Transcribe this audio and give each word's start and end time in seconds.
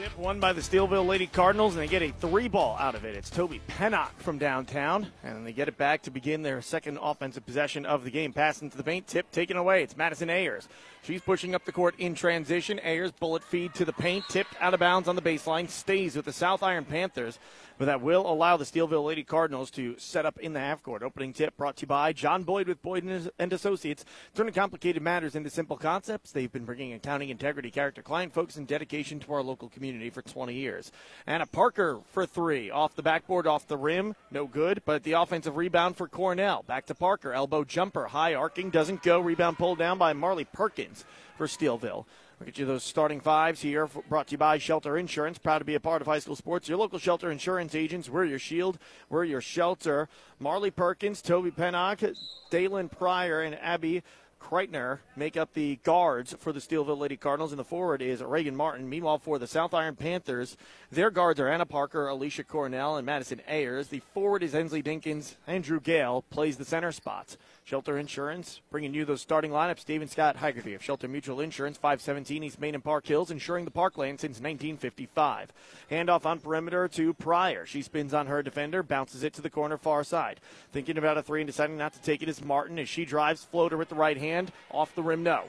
Tip 0.00 0.16
won 0.16 0.40
by 0.40 0.54
the 0.54 0.62
Steelville 0.62 1.06
Lady 1.06 1.26
Cardinals, 1.26 1.74
and 1.74 1.82
they 1.82 1.86
get 1.86 2.00
a 2.00 2.10
three 2.10 2.48
ball 2.48 2.74
out 2.78 2.94
of 2.94 3.04
it. 3.04 3.14
It's 3.14 3.28
Toby 3.28 3.60
Pennock 3.68 4.12
from 4.16 4.38
downtown, 4.38 5.08
and 5.22 5.46
they 5.46 5.52
get 5.52 5.68
it 5.68 5.76
back 5.76 6.00
to 6.04 6.10
begin 6.10 6.40
their 6.40 6.62
second 6.62 6.98
offensive 7.02 7.44
possession 7.44 7.84
of 7.84 8.02
the 8.02 8.10
game. 8.10 8.32
Passing 8.32 8.70
to 8.70 8.78
the 8.78 8.82
paint, 8.82 9.06
tip 9.06 9.30
taken 9.30 9.58
away. 9.58 9.82
It's 9.82 9.98
Madison 9.98 10.30
Ayers. 10.30 10.68
She's 11.02 11.20
pushing 11.20 11.54
up 11.54 11.66
the 11.66 11.72
court 11.72 11.96
in 11.98 12.14
transition. 12.14 12.80
Ayers 12.82 13.12
bullet 13.12 13.44
feed 13.44 13.74
to 13.74 13.84
the 13.84 13.92
paint, 13.92 14.24
tipped 14.30 14.54
out 14.58 14.72
of 14.72 14.80
bounds 14.80 15.06
on 15.06 15.16
the 15.16 15.22
baseline, 15.22 15.68
stays 15.68 16.16
with 16.16 16.24
the 16.24 16.32
South 16.32 16.62
Iron 16.62 16.86
Panthers, 16.86 17.38
but 17.80 17.86
that 17.86 18.02
will 18.02 18.30
allow 18.30 18.58
the 18.58 18.64
Steelville 18.66 19.06
Lady 19.06 19.24
Cardinals 19.24 19.70
to 19.70 19.96
set 19.96 20.26
up 20.26 20.38
in 20.38 20.52
the 20.52 20.60
half 20.60 20.82
court. 20.82 21.02
Opening 21.02 21.32
tip 21.32 21.56
brought 21.56 21.76
to 21.76 21.84
you 21.84 21.86
by 21.86 22.12
John 22.12 22.42
Boyd 22.42 22.68
with 22.68 22.82
Boyd 22.82 23.30
and 23.38 23.52
Associates, 23.54 24.04
turning 24.34 24.52
complicated 24.52 25.02
matters 25.02 25.34
into 25.34 25.48
simple 25.48 25.78
concepts. 25.78 26.30
They've 26.30 26.52
been 26.52 26.66
bringing 26.66 26.92
accounting, 26.92 27.30
integrity, 27.30 27.70
character, 27.70 28.02
client 28.02 28.34
focus, 28.34 28.56
and 28.56 28.66
dedication 28.66 29.18
to 29.20 29.32
our 29.32 29.42
local 29.42 29.70
community 29.70 30.10
for 30.10 30.20
20 30.20 30.52
years. 30.52 30.92
Anna 31.26 31.46
Parker 31.46 32.00
for 32.12 32.26
three, 32.26 32.70
off 32.70 32.94
the 32.96 33.02
backboard, 33.02 33.46
off 33.46 33.66
the 33.66 33.78
rim, 33.78 34.14
no 34.30 34.46
good, 34.46 34.82
but 34.84 35.02
the 35.02 35.12
offensive 35.12 35.56
rebound 35.56 35.96
for 35.96 36.06
Cornell. 36.06 36.62
Back 36.64 36.84
to 36.84 36.94
Parker, 36.94 37.32
elbow 37.32 37.64
jumper, 37.64 38.08
high 38.08 38.34
arcing, 38.34 38.68
doesn't 38.68 39.02
go. 39.02 39.20
Rebound 39.20 39.56
pulled 39.56 39.78
down 39.78 39.96
by 39.96 40.12
Marley 40.12 40.44
Perkins 40.44 41.06
for 41.38 41.46
Steelville. 41.46 42.04
We'll 42.40 42.46
get 42.46 42.56
you 42.56 42.64
those 42.64 42.84
starting 42.84 43.20
fives 43.20 43.60
here, 43.60 43.86
brought 44.08 44.28
to 44.28 44.32
you 44.32 44.38
by 44.38 44.56
Shelter 44.56 44.96
Insurance. 44.96 45.36
Proud 45.36 45.58
to 45.58 45.64
be 45.66 45.74
a 45.74 45.80
part 45.80 46.00
of 46.00 46.06
high 46.06 46.20
school 46.20 46.36
sports. 46.36 46.70
Your 46.70 46.78
local 46.78 46.98
Shelter 46.98 47.30
Insurance 47.30 47.74
agents. 47.74 48.08
We're 48.08 48.24
your 48.24 48.38
shield. 48.38 48.78
We're 49.10 49.24
your 49.24 49.42
shelter. 49.42 50.08
Marley 50.38 50.70
Perkins, 50.70 51.20
Toby 51.20 51.50
Pennock, 51.50 52.16
Dalen 52.48 52.88
Pryor, 52.88 53.42
and 53.42 53.56
Abby 53.56 54.02
Kreitner 54.40 55.00
make 55.16 55.36
up 55.36 55.52
the 55.52 55.76
guards 55.82 56.34
for 56.38 56.50
the 56.50 56.60
Steelville 56.60 56.96
Lady 56.96 57.18
Cardinals, 57.18 57.52
and 57.52 57.58
the 57.58 57.64
forward 57.64 58.00
is 58.00 58.22
Reagan 58.22 58.56
Martin. 58.56 58.88
Meanwhile, 58.88 59.18
for 59.18 59.38
the 59.38 59.46
South 59.46 59.74
Iron 59.74 59.94
Panthers, 59.94 60.56
their 60.90 61.10
guards 61.10 61.40
are 61.40 61.48
Anna 61.48 61.66
Parker, 61.66 62.08
Alicia 62.08 62.44
Cornell, 62.44 62.96
and 62.96 63.04
Madison 63.04 63.42
Ayers. 63.46 63.88
The 63.88 64.00
forward 64.14 64.42
is 64.42 64.54
Ensley 64.54 64.82
Dinkins. 64.82 65.34
Andrew 65.46 65.78
Gale 65.78 66.24
plays 66.30 66.56
the 66.56 66.64
center 66.64 66.90
spots. 66.90 67.36
Shelter 67.70 67.98
Insurance, 67.98 68.62
bringing 68.72 68.94
you 68.94 69.04
those 69.04 69.20
starting 69.20 69.52
lineups. 69.52 69.84
David 69.84 70.10
Scott 70.10 70.34
Haggerty 70.34 70.74
of 70.74 70.82
Shelter 70.82 71.06
Mutual 71.06 71.38
Insurance, 71.38 71.76
517 71.76 72.42
East 72.42 72.60
Main 72.60 72.74
and 72.74 72.82
Park 72.82 73.06
Hills, 73.06 73.30
insuring 73.30 73.64
the 73.64 73.70
parkland 73.70 74.18
since 74.18 74.40
1955. 74.40 75.52
Handoff 75.88 76.26
on 76.26 76.40
perimeter 76.40 76.88
to 76.88 77.14
Pryor. 77.14 77.66
She 77.66 77.82
spins 77.82 78.12
on 78.12 78.26
her 78.26 78.42
defender, 78.42 78.82
bounces 78.82 79.22
it 79.22 79.34
to 79.34 79.40
the 79.40 79.50
corner 79.50 79.76
far 79.76 80.02
side. 80.02 80.40
Thinking 80.72 80.98
about 80.98 81.16
a 81.16 81.22
three 81.22 81.42
and 81.42 81.46
deciding 81.46 81.78
not 81.78 81.92
to 81.92 82.02
take 82.02 82.24
it 82.24 82.28
is 82.28 82.42
Martin 82.42 82.76
as 82.76 82.88
she 82.88 83.04
drives 83.04 83.44
floater 83.44 83.76
with 83.76 83.88
the 83.88 83.94
right 83.94 84.18
hand. 84.18 84.50
Off 84.72 84.96
the 84.96 85.04
rim, 85.04 85.22
no. 85.22 85.44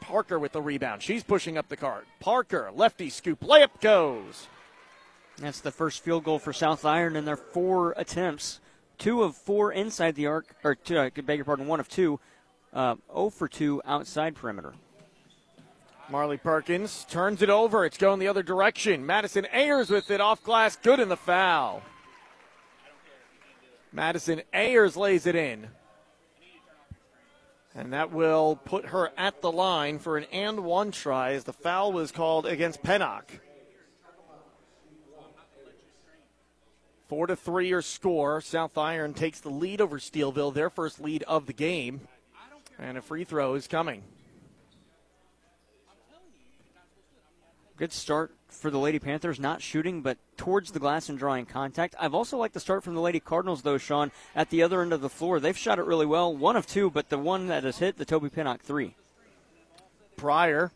Parker 0.00 0.38
with 0.38 0.52
the 0.52 0.62
rebound. 0.62 1.02
She's 1.02 1.24
pushing 1.24 1.58
up 1.58 1.68
the 1.68 1.76
card. 1.76 2.06
Parker, 2.20 2.70
lefty 2.74 3.10
scoop, 3.10 3.40
layup 3.40 3.82
goes. 3.82 4.46
That's 5.36 5.60
the 5.60 5.72
first 5.72 6.02
field 6.02 6.24
goal 6.24 6.38
for 6.38 6.54
South 6.54 6.86
Iron 6.86 7.16
in 7.16 7.26
their 7.26 7.36
four 7.36 7.92
attempts 7.98 8.60
two 8.98 9.22
of 9.22 9.36
four 9.36 9.72
inside 9.72 10.14
the 10.14 10.26
arc, 10.26 10.54
or 10.64 10.74
two, 10.74 10.98
I 10.98 11.10
beg 11.10 11.38
your 11.38 11.44
pardon, 11.44 11.66
one 11.66 11.80
of 11.80 11.88
two, 11.88 12.20
uh, 12.72 12.96
0 13.12 13.30
for 13.30 13.48
2 13.48 13.82
outside 13.84 14.34
perimeter. 14.34 14.74
Marley 16.08 16.36
Perkins 16.36 17.04
turns 17.10 17.42
it 17.42 17.50
over. 17.50 17.84
It's 17.84 17.98
going 17.98 18.20
the 18.20 18.28
other 18.28 18.42
direction. 18.42 19.04
Madison 19.04 19.46
Ayers 19.52 19.90
with 19.90 20.10
it 20.10 20.20
off 20.20 20.42
glass. 20.44 20.76
Good 20.76 21.00
in 21.00 21.08
the 21.08 21.16
foul. 21.16 21.82
Madison 23.92 24.42
Ayers 24.52 24.96
lays 24.96 25.26
it 25.26 25.34
in. 25.34 25.68
And 27.74 27.92
that 27.92 28.12
will 28.12 28.56
put 28.56 28.86
her 28.86 29.10
at 29.18 29.42
the 29.42 29.50
line 29.50 29.98
for 29.98 30.16
an 30.16 30.24
and 30.32 30.60
one 30.60 30.92
try 30.92 31.32
as 31.32 31.44
the 31.44 31.52
foul 31.52 31.92
was 31.92 32.12
called 32.12 32.46
against 32.46 32.82
Pennock. 32.82 33.24
Four 37.08 37.28
to 37.28 37.36
three 37.36 37.68
your 37.68 37.82
score. 37.82 38.40
South 38.40 38.76
Iron 38.76 39.14
takes 39.14 39.40
the 39.40 39.48
lead 39.48 39.80
over 39.80 39.98
Steelville, 39.98 40.52
their 40.52 40.70
first 40.70 41.00
lead 41.00 41.22
of 41.24 41.46
the 41.46 41.52
game. 41.52 42.00
And 42.78 42.98
a 42.98 43.02
free 43.02 43.24
throw 43.24 43.54
is 43.54 43.66
coming. 43.66 44.02
Good 47.76 47.92
start 47.92 48.34
for 48.48 48.70
the 48.70 48.78
Lady 48.78 48.98
Panthers, 48.98 49.38
not 49.38 49.60
shooting, 49.60 50.00
but 50.00 50.16
towards 50.36 50.72
the 50.72 50.78
glass 50.78 51.08
and 51.08 51.18
drawing 51.18 51.44
contact. 51.44 51.94
I've 52.00 52.14
also 52.14 52.38
liked 52.38 52.54
the 52.54 52.60
start 52.60 52.82
from 52.82 52.94
the 52.94 53.00
Lady 53.00 53.20
Cardinals, 53.20 53.62
though, 53.62 53.78
Sean, 53.78 54.10
at 54.34 54.50
the 54.50 54.62
other 54.62 54.80
end 54.80 54.92
of 54.92 55.02
the 55.02 55.10
floor. 55.10 55.38
They've 55.38 55.56
shot 55.56 55.78
it 55.78 55.84
really 55.84 56.06
well. 56.06 56.34
One 56.34 56.56
of 56.56 56.66
two, 56.66 56.90
but 56.90 57.10
the 57.10 57.18
one 57.18 57.48
that 57.48 57.64
has 57.64 57.78
hit, 57.78 57.98
the 57.98 58.04
Toby 58.04 58.30
Pennock 58.30 58.60
three. 58.60 58.94
Pryor 60.16 60.72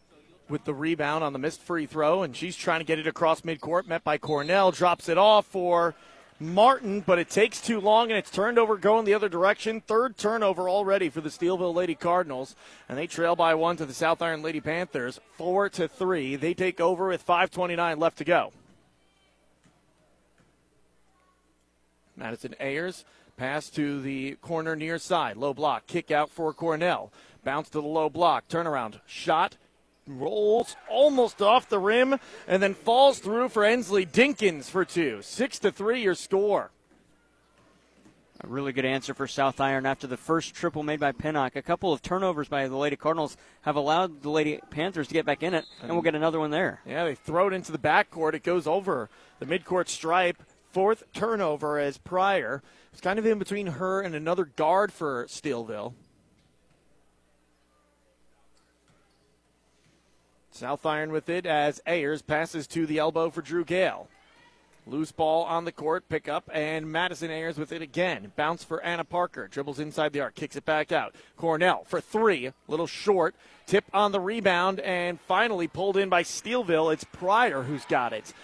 with 0.49 0.65
the 0.65 0.75
rebound 0.75 1.25
on 1.25 1.33
the 1.33 1.39
missed 1.39 1.63
free 1.63 1.87
throw, 1.87 2.23
and 2.23 2.37
she's 2.37 2.57
trying 2.57 2.81
to 2.81 2.85
get 2.85 2.99
it 2.99 3.07
across 3.07 3.41
midcourt, 3.43 3.87
met 3.87 4.05
by 4.05 4.19
Cornell, 4.19 4.71
drops 4.71 5.09
it 5.09 5.17
off 5.17 5.47
for 5.47 5.95
Martin, 6.43 7.01
but 7.01 7.19
it 7.19 7.29
takes 7.29 7.61
too 7.61 7.79
long 7.79 8.09
and 8.11 8.19
it's 8.19 8.31
turned 8.31 8.59
over 8.59 8.79
going 8.79 9.05
the 9.05 9.13
other 9.13 9.29
direction. 9.29 9.83
Third 9.83 10.17
turnover 10.17 10.71
already 10.71 11.11
for 11.11 11.21
the 11.21 11.29
Steelville 11.29 11.75
Lady 11.75 11.95
Cardinals, 11.95 12.57
and 12.89 12.97
they 12.97 13.07
trail 13.07 13.37
by 13.37 13.55
one 13.55 13.77
to 13.77 13.85
the 13.85 13.93
South 13.93 14.23
Iron 14.23 14.41
Lady 14.41 14.61
Panthers, 14.61 15.21
four 15.37 15.69
to 15.69 15.87
three. 15.87 16.37
They 16.37 16.55
take 16.55 16.81
over 16.81 17.09
with 17.09 17.27
5:29 17.27 17.99
left 17.99 18.17
to 18.19 18.25
go. 18.25 18.53
Madison 22.17 22.55
Ayers 22.59 23.05
pass 23.37 23.69
to 23.71 24.01
the 24.01 24.37
corner 24.37 24.75
near 24.75 24.99
side, 24.99 25.37
low 25.37 25.53
block, 25.53 25.87
kick 25.87 26.11
out 26.11 26.31
for 26.31 26.53
Cornell, 26.55 27.13
bounce 27.45 27.69
to 27.71 27.81
the 27.81 27.87
low 27.87 28.09
block, 28.09 28.49
turnaround 28.49 29.01
shot, 29.07 29.57
rolls 30.19 30.77
almost 30.89 31.41
off 31.43 31.69
the 31.69 31.79
rim 31.79 32.19
and 32.49 32.63
then 32.63 32.75
falls 32.75 33.19
through 33.19 33.49
for 33.49 33.65
Ensley 33.65 34.07
Dinkins 34.07 34.71
for 34.71 34.85
two. 34.85 35.21
Six 35.23 35.59
to 35.61 35.71
three, 35.71 36.03
your 36.03 36.15
score. 36.15 36.71
A 38.43 38.47
really 38.47 38.73
good 38.73 38.87
answer 38.87 39.13
for 39.13 39.27
South 39.27 39.61
Iron 39.61 39.85
after 39.85 40.07
the 40.07 40.17
first 40.17 40.55
triple 40.55 40.83
made 40.83 40.99
by 40.99 41.13
Pennock. 41.13 41.57
A 41.57 41.63
couple 41.63 41.93
of 41.93 42.01
turnovers 42.01 42.49
by 42.49 42.67
the 42.69 42.77
Lady 42.77 42.97
Cardinals 42.97 43.37
have 43.63 43.77
allowed 43.77 44.23
the 44.23 44.31
Lady 44.31 44.61
Panthers 44.71 45.09
to 45.09 45.15
get 45.15 45.27
back 45.27 45.43
in 45.43 45.53
it, 45.53 45.67
and 45.83 45.93
we'll 45.93 46.01
get 46.01 46.15
another 46.15 46.41
one 46.41 46.51
there. 46.51 46.81
Yeah, 46.87 47.05
they 47.05 47.15
throw 47.15 47.49
it 47.49 47.53
into 47.53 47.71
the 47.71 47.77
backcourt. 47.79 48.33
It 48.33 48.43
goes 48.43 48.67
over 48.67 49.11
the 49.41 49.47
midcourt 49.47 49.89
stripe. 49.89 50.43
Fourth 50.73 51.03
turnover 51.13 51.79
as 51.79 51.99
Pryor. 51.99 52.63
It's 52.93 53.03
kind 53.03 53.19
of 53.19 53.27
in 53.27 53.39
between 53.39 53.67
her 53.67 54.01
and 54.01 54.15
another 54.15 54.47
guard 54.47 54.91
for 54.91 55.27
Steelville. 55.27 55.93
South 60.61 60.85
Iron 60.85 61.11
with 61.11 61.31
it 61.31 61.47
as 61.47 61.81
Ayers 61.87 62.21
passes 62.21 62.67
to 62.67 62.85
the 62.85 62.99
elbow 62.99 63.31
for 63.31 63.41
Drew 63.41 63.65
Gale. 63.65 64.09
Loose 64.87 65.11
ball 65.11 65.45
on 65.45 65.65
the 65.65 65.73
court, 65.73 66.07
pick 66.11 66.29
up, 66.29 66.51
and 66.53 66.93
Madison 66.93 67.31
Ayers 67.31 67.57
with 67.57 67.73
it 67.73 67.81
again. 67.81 68.31
Bounce 68.37 68.63
for 68.63 68.83
Anna 68.83 69.05
Parker. 69.05 69.49
Dribbles 69.49 69.79
inside 69.79 70.13
the 70.13 70.21
arc, 70.21 70.35
kicks 70.35 70.57
it 70.57 70.67
back 70.67 70.93
out. 70.93 71.15
Cornell 71.39 71.85
for 71.85 71.99
three, 71.99 72.53
little 72.69 72.87
short. 72.87 73.35
Tip 73.65 73.87
on 73.95 74.13
the 74.13 74.21
rebound, 74.21 74.81
and 74.81 75.19
finally 75.23 75.67
pulled 75.67 75.97
in 75.97 76.11
by 76.11 76.23
Steelville. 76.23 76.93
It's 76.93 77.05
Pryor 77.05 77.63
who's 77.63 77.87
got 77.87 78.13
it. 78.13 78.35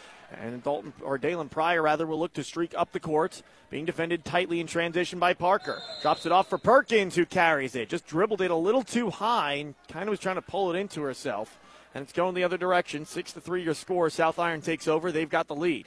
And 0.40 0.64
Dalton, 0.64 0.94
or 1.02 1.18
Dalen 1.18 1.50
Pryor 1.50 1.82
rather, 1.82 2.06
will 2.06 2.18
look 2.18 2.32
to 2.32 2.42
streak 2.42 2.72
up 2.78 2.92
the 2.92 3.00
court. 3.00 3.42
Being 3.68 3.84
defended 3.84 4.24
tightly 4.24 4.58
in 4.58 4.66
transition 4.66 5.18
by 5.18 5.34
Parker. 5.34 5.82
Drops 6.00 6.24
it 6.24 6.32
off 6.32 6.48
for 6.48 6.56
Perkins, 6.56 7.14
who 7.14 7.26
carries 7.26 7.74
it. 7.74 7.90
Just 7.90 8.06
dribbled 8.06 8.40
it 8.40 8.50
a 8.50 8.56
little 8.56 8.82
too 8.82 9.10
high 9.10 9.54
and 9.54 9.74
kind 9.88 10.08
of 10.08 10.12
was 10.12 10.20
trying 10.20 10.36
to 10.36 10.42
pull 10.42 10.74
it 10.74 10.78
into 10.78 11.02
herself 11.02 11.58
and 11.96 12.02
it's 12.02 12.12
going 12.12 12.34
the 12.34 12.44
other 12.44 12.58
direction. 12.58 13.06
Six 13.06 13.32
to 13.32 13.40
three 13.40 13.62
your 13.62 13.72
score. 13.72 14.10
South 14.10 14.38
Iron 14.38 14.60
takes 14.60 14.86
over. 14.86 15.10
They've 15.10 15.30
got 15.30 15.48
the 15.48 15.54
lead. 15.54 15.86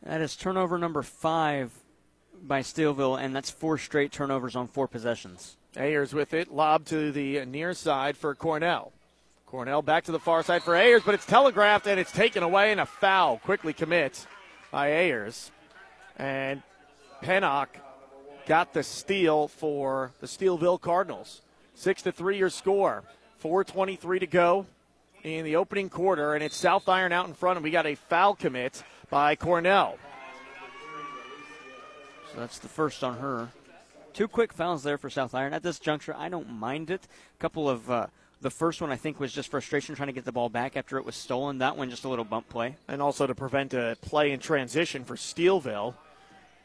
That 0.00 0.20
is 0.20 0.36
turnover 0.36 0.78
number 0.78 1.02
five 1.02 1.72
by 2.40 2.60
Steelville, 2.60 3.20
and 3.20 3.34
that's 3.34 3.50
four 3.50 3.76
straight 3.76 4.12
turnovers 4.12 4.54
on 4.54 4.68
four 4.68 4.86
possessions. 4.86 5.56
Ayers 5.76 6.14
with 6.14 6.34
it, 6.34 6.52
lob 6.52 6.84
to 6.86 7.10
the 7.10 7.44
near 7.46 7.74
side 7.74 8.16
for 8.16 8.32
Cornell. 8.36 8.92
Cornell 9.44 9.82
back 9.82 10.04
to 10.04 10.12
the 10.12 10.20
far 10.20 10.44
side 10.44 10.62
for 10.62 10.76
Ayers, 10.76 11.02
but 11.04 11.14
it's 11.14 11.26
telegraphed 11.26 11.88
and 11.88 11.98
it's 11.98 12.12
taken 12.12 12.44
away, 12.44 12.70
and 12.70 12.80
a 12.80 12.86
foul 12.86 13.38
quickly 13.38 13.72
commits 13.72 14.28
by 14.70 14.92
Ayers. 14.92 15.50
And 16.16 16.62
Pennock 17.24 17.70
got 18.46 18.72
the 18.72 18.84
steal 18.84 19.48
for 19.48 20.12
the 20.20 20.28
Steelville 20.28 20.80
Cardinals. 20.80 21.42
Six 21.74 22.02
to 22.02 22.12
three 22.12 22.38
your 22.38 22.50
score. 22.50 23.02
4:23 23.42 24.20
to 24.20 24.26
go 24.28 24.66
in 25.22 25.44
the 25.44 25.56
opening 25.56 25.88
quarter, 25.88 26.34
and 26.34 26.42
it's 26.42 26.56
South 26.56 26.88
Iron 26.88 27.12
out 27.12 27.26
in 27.26 27.34
front, 27.34 27.56
and 27.56 27.64
we 27.64 27.70
got 27.70 27.86
a 27.86 27.94
foul 27.94 28.34
commit 28.34 28.82
by 29.10 29.36
Cornell. 29.36 29.98
So 32.32 32.40
that's 32.40 32.58
the 32.58 32.68
first 32.68 33.02
on 33.02 33.18
her. 33.18 33.48
Two 34.12 34.28
quick 34.28 34.52
fouls 34.52 34.82
there 34.82 34.98
for 34.98 35.10
South 35.10 35.34
Iron. 35.34 35.52
At 35.52 35.62
this 35.62 35.78
juncture, 35.78 36.14
I 36.16 36.28
don't 36.28 36.48
mind 36.48 36.90
it. 36.90 37.06
A 37.38 37.40
couple 37.40 37.68
of. 37.68 37.90
Uh, 37.90 38.06
the 38.42 38.50
first 38.50 38.80
one, 38.80 38.90
I 38.90 38.96
think, 38.96 39.20
was 39.20 39.32
just 39.32 39.50
frustration 39.50 39.94
trying 39.94 40.06
to 40.06 40.14
get 40.14 40.24
the 40.24 40.32
ball 40.32 40.48
back 40.48 40.74
after 40.74 40.96
it 40.96 41.04
was 41.04 41.14
stolen. 41.14 41.58
That 41.58 41.76
one, 41.76 41.90
just 41.90 42.04
a 42.04 42.08
little 42.08 42.24
bump 42.24 42.48
play. 42.48 42.76
And 42.88 43.02
also 43.02 43.26
to 43.26 43.34
prevent 43.34 43.74
a 43.74 43.98
play 44.00 44.32
in 44.32 44.40
transition 44.40 45.04
for 45.04 45.14
Steelville. 45.14 45.94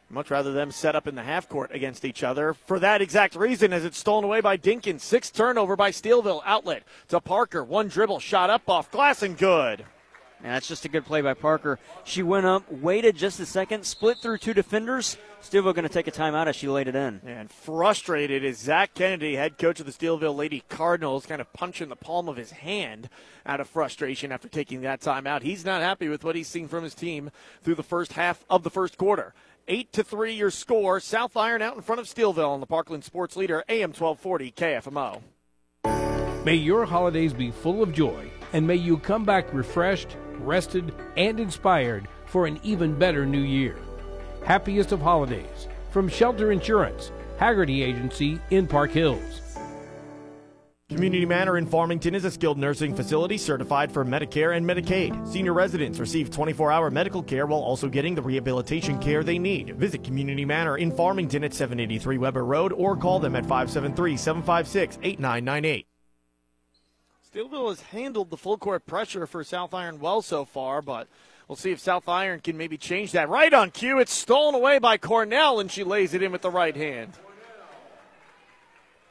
Much 0.10 0.30
rather 0.30 0.54
them 0.54 0.72
set 0.72 0.96
up 0.96 1.07
in 1.07 1.16
the 1.16 1.24
half 1.24 1.50
court 1.50 1.72
against 1.74 2.06
each 2.06 2.24
other 2.24 2.54
for 2.54 2.80
that 2.80 3.02
exact 3.02 3.36
reason 3.36 3.74
as 3.74 3.84
it's 3.84 3.98
stolen 3.98 4.24
away 4.24 4.40
by 4.40 4.56
Dinkins. 4.56 5.02
Sixth 5.02 5.34
turnover 5.34 5.75
by 5.75 5.92
Steelville. 5.92 6.42
Outlet 6.46 6.84
to 7.07 7.19
Parker. 7.19 7.63
One 7.63 7.88
dribble 7.88 8.19
shot 8.19 8.50
up 8.50 8.69
off 8.69 8.92
glass 8.92 9.24
and 9.24 9.38
good. 9.38 9.86
And 10.44 10.54
that's 10.54 10.68
just 10.68 10.86
a 10.86 10.90
good 10.90 11.06
play 11.06 11.22
by 11.22 11.34
Parker. 11.34 11.80
She 12.04 12.22
went 12.22 12.46
up, 12.46 12.72
waited 12.72 13.16
just 13.16 13.40
a 13.40 13.48
second, 13.48 13.84
split 13.84 14.19
through 14.19 14.38
two 14.38 14.54
defenders. 14.54 15.18
Steelville 15.42 15.74
going 15.74 15.88
to 15.88 15.90
take 15.90 16.07
a 16.07 16.12
timeout 16.12 16.46
as 16.46 16.56
she 16.56 16.68
laid 16.68 16.88
it 16.88 16.96
in. 16.96 17.22
And 17.25 17.50
frustrated 17.50 18.44
is 18.44 18.60
Zach 18.60 18.94
Kennedy, 18.94 19.36
head 19.36 19.57
coach 19.57 19.80
of 19.80 19.88
the 19.88 19.92
Steelville 19.92 20.36
Lady 20.36 20.63
Cardinals, 20.69 21.25
kind 21.25 21.42
of 21.42 21.52
punching 21.54 21.90
the 21.90 21.96
palm 21.96 22.30
of 22.30 22.36
his 22.36 22.52
hand 22.52 23.10
out 23.46 23.60
of 23.60 23.68
frustration 23.68 24.31
after 24.31 24.48
taking 24.48 24.81
that 24.81 25.02
timeout. 25.02 25.42
He's 25.42 25.66
not 25.66 25.81
happy 25.81 26.10
with 26.10 26.24
what 26.24 26.36
he's 26.36 26.48
seen 26.48 26.68
from 26.68 26.84
his 26.84 26.94
team 26.94 27.31
through 27.63 27.75
the 27.75 27.84
first 27.84 28.13
half 28.13 28.46
of 28.48 28.62
the 28.63 28.69
first 28.69 28.98
quarter. 29.00 29.34
Eight 29.67 29.91
to 29.94 30.03
three, 30.03 30.33
your 30.33 30.51
score. 30.51 31.00
South 31.00 31.35
Iron 31.35 31.63
out 31.63 31.75
in 31.75 31.81
front 31.81 32.00
of 32.00 32.06
Steelville 32.06 32.51
on 32.51 32.59
the 32.59 32.67
Parkland 32.67 33.03
Sports 33.03 33.35
Leader, 33.35 33.63
AM 33.67 33.94
1240 33.94 34.51
KFMO. 34.51 36.45
May 36.45 36.53
your 36.53 36.85
holidays 36.85 37.33
be 37.33 37.50
full 37.50 37.81
of 37.81 37.91
joy, 37.91 38.29
and 38.53 38.67
may 38.67 38.75
you 38.75 39.00
come 39.00 39.25
back 39.25 39.51
refreshed, 39.51 40.17
rested, 40.38 40.94
and 41.17 41.39
inspired 41.39 42.07
for 42.27 42.45
an 42.45 42.59
even 42.62 42.94
better 42.94 43.25
new 43.25 43.41
year. 43.41 43.75
Happiest 44.45 44.91
of 44.91 45.01
holidays 45.01 45.68
from 45.89 46.09
Shelter 46.09 46.51
Insurance, 46.51 47.11
Haggerty 47.39 47.81
Agency 47.81 48.39
in 48.51 48.68
Park 48.68 48.91
Hills. 48.91 49.41
Community 50.87 51.25
Manor 51.25 51.57
in 51.57 51.65
Farmington 51.65 52.13
is 52.13 52.25
a 52.25 52.31
skilled 52.31 52.59
nursing 52.59 52.93
facility 52.93 53.39
certified 53.39 53.91
for 53.91 54.05
Medicare 54.05 54.55
and 54.55 54.63
Medicaid. 54.63 55.27
Senior 55.27 55.53
residents 55.53 55.97
receive 55.97 56.29
24 56.29 56.71
hour 56.71 56.91
medical 56.91 57.23
care 57.23 57.47
while 57.47 57.59
also 57.59 57.89
getting 57.89 58.13
the 58.13 58.21
rehabilitation 58.21 58.99
care 58.99 59.23
they 59.23 59.39
need. 59.39 59.75
Visit 59.77 60.03
Community 60.03 60.45
Manor 60.45 60.77
in 60.77 60.91
Farmington 60.91 61.43
at 61.43 61.55
783 61.55 62.19
Weber 62.19 62.45
Road 62.45 62.71
or 62.71 62.95
call 62.95 63.17
them 63.17 63.35
at 63.35 63.47
573 63.47 64.15
756 64.15 64.99
8998. 65.01 65.87
Steelville 67.33 67.69
has 67.69 67.81
handled 67.81 68.29
the 68.29 68.37
full 68.37 68.59
court 68.59 68.85
pressure 68.85 69.25
for 69.25 69.43
South 69.43 69.73
Iron 69.73 69.99
well 69.99 70.21
so 70.21 70.45
far, 70.45 70.83
but 70.83 71.07
we'll 71.47 71.55
see 71.55 71.71
if 71.71 71.79
South 71.79 72.07
Iron 72.07 72.41
can 72.41 72.57
maybe 72.57 72.77
change 72.77 73.11
that. 73.13 73.27
Right 73.27 73.55
on 73.55 73.71
cue, 73.71 73.97
it's 73.97 74.13
stolen 74.13 74.53
away 74.53 74.77
by 74.77 74.97
Cornell, 74.97 75.59
and 75.59 75.71
she 75.71 75.83
lays 75.83 76.13
it 76.13 76.21
in 76.21 76.31
with 76.31 76.43
the 76.43 76.51
right 76.51 76.75
hand. 76.75 77.13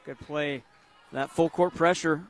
Good 0.05 0.19
play 0.19 0.63
that 1.11 1.29
full 1.29 1.49
court 1.49 1.73
pressure. 1.75 2.23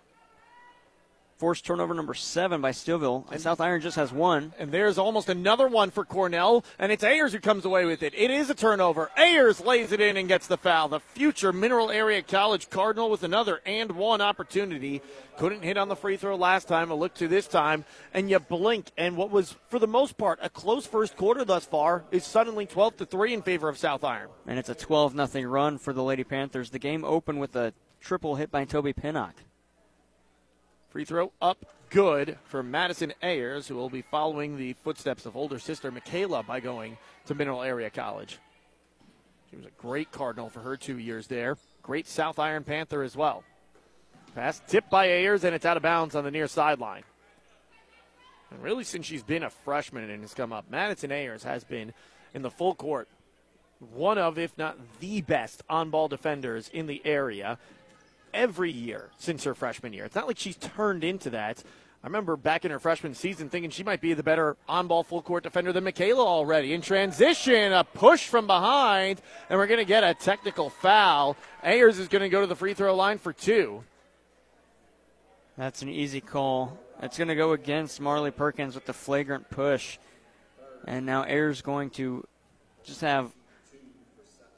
Forced 1.37 1.65
turnover 1.65 1.93
number 1.93 2.13
seven 2.13 2.61
by 2.61 2.71
Steelville. 2.71 3.29
And 3.29 3.41
South 3.41 3.59
Iron 3.59 3.81
just 3.81 3.97
has 3.97 4.13
one. 4.13 4.53
And 4.57 4.71
there's 4.71 4.97
almost 4.97 5.27
another 5.27 5.67
one 5.67 5.91
for 5.91 6.05
Cornell, 6.05 6.63
and 6.79 6.93
it's 6.93 7.03
Ayers 7.03 7.33
who 7.33 7.39
comes 7.39 7.65
away 7.65 7.83
with 7.83 8.03
it. 8.03 8.13
It 8.15 8.31
is 8.31 8.49
a 8.49 8.53
turnover. 8.53 9.11
Ayers 9.17 9.59
lays 9.59 9.91
it 9.91 9.99
in 9.99 10.15
and 10.15 10.29
gets 10.29 10.47
the 10.47 10.55
foul. 10.55 10.87
The 10.87 11.01
future 11.01 11.51
Mineral 11.51 11.91
Area 11.91 12.21
College 12.21 12.69
Cardinal 12.69 13.09
with 13.09 13.23
another 13.23 13.59
and 13.65 13.91
one 13.91 14.21
opportunity. 14.21 15.01
Couldn't 15.37 15.63
hit 15.63 15.75
on 15.75 15.89
the 15.89 15.95
free 15.97 16.15
throw 16.15 16.37
last 16.37 16.69
time. 16.69 16.89
A 16.89 16.95
look 16.95 17.13
to 17.15 17.27
this 17.27 17.47
time, 17.47 17.83
and 18.13 18.29
you 18.29 18.39
blink. 18.39 18.91
And 18.97 19.17
what 19.17 19.29
was, 19.29 19.57
for 19.67 19.77
the 19.77 19.87
most 19.87 20.17
part, 20.17 20.39
a 20.41 20.49
close 20.49 20.87
first 20.87 21.17
quarter 21.17 21.43
thus 21.43 21.65
far 21.65 22.05
is 22.11 22.23
suddenly 22.23 22.65
12 22.65 22.95
to 22.97 23.05
3 23.05 23.33
in 23.33 23.41
favor 23.41 23.67
of 23.67 23.77
South 23.77 24.05
Iron. 24.05 24.29
And 24.47 24.57
it's 24.57 24.69
a 24.69 24.75
12 24.75 25.17
0 25.29 25.49
run 25.49 25.79
for 25.79 25.91
the 25.91 26.03
Lady 26.03 26.23
Panthers. 26.23 26.69
The 26.69 26.79
game 26.79 27.03
opened 27.03 27.41
with 27.41 27.57
a 27.57 27.73
triple 28.05 28.35
hit 28.35 28.51
by 28.51 28.63
Toby 28.65 28.93
Pennock. 28.93 29.33
Free 30.89 31.05
throw 31.05 31.31
up 31.41 31.65
good 31.89 32.37
for 32.43 32.61
Madison 32.61 33.11
Ayers, 33.23 33.67
who 33.67 33.75
will 33.75 33.89
be 33.89 34.03
following 34.03 34.57
the 34.57 34.73
footsteps 34.73 35.25
of 35.25 35.35
older 35.35 35.57
sister 35.57 35.91
Michaela 35.91 36.43
by 36.43 36.59
going 36.59 36.97
to 37.25 37.33
Mineral 37.33 37.63
Area 37.63 37.89
College. 37.89 38.37
She 39.49 39.55
was 39.55 39.65
a 39.65 39.81
great 39.81 40.11
Cardinal 40.11 40.49
for 40.49 40.59
her 40.59 40.77
two 40.77 40.99
years 40.99 41.25
there. 41.25 41.57
Great 41.81 42.07
South 42.07 42.37
Iron 42.37 42.63
Panther 42.63 43.01
as 43.01 43.17
well. 43.17 43.43
Pass 44.35 44.61
tipped 44.67 44.91
by 44.91 45.07
Ayers, 45.07 45.43
and 45.43 45.55
it's 45.55 45.65
out 45.65 45.77
of 45.77 45.83
bounds 45.83 46.15
on 46.15 46.23
the 46.23 46.31
near 46.31 46.47
sideline. 46.47 47.03
And 48.51 48.61
really, 48.61 48.83
since 48.83 49.07
she's 49.07 49.23
been 49.23 49.43
a 49.43 49.49
freshman 49.49 50.09
and 50.09 50.21
has 50.21 50.35
come 50.35 50.53
up, 50.53 50.65
Madison 50.69 51.11
Ayers 51.11 51.43
has 51.43 51.63
been 51.63 51.91
in 52.35 52.43
the 52.43 52.51
full 52.51 52.75
court 52.75 53.09
one 53.79 54.17
of, 54.17 54.37
if 54.37 54.57
not 54.57 54.77
the 54.99 55.21
best 55.21 55.63
on 55.69 55.89
ball 55.89 56.07
defenders 56.07 56.69
in 56.71 56.87
the 56.87 57.01
area 57.05 57.57
every 58.35 58.71
year 58.71 59.09
since 59.17 59.45
her 59.45 59.55
freshman 59.55 59.93
year. 59.93 60.05
It's 60.05 60.15
not 60.15 60.27
like 60.27 60.37
she's 60.37 60.57
turned 60.57 61.03
into 61.03 61.31
that. 61.31 61.63
I 62.03 62.07
remember 62.07 62.35
back 62.35 62.65
in 62.65 62.71
her 62.71 62.77
freshman 62.77 63.15
season 63.15 63.49
thinking 63.49 63.71
she 63.71 63.83
might 63.83 63.99
be 63.99 64.13
the 64.13 64.21
better 64.21 64.57
on 64.69 64.85
ball 64.85 65.01
full 65.01 65.23
court 65.23 65.41
defender 65.41 65.73
than 65.73 65.83
Michaela 65.83 66.23
already. 66.23 66.73
In 66.73 66.81
transition, 66.81 67.73
a 67.73 67.83
push 67.83 68.27
from 68.27 68.45
behind, 68.45 69.21
and 69.49 69.57
we're 69.57 69.65
going 69.65 69.79
to 69.79 69.85
get 69.85 70.03
a 70.03 70.13
technical 70.13 70.69
foul. 70.69 71.35
Ayers 71.63 71.97
is 71.97 72.07
going 72.07 72.21
to 72.21 72.29
go 72.29 72.41
to 72.41 72.47
the 72.47 72.55
free 72.55 72.75
throw 72.75 72.95
line 72.95 73.17
for 73.17 73.33
two. 73.33 73.83
That's 75.57 75.81
an 75.81 75.89
easy 75.89 76.21
call. 76.21 76.77
It's 77.01 77.17
going 77.17 77.29
to 77.29 77.35
go 77.35 77.53
against 77.53 77.99
Marley 77.99 78.29
Perkins 78.29 78.75
with 78.75 78.85
the 78.85 78.93
flagrant 78.93 79.49
push. 79.49 79.97
And 80.85 81.07
now 81.07 81.23
Ayers 81.23 81.63
going 81.63 81.89
to 81.91 82.23
just 82.83 83.01
have 83.01 83.31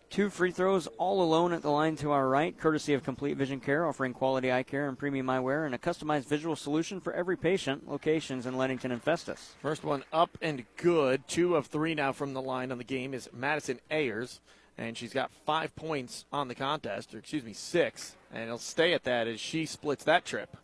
Two 0.09 0.29
free 0.29 0.51
throws 0.51 0.87
all 0.97 1.21
alone 1.21 1.51
at 1.51 1.61
the 1.61 1.69
line 1.69 1.97
to 1.97 2.11
our 2.11 2.29
right, 2.29 2.57
courtesy 2.57 2.93
of 2.93 3.03
Complete 3.03 3.37
Vision 3.37 3.59
Care, 3.59 3.85
offering 3.85 4.13
quality 4.13 4.51
eye 4.51 4.63
care 4.63 4.87
and 4.87 4.97
premium 4.97 5.27
eyewear 5.27 5.65
and 5.65 5.75
a 5.75 5.77
customized 5.77 6.25
visual 6.25 6.55
solution 6.55 7.01
for 7.01 7.13
every 7.13 7.35
patient. 7.35 7.89
Locations 7.89 8.45
in 8.45 8.57
Leadington 8.57 8.91
and 8.91 9.03
Festus. 9.03 9.55
First 9.61 9.83
one 9.83 10.03
up 10.13 10.37
and 10.41 10.65
good. 10.77 11.27
Two 11.27 11.55
of 11.55 11.67
three 11.67 11.93
now 11.93 12.13
from 12.13 12.33
the 12.33 12.41
line 12.41 12.71
on 12.71 12.77
the 12.77 12.83
game 12.85 13.13
is 13.13 13.29
Madison 13.33 13.79
Ayers, 13.91 14.39
and 14.77 14.97
she's 14.97 15.13
got 15.13 15.29
five 15.45 15.75
points 15.75 16.25
on 16.31 16.47
the 16.47 16.55
contest, 16.55 17.13
or 17.13 17.19
excuse 17.19 17.43
me, 17.43 17.53
six, 17.53 18.15
and 18.31 18.43
it'll 18.43 18.57
stay 18.57 18.93
at 18.93 19.03
that 19.03 19.27
as 19.27 19.41
she 19.41 19.65
splits 19.65 20.05
that 20.05 20.25
trip. 20.25 20.55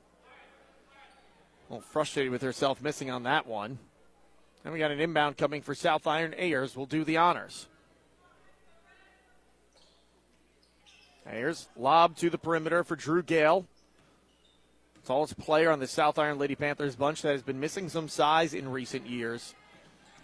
A 1.70 1.74
little 1.74 1.82
frustrated 1.82 2.32
with 2.32 2.42
herself 2.42 2.82
missing 2.82 3.12
on 3.12 3.24
that 3.24 3.46
one. 3.46 3.78
And 4.64 4.72
we 4.72 4.80
got 4.80 4.92
an 4.92 5.02
inbound 5.02 5.38
coming 5.38 5.62
for 5.62 5.76
South 5.76 6.08
Iron 6.08 6.34
Ayers. 6.38 6.78
will 6.78 6.86
do 6.86 7.04
the 7.04 7.18
honors. 7.18 7.68
Here's 11.30 11.68
lob 11.76 12.18
to 12.18 12.30
the 12.30 12.38
perimeter 12.38 12.84
for 12.84 12.96
Drew 12.96 13.24
Gale. 13.24 13.66
Tallest 15.06 15.38
player 15.38 15.72
on 15.72 15.80
the 15.80 15.88
South 15.88 16.18
Iron 16.18 16.38
Lady 16.38 16.56
Panthers 16.56 16.96
bunch 16.96 17.22
that 17.22 17.32
has 17.34 17.42
been 17.42 17.60
missing 17.60 17.90
some 17.90 18.08
size 18.08 18.54
in 18.54 18.70
recent 18.70 19.06
years. 19.06 19.54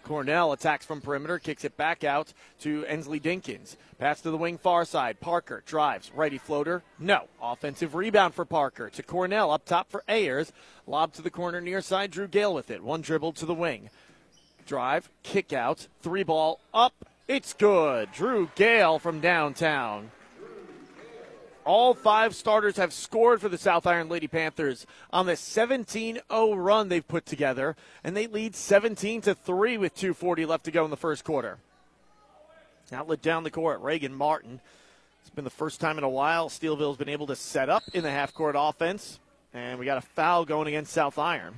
Cornell 0.02 0.52
attacks 0.52 0.86
from 0.86 1.02
perimeter, 1.02 1.38
kicks 1.38 1.64
it 1.64 1.76
back 1.76 2.04
out 2.04 2.32
to 2.60 2.86
Ensley 2.86 3.20
Dinkins. 3.20 3.76
Pass 3.98 4.22
to 4.22 4.30
the 4.30 4.38
wing 4.38 4.56
far 4.56 4.86
side. 4.86 5.20
Parker 5.20 5.62
drives. 5.66 6.10
Righty 6.14 6.38
floater. 6.38 6.82
No. 6.98 7.24
Offensive 7.42 7.94
rebound 7.94 8.34
for 8.34 8.46
Parker. 8.46 8.88
To 8.90 9.02
Cornell 9.02 9.50
up 9.50 9.66
top 9.66 9.90
for 9.90 10.02
Ayers. 10.08 10.52
Lob 10.86 11.12
to 11.14 11.22
the 11.22 11.30
corner 11.30 11.60
near 11.60 11.82
side. 11.82 12.10
Drew 12.10 12.26
Gale 12.26 12.54
with 12.54 12.70
it. 12.70 12.82
One 12.82 13.02
dribble 13.02 13.32
to 13.34 13.46
the 13.46 13.54
wing. 13.54 13.90
Drive. 14.66 15.10
Kick 15.22 15.52
out. 15.52 15.86
Three 16.00 16.22
ball 16.22 16.60
up. 16.72 16.94
It's 17.28 17.52
good. 17.52 18.10
Drew 18.12 18.48
Gale 18.54 18.98
from 18.98 19.20
downtown. 19.20 20.10
All 21.64 21.92
five 21.94 22.34
starters 22.34 22.76
have 22.76 22.92
scored 22.92 23.40
for 23.40 23.48
the 23.48 23.58
South 23.58 23.86
Iron 23.86 24.08
Lady 24.08 24.26
Panthers 24.26 24.86
on 25.12 25.26
the 25.26 25.36
17 25.36 26.20
0 26.30 26.54
run 26.54 26.88
they've 26.88 27.06
put 27.06 27.26
together, 27.26 27.76
and 28.02 28.16
they 28.16 28.26
lead 28.26 28.56
17 28.56 29.20
to 29.22 29.34
3 29.34 29.76
with 29.76 29.94
2.40 29.94 30.46
left 30.46 30.64
to 30.64 30.70
go 30.70 30.84
in 30.84 30.90
the 30.90 30.96
first 30.96 31.24
quarter. 31.24 31.58
Outlet 32.92 33.22
down 33.22 33.44
the 33.44 33.50
court, 33.50 33.80
Reagan 33.80 34.14
Martin. 34.14 34.60
It's 35.20 35.30
been 35.30 35.44
the 35.44 35.50
first 35.50 35.80
time 35.80 35.98
in 35.98 36.02
a 36.02 36.08
while 36.08 36.48
Steelville's 36.48 36.96
been 36.96 37.08
able 37.08 37.28
to 37.28 37.36
set 37.36 37.68
up 37.68 37.84
in 37.92 38.02
the 38.02 38.10
half 38.10 38.34
court 38.34 38.56
offense, 38.58 39.20
and 39.54 39.78
we 39.78 39.84
got 39.84 39.98
a 39.98 40.00
foul 40.00 40.44
going 40.44 40.66
against 40.66 40.92
South 40.92 41.18
Iron. 41.18 41.54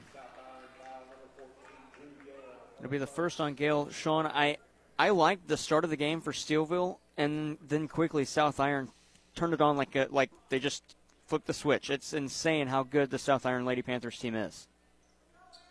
It'll 2.80 2.90
be 2.90 2.98
the 2.98 3.06
first 3.06 3.40
on 3.40 3.54
Gale. 3.54 3.88
Sean, 3.90 4.26
I, 4.26 4.58
I 4.98 5.10
liked 5.10 5.46
the 5.46 5.56
start 5.56 5.84
of 5.84 5.90
the 5.90 5.96
game 5.96 6.20
for 6.20 6.32
Steelville, 6.32 6.98
and 7.16 7.56
then 7.66 7.86
quickly 7.86 8.24
South 8.24 8.58
Iron 8.58 8.88
turned 9.34 9.54
it 9.54 9.60
on 9.60 9.76
like 9.76 9.94
a, 9.96 10.08
like 10.10 10.30
they 10.48 10.58
just 10.58 10.82
flipped 11.26 11.46
the 11.46 11.54
switch. 11.54 11.90
It's 11.90 12.12
insane 12.12 12.68
how 12.68 12.82
good 12.82 13.10
the 13.10 13.18
South 13.18 13.46
Iron 13.46 13.64
Lady 13.64 13.82
Panthers 13.82 14.18
team 14.18 14.34
is. 14.34 14.68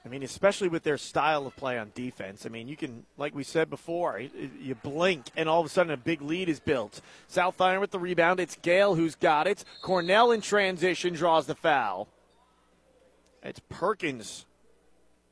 I 0.04 0.10
mean, 0.10 0.24
especially 0.24 0.68
with 0.68 0.82
their 0.82 0.98
style 0.98 1.46
of 1.46 1.56
play 1.56 1.78
on 1.78 1.92
defense. 1.94 2.48
I 2.48 2.50
mean, 2.50 2.68
you 2.68 2.76
can, 2.76 3.06
like 3.18 3.36
we 3.36 3.44
said 3.44 3.70
before, 3.70 4.20
you 4.60 4.74
blink 4.74 5.28
and 5.36 5.48
all 5.48 5.60
of 5.60 5.68
a 5.68 5.70
sudden 5.70 5.92
a 5.92 5.98
big 5.98 6.24
lead 6.24 6.50
is 6.50 6.60
built. 6.60 7.02
South 7.28 7.62
Iron 7.62 7.82
with 7.82 7.92
the 7.92 8.00
rebound. 8.00 8.40
It's 8.40 8.56
Gale 8.56 8.96
who's 8.96 9.14
got 9.14 9.46
it. 9.46 9.64
Cornell 9.84 10.32
in 10.32 10.42
transition 10.42 11.14
draws 11.14 11.46
the 11.46 11.54
foul. 11.54 12.08
It's 13.44 13.62
Perkins 13.70 14.46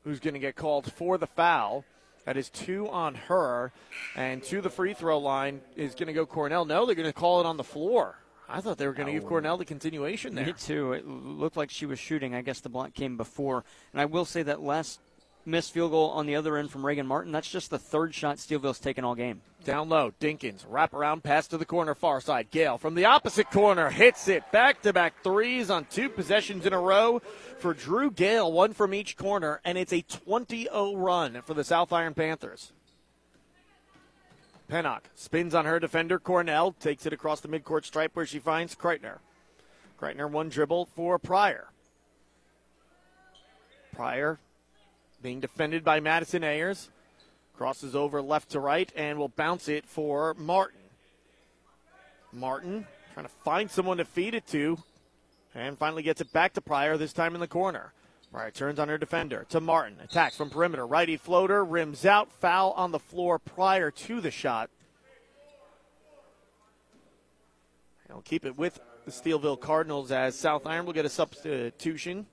who's 0.04 0.20
going 0.20 0.34
to 0.34 0.40
get 0.40 0.54
called 0.54 0.92
for 0.92 1.18
the 1.18 1.26
foul. 1.26 1.84
That 2.30 2.36
is 2.36 2.48
two 2.48 2.88
on 2.88 3.16
her. 3.16 3.72
And 4.14 4.40
to 4.44 4.60
the 4.60 4.70
free 4.70 4.94
throw 4.94 5.18
line 5.18 5.62
is 5.74 5.96
going 5.96 6.06
to 6.06 6.12
go 6.12 6.24
Cornell. 6.24 6.64
No, 6.64 6.86
they're 6.86 6.94
going 6.94 7.08
to 7.08 7.12
call 7.12 7.40
it 7.40 7.44
on 7.44 7.56
the 7.56 7.64
floor. 7.64 8.20
I 8.48 8.60
thought 8.60 8.78
they 8.78 8.86
were 8.86 8.92
going 8.92 9.08
to 9.08 9.12
give 9.12 9.26
Cornell 9.26 9.56
the 9.56 9.64
continuation 9.64 10.36
there. 10.36 10.46
Me 10.46 10.52
too. 10.52 10.92
It 10.92 11.04
looked 11.08 11.56
like 11.56 11.72
she 11.72 11.86
was 11.86 11.98
shooting. 11.98 12.36
I 12.36 12.42
guess 12.42 12.60
the 12.60 12.68
block 12.68 12.94
came 12.94 13.16
before. 13.16 13.64
And 13.90 14.00
I 14.00 14.04
will 14.04 14.24
say 14.24 14.44
that 14.44 14.62
last 14.62 15.00
missed 15.44 15.72
field 15.72 15.90
goal 15.90 16.10
on 16.10 16.26
the 16.26 16.36
other 16.36 16.56
end 16.56 16.70
from 16.70 16.84
Reagan 16.84 17.06
Martin, 17.06 17.32
that's 17.32 17.50
just 17.50 17.70
the 17.70 17.78
third 17.78 18.14
shot 18.14 18.36
Steelville's 18.36 18.78
taken 18.78 19.04
all 19.04 19.14
game. 19.14 19.42
Down 19.64 19.88
low, 19.88 20.12
Dinkins, 20.20 20.64
wrap 20.68 20.94
around 20.94 21.22
pass 21.22 21.46
to 21.48 21.58
the 21.58 21.66
corner, 21.66 21.94
far 21.94 22.20
side. 22.20 22.50
Gale 22.50 22.78
from 22.78 22.94
the 22.94 23.04
opposite 23.04 23.50
corner 23.50 23.90
hits 23.90 24.28
it. 24.28 24.50
Back 24.52 24.82
to 24.82 24.92
back 24.92 25.22
threes 25.22 25.70
on 25.70 25.84
two 25.86 26.08
possessions 26.08 26.64
in 26.64 26.72
a 26.72 26.80
row 26.80 27.20
for 27.58 27.74
Drew 27.74 28.10
Gale, 28.10 28.50
one 28.50 28.72
from 28.72 28.94
each 28.94 29.16
corner, 29.16 29.60
and 29.64 29.76
it's 29.76 29.92
a 29.92 30.02
20 30.02 30.64
0 30.64 30.94
run 30.94 31.42
for 31.42 31.54
the 31.54 31.64
South 31.64 31.92
Iron 31.92 32.14
Panthers. 32.14 32.72
Pennock 34.70 35.00
spins 35.14 35.54
on 35.54 35.64
her 35.66 35.80
defender, 35.80 36.18
Cornell, 36.18 36.72
takes 36.72 37.04
it 37.04 37.12
across 37.12 37.40
the 37.40 37.48
midcourt 37.48 37.84
stripe 37.84 38.12
where 38.14 38.26
she 38.26 38.38
finds 38.38 38.74
Kreitner. 38.74 39.18
Kreitner 40.00 40.30
one 40.30 40.48
dribble 40.48 40.86
for 40.86 41.18
Pryor. 41.18 41.68
Pryor 43.92 44.38
being 45.22 45.40
defended 45.40 45.84
by 45.84 46.00
Madison 46.00 46.44
Ayers. 46.44 46.90
Crosses 47.56 47.94
over 47.94 48.22
left 48.22 48.50
to 48.50 48.60
right 48.60 48.90
and 48.96 49.18
will 49.18 49.28
bounce 49.28 49.68
it 49.68 49.84
for 49.84 50.34
Martin. 50.34 50.80
Martin 52.32 52.86
trying 53.12 53.26
to 53.26 53.32
find 53.44 53.70
someone 53.70 53.98
to 53.98 54.04
feed 54.04 54.34
it 54.34 54.46
to 54.46 54.78
and 55.54 55.76
finally 55.76 56.02
gets 56.02 56.20
it 56.20 56.32
back 56.32 56.54
to 56.54 56.60
Pryor, 56.60 56.96
this 56.96 57.12
time 57.12 57.34
in 57.34 57.40
the 57.40 57.48
corner. 57.48 57.92
Pryor 58.32 58.50
turns 58.50 58.78
on 58.78 58.88
her 58.88 58.98
defender 58.98 59.44
to 59.50 59.60
Martin. 59.60 59.98
Attacks 60.02 60.36
from 60.36 60.50
perimeter. 60.50 60.86
Righty 60.86 61.16
floater, 61.16 61.64
rims 61.64 62.06
out, 62.06 62.30
foul 62.32 62.72
on 62.72 62.92
the 62.92 62.98
floor 62.98 63.38
prior 63.38 63.90
to 63.90 64.20
the 64.20 64.30
shot. 64.30 64.70
They'll 68.06 68.22
keep 68.22 68.44
it 68.44 68.56
with 68.56 68.80
the 69.04 69.10
Steelville 69.10 69.60
Cardinals 69.60 70.12
as 70.12 70.36
South 70.36 70.66
Iron 70.66 70.86
will 70.86 70.92
get 70.92 71.04
a 71.04 71.10
substitution. 71.10 72.26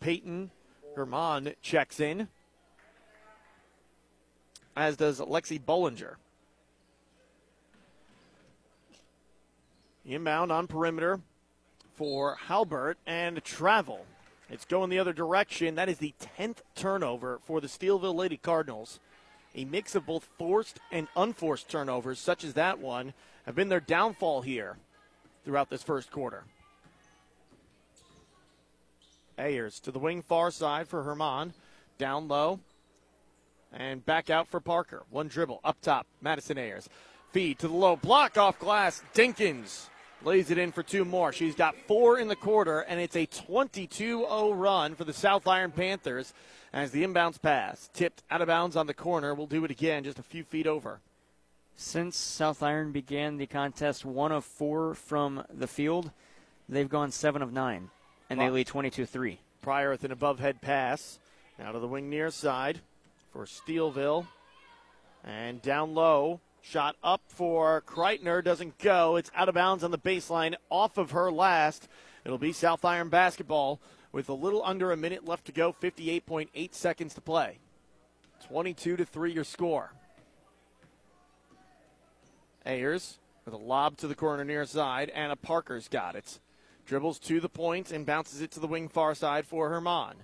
Peyton 0.00 0.50
Herman 0.94 1.54
checks 1.62 2.00
in 2.00 2.28
as 4.76 4.96
does 4.96 5.20
Lexi 5.20 5.60
Bollinger. 5.60 6.16
Inbound 10.04 10.50
on 10.50 10.66
perimeter 10.66 11.20
for 11.94 12.36
Halbert 12.48 12.98
and 13.06 13.42
travel. 13.44 14.06
It's 14.50 14.64
going 14.64 14.90
the 14.90 14.98
other 14.98 15.12
direction. 15.12 15.76
That 15.76 15.88
is 15.88 15.98
the 15.98 16.14
10th 16.38 16.58
turnover 16.74 17.38
for 17.44 17.60
the 17.60 17.68
Steelville 17.68 18.14
Lady 18.14 18.36
Cardinals. 18.36 18.98
A 19.54 19.64
mix 19.64 19.94
of 19.94 20.06
both 20.06 20.28
forced 20.38 20.80
and 20.90 21.08
unforced 21.14 21.68
turnovers, 21.68 22.18
such 22.18 22.42
as 22.42 22.54
that 22.54 22.78
one, 22.78 23.12
have 23.46 23.54
been 23.54 23.68
their 23.68 23.80
downfall 23.80 24.42
here 24.42 24.76
throughout 25.44 25.70
this 25.70 25.82
first 25.82 26.10
quarter. 26.10 26.44
Ayers 29.42 29.80
to 29.80 29.90
the 29.90 29.98
wing 29.98 30.22
far 30.22 30.50
side 30.50 30.88
for 30.88 31.02
Herman. 31.02 31.52
Down 31.98 32.28
low. 32.28 32.60
And 33.72 34.04
back 34.04 34.30
out 34.30 34.48
for 34.48 34.60
Parker. 34.60 35.02
One 35.10 35.28
dribble 35.28 35.60
up 35.64 35.80
top. 35.80 36.06
Madison 36.20 36.58
Ayers. 36.58 36.88
Feed 37.32 37.58
to 37.58 37.68
the 37.68 37.74
low. 37.74 37.96
Block 37.96 38.38
off 38.38 38.58
glass. 38.58 39.02
Dinkins 39.14 39.88
lays 40.24 40.50
it 40.50 40.58
in 40.58 40.72
for 40.72 40.82
two 40.82 41.04
more. 41.04 41.32
She's 41.32 41.54
got 41.54 41.74
four 41.86 42.18
in 42.18 42.28
the 42.28 42.36
quarter, 42.36 42.80
and 42.80 43.00
it's 43.00 43.16
a 43.16 43.26
22 43.26 44.18
0 44.20 44.52
run 44.52 44.94
for 44.94 45.04
the 45.04 45.12
South 45.12 45.46
Iron 45.46 45.72
Panthers 45.72 46.32
as 46.72 46.90
the 46.90 47.04
inbounds 47.04 47.40
pass. 47.40 47.90
Tipped 47.92 48.22
out 48.30 48.40
of 48.40 48.48
bounds 48.48 48.76
on 48.76 48.86
the 48.86 48.94
corner. 48.94 49.34
We'll 49.34 49.46
do 49.46 49.64
it 49.64 49.70
again 49.70 50.04
just 50.04 50.18
a 50.18 50.22
few 50.22 50.44
feet 50.44 50.66
over. 50.66 51.00
Since 51.76 52.16
South 52.16 52.62
Iron 52.62 52.92
began 52.92 53.38
the 53.38 53.46
contest, 53.46 54.04
one 54.04 54.30
of 54.30 54.44
four 54.44 54.94
from 54.94 55.44
the 55.52 55.66
field, 55.66 56.10
they've 56.68 56.88
gone 56.88 57.10
seven 57.10 57.42
of 57.42 57.52
nine, 57.52 57.90
and 58.32 58.40
they 58.40 58.48
lead 58.48 58.66
22 58.66 59.04
3. 59.04 59.38
Pryor 59.60 59.90
with 59.90 60.04
an 60.04 60.10
above 60.10 60.40
head 60.40 60.62
pass. 60.62 61.18
Out 61.60 61.74
of 61.74 61.82
the 61.82 61.86
wing 61.86 62.08
near 62.08 62.30
side 62.30 62.80
for 63.30 63.44
Steelville. 63.44 64.26
And 65.22 65.60
down 65.60 65.94
low, 65.94 66.40
shot 66.62 66.96
up 67.04 67.20
for 67.28 67.82
Kreitner, 67.82 68.42
doesn't 68.42 68.78
go. 68.78 69.16
It's 69.16 69.30
out 69.34 69.50
of 69.50 69.54
bounds 69.54 69.84
on 69.84 69.90
the 69.90 69.98
baseline, 69.98 70.54
off 70.70 70.96
of 70.96 71.10
her 71.10 71.30
last. 71.30 71.88
It'll 72.24 72.38
be 72.38 72.54
South 72.54 72.84
Iron 72.86 73.10
basketball 73.10 73.80
with 74.12 74.30
a 74.30 74.34
little 74.34 74.64
under 74.64 74.92
a 74.92 74.96
minute 74.96 75.26
left 75.26 75.44
to 75.46 75.52
go, 75.52 75.72
58.8 75.72 76.74
seconds 76.74 77.14
to 77.14 77.20
play. 77.20 77.58
22 78.48 78.96
to 78.96 79.04
3 79.04 79.32
your 79.32 79.44
score. 79.44 79.92
Ayers 82.64 83.18
with 83.44 83.52
a 83.52 83.58
lob 83.58 83.98
to 83.98 84.08
the 84.08 84.14
corner 84.14 84.44
near 84.44 84.64
side. 84.64 85.10
Anna 85.10 85.36
Parker's 85.36 85.88
got 85.88 86.16
it. 86.16 86.40
Dribbles 86.86 87.18
to 87.20 87.40
the 87.40 87.48
point 87.48 87.92
and 87.92 88.04
bounces 88.04 88.40
it 88.40 88.50
to 88.52 88.60
the 88.60 88.66
wing 88.66 88.88
far 88.88 89.14
side 89.14 89.46
for 89.46 89.68
Herman. 89.68 90.16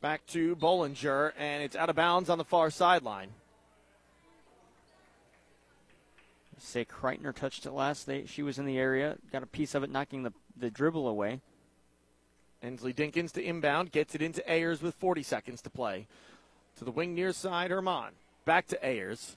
Back 0.00 0.26
to 0.28 0.56
Bollinger, 0.56 1.32
and 1.38 1.62
it's 1.62 1.76
out 1.76 1.88
of 1.88 1.96
bounds 1.96 2.28
on 2.28 2.38
the 2.38 2.44
far 2.44 2.70
sideline. 2.70 3.30
Say 6.58 6.84
Kreitner 6.84 7.34
touched 7.34 7.66
it 7.66 7.72
last. 7.72 8.06
They, 8.06 8.26
she 8.26 8.42
was 8.42 8.58
in 8.58 8.66
the 8.66 8.78
area, 8.78 9.16
got 9.32 9.42
a 9.42 9.46
piece 9.46 9.74
of 9.74 9.82
it, 9.82 9.90
knocking 9.90 10.22
the, 10.22 10.32
the 10.56 10.70
dribble 10.70 11.08
away. 11.08 11.40
Ensley 12.62 12.92
Dinkins 12.92 13.32
to 13.32 13.42
inbound, 13.42 13.90
gets 13.90 14.14
it 14.14 14.22
into 14.22 14.48
Ayers 14.50 14.80
with 14.80 14.94
40 14.94 15.22
seconds 15.24 15.60
to 15.62 15.70
play. 15.70 16.06
To 16.78 16.84
the 16.84 16.92
wing 16.92 17.14
near 17.14 17.32
side, 17.32 17.70
Herman. 17.70 18.12
Back 18.44 18.68
to 18.68 18.84
Ayers. 18.86 19.36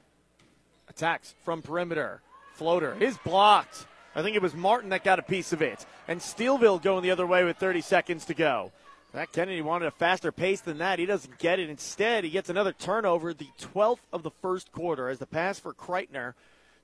Attacks 0.88 1.34
from 1.44 1.62
perimeter. 1.62 2.22
Floater 2.54 2.96
is 3.00 3.18
blocked. 3.18 3.88
I 4.16 4.22
think 4.22 4.36
it 4.36 4.42
was 4.42 4.54
Martin 4.54 4.90
that 4.90 5.04
got 5.04 5.20
a 5.20 5.24
piece 5.24 5.52
of 5.52 5.62
it. 5.62 5.86
And 6.08 6.22
Steelville 6.22 6.82
going 6.82 7.04
the 7.04 7.12
other 7.12 7.28
way 7.28 7.44
with 7.44 7.58
30 7.58 7.82
seconds 7.82 8.26
to 8.26 8.34
go. 8.34 8.72
Zach 9.12 9.32
Kennedy 9.32 9.62
wanted 9.62 9.88
a 9.88 9.92
faster 9.92 10.32
pace 10.32 10.62
than 10.62 10.78
that. 10.78 11.00
He 11.00 11.06
doesn't 11.06 11.38
get 11.38 11.60
it. 11.60 11.70
Instead, 11.70 12.24
he 12.24 12.30
gets 12.30 12.50
another 12.50 12.74
turnover, 12.74 13.34
the 13.34 13.50
12th 13.62 14.00
of 14.12 14.24
the 14.24 14.32
first 14.32 14.72
quarter, 14.72 15.10
as 15.10 15.20
the 15.20 15.26
pass 15.26 15.60
for 15.60 15.74
Kreitner, 15.74 16.34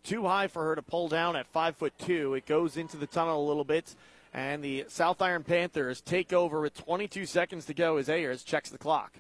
too 0.04 0.24
high 0.24 0.48
for 0.48 0.64
her 0.64 0.76
to 0.76 0.82
pull 0.82 1.08
down 1.08 1.36
at 1.36 1.48
five 1.48 1.76
foot 1.76 1.94
two. 1.98 2.34
It 2.34 2.46
goes 2.46 2.78
into 2.78 2.98
the 2.98 3.08
tunnel 3.08 3.46
a 3.46 3.48
little 3.48 3.64
bit, 3.66 3.96
and 4.34 4.64
the 4.64 4.86
South 4.88 5.22
Iron 5.22 5.44
Panthers 5.44 6.02
take 6.02 6.32
over 6.32 6.62
with 6.62 6.74
22 6.74 7.26
seconds 7.26 7.66
to 7.66 7.74
go 7.74 7.98
as 7.98 8.10
Ayers 8.10 8.44
checks 8.44 8.70
the 8.70 8.78
clock. 8.78 9.14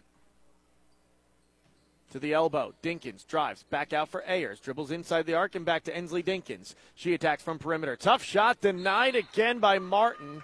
To 2.12 2.20
the 2.20 2.34
elbow, 2.34 2.74
Dinkins 2.84 3.26
drives 3.26 3.64
back 3.64 3.94
out 3.94 4.10
for 4.10 4.22
Ayers, 4.28 4.60
dribbles 4.60 4.92
inside 4.92 5.26
the 5.26 5.34
arc 5.34 5.56
and 5.56 5.64
back 5.64 5.84
to 5.86 5.96
Ensley 5.96 6.22
Dinkins. 6.22 6.76
She 6.94 7.14
attacks 7.14 7.42
from 7.42 7.58
perimeter. 7.58 7.96
Tough 7.96 8.22
shot 8.22 8.60
denied 8.60 9.16
again 9.16 9.60
by 9.60 9.80
Martin, 9.80 10.44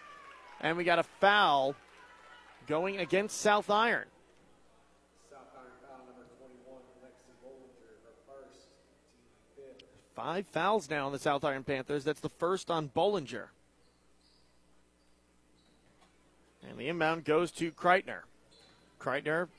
and 0.62 0.77
we 0.77 0.86
got 0.86 0.97
a 0.97 1.03
foul 1.03 1.75
going 2.67 2.97
against 2.97 3.41
South 3.41 3.69
Iron. 3.69 4.05
south 5.29 5.41
iron 5.57 5.67
is 5.67 6.07
number 6.07 6.24
21 6.39 6.79
alexa 7.01 7.31
gold 7.43 7.57
Five 10.15 10.47
fouls 10.47 10.89
now 10.89 11.05
on 11.05 11.12
the 11.12 11.19
South 11.19 11.43
Iron 11.43 11.65
Panthers. 11.65 12.05
That's 12.05 12.21
the 12.21 12.29
first 12.29 12.71
on 12.71 12.88
Bollinger. 12.88 13.47
And 16.67 16.77
the 16.77 16.88
inbound 16.88 17.25
goes 17.25 17.51
to 17.51 17.71
Kreitner. 17.71 18.21
Kreitner, 19.00 19.50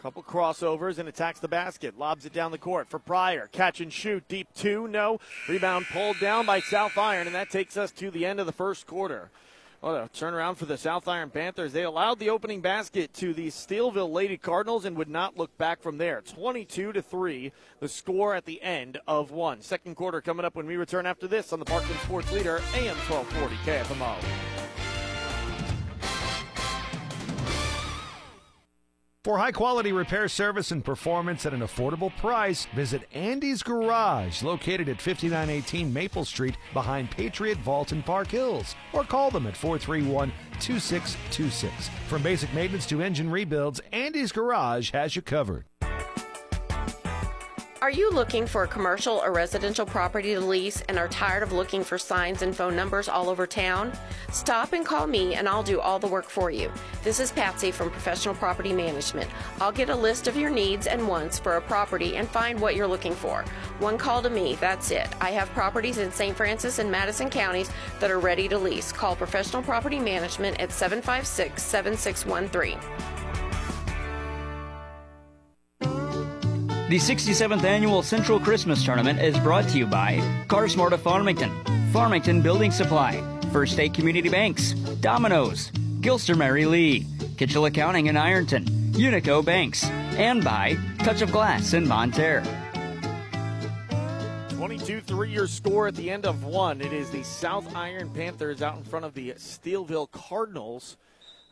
couple 0.00 0.22
crossovers 0.22 0.98
and 0.98 1.08
attacks 1.08 1.40
the 1.40 1.48
basket. 1.48 1.98
Lobs 1.98 2.24
it 2.24 2.32
down 2.32 2.52
the 2.52 2.58
court 2.58 2.88
for 2.88 2.98
Pryor. 2.98 3.48
Catch 3.52 3.80
and 3.80 3.92
shoot. 3.92 4.26
Deep 4.28 4.48
two. 4.54 4.88
No. 4.88 5.20
Rebound 5.48 5.86
pulled 5.92 6.18
down 6.18 6.46
by 6.46 6.60
South 6.60 6.96
Iron, 6.96 7.26
and 7.26 7.36
that 7.36 7.50
takes 7.50 7.76
us 7.76 7.90
to 7.92 8.10
the 8.10 8.24
end 8.24 8.40
of 8.40 8.46
the 8.46 8.52
first 8.52 8.86
quarter. 8.86 9.30
Well, 9.82 9.96
a 9.96 10.08
turnaround 10.10 10.56
for 10.56 10.66
the 10.66 10.76
South 10.76 11.08
Iron 11.08 11.30
Panthers. 11.30 11.72
They 11.72 11.84
allowed 11.84 12.18
the 12.18 12.28
opening 12.28 12.60
basket 12.60 13.14
to 13.14 13.32
the 13.32 13.48
Steelville 13.48 14.12
Lady 14.12 14.36
Cardinals 14.36 14.84
and 14.84 14.96
would 14.96 15.08
not 15.08 15.38
look 15.38 15.56
back 15.56 15.80
from 15.80 15.96
there. 15.96 16.20
22 16.20 16.92
to 16.92 17.00
3, 17.00 17.52
the 17.80 17.88
score 17.88 18.34
at 18.34 18.44
the 18.44 18.60
end 18.60 18.98
of 19.06 19.30
one. 19.30 19.62
Second 19.62 19.94
quarter 19.94 20.20
coming 20.20 20.44
up 20.44 20.54
when 20.54 20.66
we 20.66 20.76
return 20.76 21.06
after 21.06 21.26
this 21.26 21.52
on 21.52 21.60
the 21.60 21.64
Parkland 21.64 21.98
Sports 22.00 22.30
Leader, 22.30 22.60
AM 22.74 22.96
1240 23.08 23.56
KFMO. 23.64 24.49
For 29.22 29.36
high 29.36 29.52
quality 29.52 29.92
repair 29.92 30.28
service 30.28 30.70
and 30.70 30.82
performance 30.82 31.44
at 31.44 31.52
an 31.52 31.60
affordable 31.60 32.10
price, 32.16 32.64
visit 32.74 33.02
Andy's 33.12 33.62
Garage, 33.62 34.42
located 34.42 34.88
at 34.88 34.98
5918 34.98 35.92
Maple 35.92 36.24
Street 36.24 36.56
behind 36.72 37.10
Patriot 37.10 37.58
Vault 37.58 37.92
in 37.92 38.02
Park 38.02 38.28
Hills, 38.28 38.74
or 38.94 39.04
call 39.04 39.30
them 39.30 39.46
at 39.46 39.54
431 39.54 40.32
2626. 40.60 41.90
From 42.08 42.22
basic 42.22 42.54
maintenance 42.54 42.86
to 42.86 43.02
engine 43.02 43.28
rebuilds, 43.28 43.82
Andy's 43.92 44.32
Garage 44.32 44.90
has 44.92 45.14
you 45.14 45.20
covered. 45.20 45.66
Are 47.82 47.90
you 47.90 48.10
looking 48.10 48.46
for 48.46 48.64
a 48.64 48.68
commercial 48.68 49.14
or 49.14 49.32
residential 49.32 49.86
property 49.86 50.34
to 50.34 50.40
lease 50.40 50.82
and 50.90 50.98
are 50.98 51.08
tired 51.08 51.42
of 51.42 51.52
looking 51.52 51.82
for 51.82 51.96
signs 51.96 52.42
and 52.42 52.54
phone 52.54 52.76
numbers 52.76 53.08
all 53.08 53.30
over 53.30 53.46
town? 53.46 53.90
Stop 54.30 54.74
and 54.74 54.84
call 54.84 55.06
me 55.06 55.34
and 55.34 55.48
I'll 55.48 55.62
do 55.62 55.80
all 55.80 55.98
the 55.98 56.06
work 56.06 56.28
for 56.28 56.50
you. 56.50 56.70
This 57.02 57.20
is 57.20 57.32
Patsy 57.32 57.70
from 57.70 57.90
Professional 57.90 58.34
Property 58.34 58.74
Management. 58.74 59.30
I'll 59.62 59.72
get 59.72 59.88
a 59.88 59.96
list 59.96 60.28
of 60.28 60.36
your 60.36 60.50
needs 60.50 60.86
and 60.86 61.08
wants 61.08 61.38
for 61.38 61.56
a 61.56 61.60
property 61.62 62.16
and 62.18 62.28
find 62.28 62.60
what 62.60 62.76
you're 62.76 62.86
looking 62.86 63.14
for. 63.14 63.44
One 63.78 63.96
call 63.96 64.20
to 64.24 64.28
me, 64.28 64.56
that's 64.56 64.90
it. 64.90 65.08
I 65.18 65.30
have 65.30 65.48
properties 65.52 65.96
in 65.96 66.12
St. 66.12 66.36
Francis 66.36 66.80
and 66.80 66.92
Madison 66.92 67.30
counties 67.30 67.70
that 67.98 68.10
are 68.10 68.20
ready 68.20 68.46
to 68.48 68.58
lease. 68.58 68.92
Call 68.92 69.16
Professional 69.16 69.62
Property 69.62 69.98
Management 69.98 70.60
at 70.60 70.70
756 70.70 71.62
7613. 71.62 72.78
The 76.90 76.96
67th 76.96 77.62
Annual 77.62 78.02
Central 78.02 78.40
Christmas 78.40 78.84
Tournament 78.84 79.20
is 79.20 79.38
brought 79.38 79.68
to 79.68 79.78
you 79.78 79.86
by 79.86 80.16
CarSmart 80.48 80.90
of 80.90 81.00
Farmington, 81.00 81.52
Farmington 81.92 82.42
Building 82.42 82.72
Supply, 82.72 83.22
First 83.52 83.74
State 83.74 83.94
Community 83.94 84.28
Banks, 84.28 84.72
Domino's, 85.00 85.70
Gilster 86.00 86.36
Mary 86.36 86.66
Lee, 86.66 87.06
Kitchell 87.36 87.66
Accounting 87.66 88.06
in 88.06 88.16
Ironton, 88.16 88.64
Unico 88.90 89.44
Banks, 89.44 89.84
and 89.84 90.42
by 90.42 90.76
Touch 90.98 91.22
of 91.22 91.30
Glass 91.30 91.74
in 91.74 91.86
Bonne 91.86 92.10
Terre. 92.10 92.42
22 94.48 95.00
3 95.00 95.30
your 95.30 95.46
score 95.46 95.86
at 95.86 95.94
the 95.94 96.10
end 96.10 96.26
of 96.26 96.42
one. 96.42 96.80
It 96.80 96.92
is 96.92 97.08
the 97.10 97.22
South 97.22 97.72
Iron 97.76 98.10
Panthers 98.10 98.62
out 98.62 98.78
in 98.78 98.82
front 98.82 99.04
of 99.04 99.14
the 99.14 99.30
Steelville 99.34 100.10
Cardinals. 100.10 100.96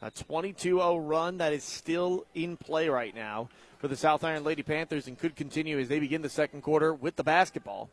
A 0.02 0.10
22 0.10 0.78
0 0.78 0.96
run 0.96 1.38
that 1.38 1.52
is 1.52 1.62
still 1.62 2.26
in 2.34 2.56
play 2.56 2.88
right 2.88 3.14
now 3.14 3.48
for 3.78 3.88
the 3.88 3.96
South 3.96 4.24
Iron 4.24 4.44
Lady 4.44 4.62
Panthers 4.62 5.06
and 5.06 5.18
could 5.18 5.36
continue 5.36 5.78
as 5.78 5.88
they 5.88 6.00
begin 6.00 6.22
the 6.22 6.28
second 6.28 6.62
quarter 6.62 6.92
with 6.92 7.16
the 7.16 7.24
basketball. 7.24 7.88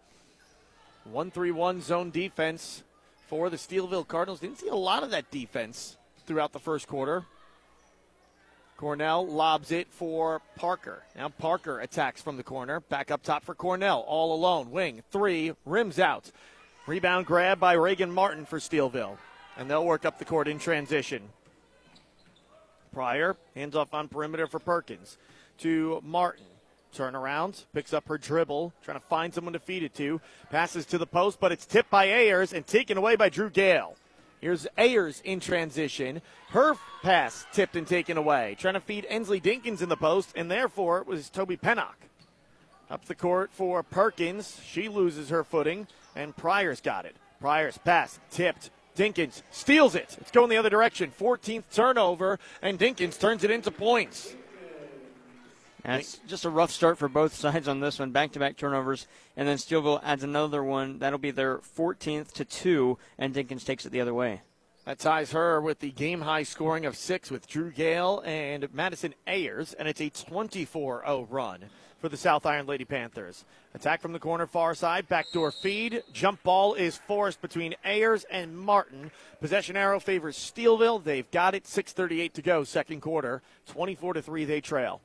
1 1.06 1.32
3 1.32 1.52
1 1.52 1.82
zone 1.82 2.10
defense 2.10 2.84
for 3.28 3.50
the 3.50 3.58
Steelville 3.58 4.08
Cardinals. 4.08 4.40
Didn't 4.40 4.60
see 4.60 4.68
a 4.68 4.76
lot 4.76 5.04
of 5.04 5.12
that 5.12 5.30
defense 5.30 5.98
throughout 6.26 6.52
the 6.52 6.60
first 6.60 6.88
quarter. 6.88 7.24
Cornell 8.78 9.26
lobs 9.26 9.72
it 9.72 9.88
for 9.90 10.42
Parker. 10.56 11.04
Now 11.16 11.30
Parker 11.30 11.80
attacks 11.80 12.22
from 12.22 12.36
the 12.36 12.44
corner. 12.44 12.82
Back 12.82 13.12
up 13.12 13.24
top 13.24 13.44
for 13.44 13.56
Cornell. 13.56 14.02
All 14.02 14.34
alone. 14.34 14.72
Wing. 14.72 15.02
Three. 15.12 15.54
Rims 15.66 16.00
out. 16.00 16.32
Rebound 16.88 17.26
grab 17.26 17.60
by 17.60 17.74
Reagan 17.74 18.12
Martin 18.12 18.46
for 18.46 18.60
Steelville. 18.60 19.18
And 19.58 19.70
they'll 19.70 19.86
work 19.86 20.04
up 20.04 20.20
the 20.20 20.26
court 20.26 20.50
in 20.50 20.60
transition. 20.60 21.30
Pryor 22.92 23.38
hands 23.56 23.76
off 23.76 23.94
on 23.94 24.10
perimeter 24.10 24.48
for 24.48 24.60
Perkins 24.60 25.18
to 25.60 26.02
Martin. 26.04 26.46
Turnaround, 26.96 27.66
picks 27.74 27.94
up 27.94 28.08
her 28.08 28.18
dribble, 28.18 28.72
trying 28.82 28.98
to 28.98 29.06
find 29.08 29.34
someone 29.34 29.52
to 29.52 29.60
feed 29.60 29.84
it 29.84 29.94
to. 29.96 30.22
Passes 30.50 30.86
to 30.86 30.98
the 30.98 31.06
post, 31.06 31.42
but 31.42 31.52
it's 31.52 31.66
tipped 31.66 31.90
by 31.90 32.06
Ayers 32.06 32.54
and 32.54 32.66
taken 32.66 32.98
away 32.98 33.18
by 33.18 33.28
Drew 33.28 33.50
Gale. 33.50 33.98
Here's 34.40 34.68
Ayers 34.78 35.22
in 35.26 35.40
transition. 35.40 36.22
Her 36.50 36.76
pass 37.04 37.46
tipped 37.52 37.76
and 37.76 37.88
taken 37.88 38.18
away. 38.18 38.56
Trying 38.60 38.76
to 38.76 38.80
feed 38.80 39.06
Ensley 39.10 39.42
Dinkins 39.42 39.82
in 39.82 39.90
the 39.90 39.98
post, 39.98 40.32
and 40.36 40.50
therefore 40.50 41.00
it 41.00 41.08
was 41.08 41.30
Toby 41.30 41.58
Pennock. 41.58 41.96
Up 42.90 43.06
the 43.06 43.16
court 43.16 43.52
for 43.52 43.82
Perkins. 43.84 44.62
She 44.66 44.88
loses 44.88 45.30
her 45.30 45.44
footing, 45.44 45.88
and 46.16 46.36
Pryor's 46.36 46.80
got 46.80 47.06
it. 47.06 47.16
Pryor's 47.42 47.78
pass 47.80 48.20
tipped. 48.30 48.70
Dinkins 48.96 49.42
steals 49.52 49.96
it. 49.96 50.16
It's 50.22 50.32
going 50.32 50.50
the 50.50 50.58
other 50.58 50.70
direction. 50.70 51.12
14th 51.20 51.64
turnover, 51.74 52.40
and 52.62 52.80
Dinkins 52.80 53.20
turns 53.20 53.44
it 53.44 53.52
into 53.52 53.72
points. 53.72 54.36
And 55.86 56.02
it's 56.02 56.20
just 56.28 56.46
a 56.46 56.50
rough 56.50 56.72
start 56.72 56.98
for 56.98 57.08
both 57.08 57.34
sides 57.36 57.68
on 57.68 57.80
this 57.80 58.00
one. 58.00 58.12
Back 58.12 58.32
to 58.32 58.40
back 58.40 58.58
turnovers. 58.58 59.08
And 59.38 59.48
then 59.48 59.58
Steelville 59.58 60.02
adds 60.04 60.24
another 60.24 60.64
one. 60.64 60.98
That'll 60.98 61.20
be 61.20 61.32
their 61.32 61.60
14th 61.60 62.32
to 62.34 62.46
2, 62.46 62.98
and 63.20 63.34
Dinkins 63.34 63.66
takes 63.66 63.86
it 63.86 63.92
the 63.92 64.02
other 64.02 64.14
way. 64.14 64.42
That 64.86 65.00
ties 65.00 65.32
her 65.32 65.62
with 65.62 65.80
the 65.80 65.92
game 65.92 66.22
high 66.22 66.44
scoring 66.44 66.86
of 66.86 66.96
six 66.96 67.32
with 67.32 67.48
Drew 67.48 67.72
Gale 67.72 68.22
and 68.26 68.72
Madison 68.74 69.16
Ayers, 69.26 69.74
and 69.74 69.88
it's 69.88 70.02
a 70.02 70.10
24 70.10 71.02
0 71.04 71.28
run 71.30 71.66
for 72.00 72.10
the 72.10 72.18
South 72.18 72.46
Iron 72.46 72.68
Lady 72.68 72.86
Panthers. 72.86 73.46
Attack 73.74 74.02
from 74.02 74.14
the 74.14 74.20
corner 74.20 74.46
far 74.46 74.76
side, 74.76 75.08
backdoor 75.08 75.52
feed. 75.52 76.04
Jump 76.14 76.44
ball 76.44 76.76
is 76.76 76.98
forced 76.98 77.42
between 77.42 77.74
Ayers 77.84 78.26
and 78.30 78.56
Martin. 78.56 79.10
Possession 79.40 79.76
arrow 79.76 80.00
favors 80.00 80.38
Steelville. 80.38 81.04
They've 81.04 81.30
got 81.32 81.56
it. 81.56 81.66
6:38 81.66 82.34
to 82.34 82.44
go, 82.44 82.64
second 82.64 83.02
quarter. 83.02 83.42
24 83.68 84.14
to 84.14 84.22
three, 84.22 84.46
they 84.46 84.62
trail. 84.62 85.02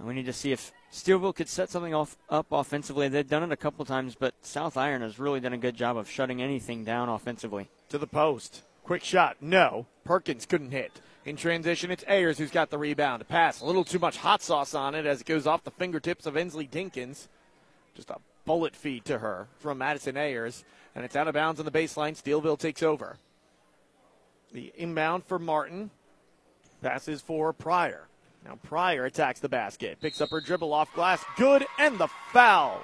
We 0.00 0.14
need 0.14 0.26
to 0.26 0.32
see 0.32 0.52
if 0.52 0.72
Steelville 0.92 1.34
could 1.34 1.48
set 1.48 1.70
something 1.70 1.92
off, 1.92 2.16
up 2.30 2.46
offensively. 2.52 3.08
They've 3.08 3.28
done 3.28 3.42
it 3.42 3.52
a 3.52 3.56
couple 3.56 3.84
times, 3.84 4.14
but 4.14 4.34
South 4.42 4.76
Iron 4.76 5.02
has 5.02 5.18
really 5.18 5.40
done 5.40 5.52
a 5.52 5.58
good 5.58 5.76
job 5.76 5.96
of 5.96 6.08
shutting 6.08 6.40
anything 6.40 6.84
down 6.84 7.08
offensively. 7.08 7.68
To 7.88 7.98
the 7.98 8.06
post. 8.06 8.62
Quick 8.84 9.02
shot. 9.02 9.36
No. 9.40 9.86
Perkins 10.04 10.46
couldn't 10.46 10.70
hit. 10.70 11.00
In 11.24 11.36
transition, 11.36 11.90
it's 11.90 12.04
Ayers 12.06 12.38
who's 12.38 12.50
got 12.50 12.70
the 12.70 12.78
rebound. 12.78 13.22
A 13.22 13.24
pass. 13.24 13.60
A 13.60 13.66
little 13.66 13.84
too 13.84 13.98
much 13.98 14.16
hot 14.16 14.40
sauce 14.40 14.72
on 14.72 14.94
it 14.94 15.04
as 15.04 15.20
it 15.20 15.26
goes 15.26 15.46
off 15.46 15.64
the 15.64 15.70
fingertips 15.70 16.26
of 16.26 16.36
Ensley 16.36 16.66
Dinkins. 16.66 17.28
Just 17.94 18.10
a 18.10 18.16
bullet 18.46 18.74
feed 18.74 19.04
to 19.06 19.18
her 19.18 19.48
from 19.58 19.78
Madison 19.78 20.16
Ayers. 20.16 20.64
And 20.94 21.04
it's 21.04 21.16
out 21.16 21.28
of 21.28 21.34
bounds 21.34 21.60
on 21.60 21.66
the 21.66 21.72
baseline. 21.72 22.16
Steelville 22.16 22.58
takes 22.58 22.82
over. 22.82 23.18
The 24.52 24.72
inbound 24.76 25.24
for 25.24 25.38
Martin. 25.38 25.90
Passes 26.80 27.20
for 27.20 27.52
Pryor. 27.52 28.07
Now 28.44 28.58
Pryor 28.62 29.04
attacks 29.04 29.40
the 29.40 29.48
basket, 29.48 29.98
picks 30.00 30.20
up 30.20 30.30
her 30.30 30.40
dribble 30.40 30.72
off 30.72 30.92
glass, 30.94 31.24
good, 31.36 31.66
and 31.78 31.98
the 31.98 32.08
foul. 32.32 32.82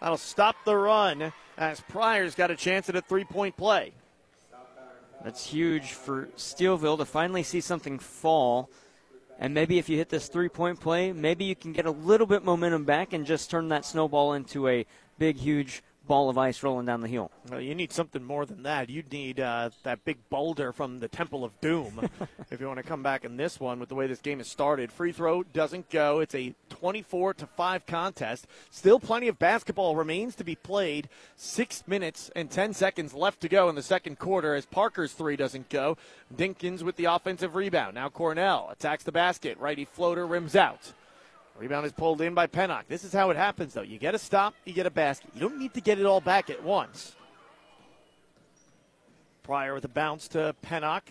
That'll 0.00 0.16
stop 0.16 0.56
the 0.64 0.76
run 0.76 1.32
as 1.56 1.80
Pryor's 1.80 2.34
got 2.34 2.50
a 2.50 2.56
chance 2.56 2.88
at 2.88 2.96
a 2.96 3.00
three 3.00 3.24
point 3.24 3.56
play. 3.56 3.92
That's 5.24 5.46
huge 5.46 5.92
for 5.92 6.26
Steelville 6.36 6.98
to 6.98 7.04
finally 7.04 7.42
see 7.42 7.60
something 7.60 7.98
fall. 7.98 8.70
And 9.38 9.52
maybe 9.52 9.78
if 9.78 9.88
you 9.88 9.96
hit 9.96 10.08
this 10.08 10.28
three 10.28 10.48
point 10.48 10.80
play, 10.80 11.12
maybe 11.12 11.44
you 11.44 11.56
can 11.56 11.72
get 11.72 11.86
a 11.86 11.90
little 11.90 12.26
bit 12.26 12.44
momentum 12.44 12.84
back 12.84 13.12
and 13.12 13.26
just 13.26 13.50
turn 13.50 13.68
that 13.68 13.84
snowball 13.84 14.34
into 14.34 14.68
a 14.68 14.86
big, 15.18 15.36
huge 15.36 15.82
ball 16.06 16.28
of 16.28 16.38
ice 16.38 16.62
rolling 16.62 16.86
down 16.86 17.00
the 17.00 17.08
hill. 17.08 17.30
Well, 17.50 17.60
you 17.60 17.74
need 17.74 17.92
something 17.92 18.22
more 18.22 18.46
than 18.46 18.62
that. 18.62 18.88
You 18.88 19.02
need 19.10 19.40
uh, 19.40 19.70
that 19.82 20.04
big 20.04 20.18
boulder 20.30 20.72
from 20.72 20.98
the 20.98 21.08
Temple 21.08 21.44
of 21.44 21.58
Doom 21.60 22.08
if 22.50 22.60
you 22.60 22.66
want 22.66 22.78
to 22.78 22.82
come 22.82 23.02
back 23.02 23.24
in 23.24 23.36
this 23.36 23.60
one 23.60 23.80
with 23.80 23.88
the 23.88 23.94
way 23.94 24.06
this 24.06 24.20
game 24.20 24.38
has 24.38 24.48
started. 24.48 24.92
Free 24.92 25.12
throw 25.12 25.42
doesn't 25.42 25.90
go. 25.90 26.20
It's 26.20 26.34
a 26.34 26.54
24 26.70 27.34
to 27.34 27.46
5 27.46 27.86
contest. 27.86 28.46
Still 28.70 29.00
plenty 29.00 29.28
of 29.28 29.38
basketball 29.38 29.96
remains 29.96 30.34
to 30.36 30.44
be 30.44 30.54
played. 30.54 31.08
6 31.36 31.84
minutes 31.86 32.30
and 32.34 32.50
10 32.50 32.74
seconds 32.74 33.14
left 33.14 33.40
to 33.40 33.48
go 33.48 33.68
in 33.68 33.74
the 33.74 33.82
second 33.82 34.18
quarter 34.18 34.54
as 34.54 34.66
Parker's 34.66 35.12
3 35.12 35.36
doesn't 35.36 35.68
go. 35.68 35.96
Dinkins 36.34 36.82
with 36.82 36.96
the 36.96 37.06
offensive 37.06 37.54
rebound. 37.54 37.94
Now 37.94 38.08
Cornell 38.08 38.68
attacks 38.70 39.04
the 39.04 39.12
basket. 39.12 39.58
Righty 39.58 39.84
floater 39.84 40.26
rims 40.26 40.56
out. 40.56 40.92
Rebound 41.58 41.86
is 41.86 41.92
pulled 41.92 42.20
in 42.20 42.34
by 42.34 42.46
Pennock. 42.46 42.84
This 42.88 43.04
is 43.04 43.12
how 43.12 43.30
it 43.30 43.36
happens, 43.36 43.74
though. 43.74 43.82
You 43.82 43.98
get 43.98 44.14
a 44.14 44.18
stop, 44.18 44.54
you 44.64 44.72
get 44.72 44.86
a 44.86 44.90
basket. 44.90 45.30
You 45.34 45.40
don't 45.40 45.58
need 45.58 45.74
to 45.74 45.80
get 45.80 45.98
it 45.98 46.06
all 46.06 46.20
back 46.20 46.50
at 46.50 46.62
once. 46.62 47.14
Pryor 49.42 49.74
with 49.74 49.84
a 49.84 49.88
bounce 49.88 50.28
to 50.28 50.54
Pennock, 50.62 51.02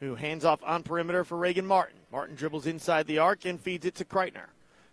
who 0.00 0.14
hands 0.14 0.44
off 0.44 0.60
on 0.64 0.82
perimeter 0.82 1.24
for 1.24 1.36
Reagan 1.36 1.66
Martin. 1.66 1.98
Martin 2.10 2.36
dribbles 2.36 2.66
inside 2.66 3.06
the 3.06 3.18
arc 3.18 3.44
and 3.44 3.60
feeds 3.60 3.84
it 3.84 3.94
to 3.96 4.04
Kreitner. 4.04 4.46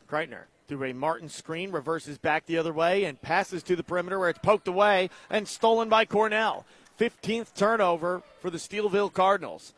Kreitner 0.09 0.45
through 0.67 0.85
a 0.85 0.93
Martin 0.93 1.29
screen, 1.29 1.71
reverses 1.71 2.17
back 2.17 2.45
the 2.45 2.57
other 2.57 2.73
way 2.73 3.03
and 3.03 3.21
passes 3.21 3.63
to 3.63 3.75
the 3.75 3.83
perimeter 3.83 4.19
where 4.19 4.29
it's 4.29 4.39
poked 4.39 4.67
away 4.67 5.09
and 5.29 5.47
stolen 5.47 5.89
by 5.89 6.05
Cornell. 6.05 6.65
15th 6.99 7.53
turnover 7.53 8.21
for 8.39 8.49
the 8.49 8.57
Steelville 8.57 9.11
Cardinals. 9.11 9.73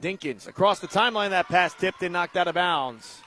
Dinkins 0.00 0.46
across 0.46 0.80
the 0.80 0.88
timeline, 0.88 1.30
that 1.30 1.48
pass 1.48 1.74
tipped 1.74 2.02
and 2.02 2.12
knocked 2.12 2.36
out 2.36 2.48
of 2.48 2.54
bounds. 2.54 3.20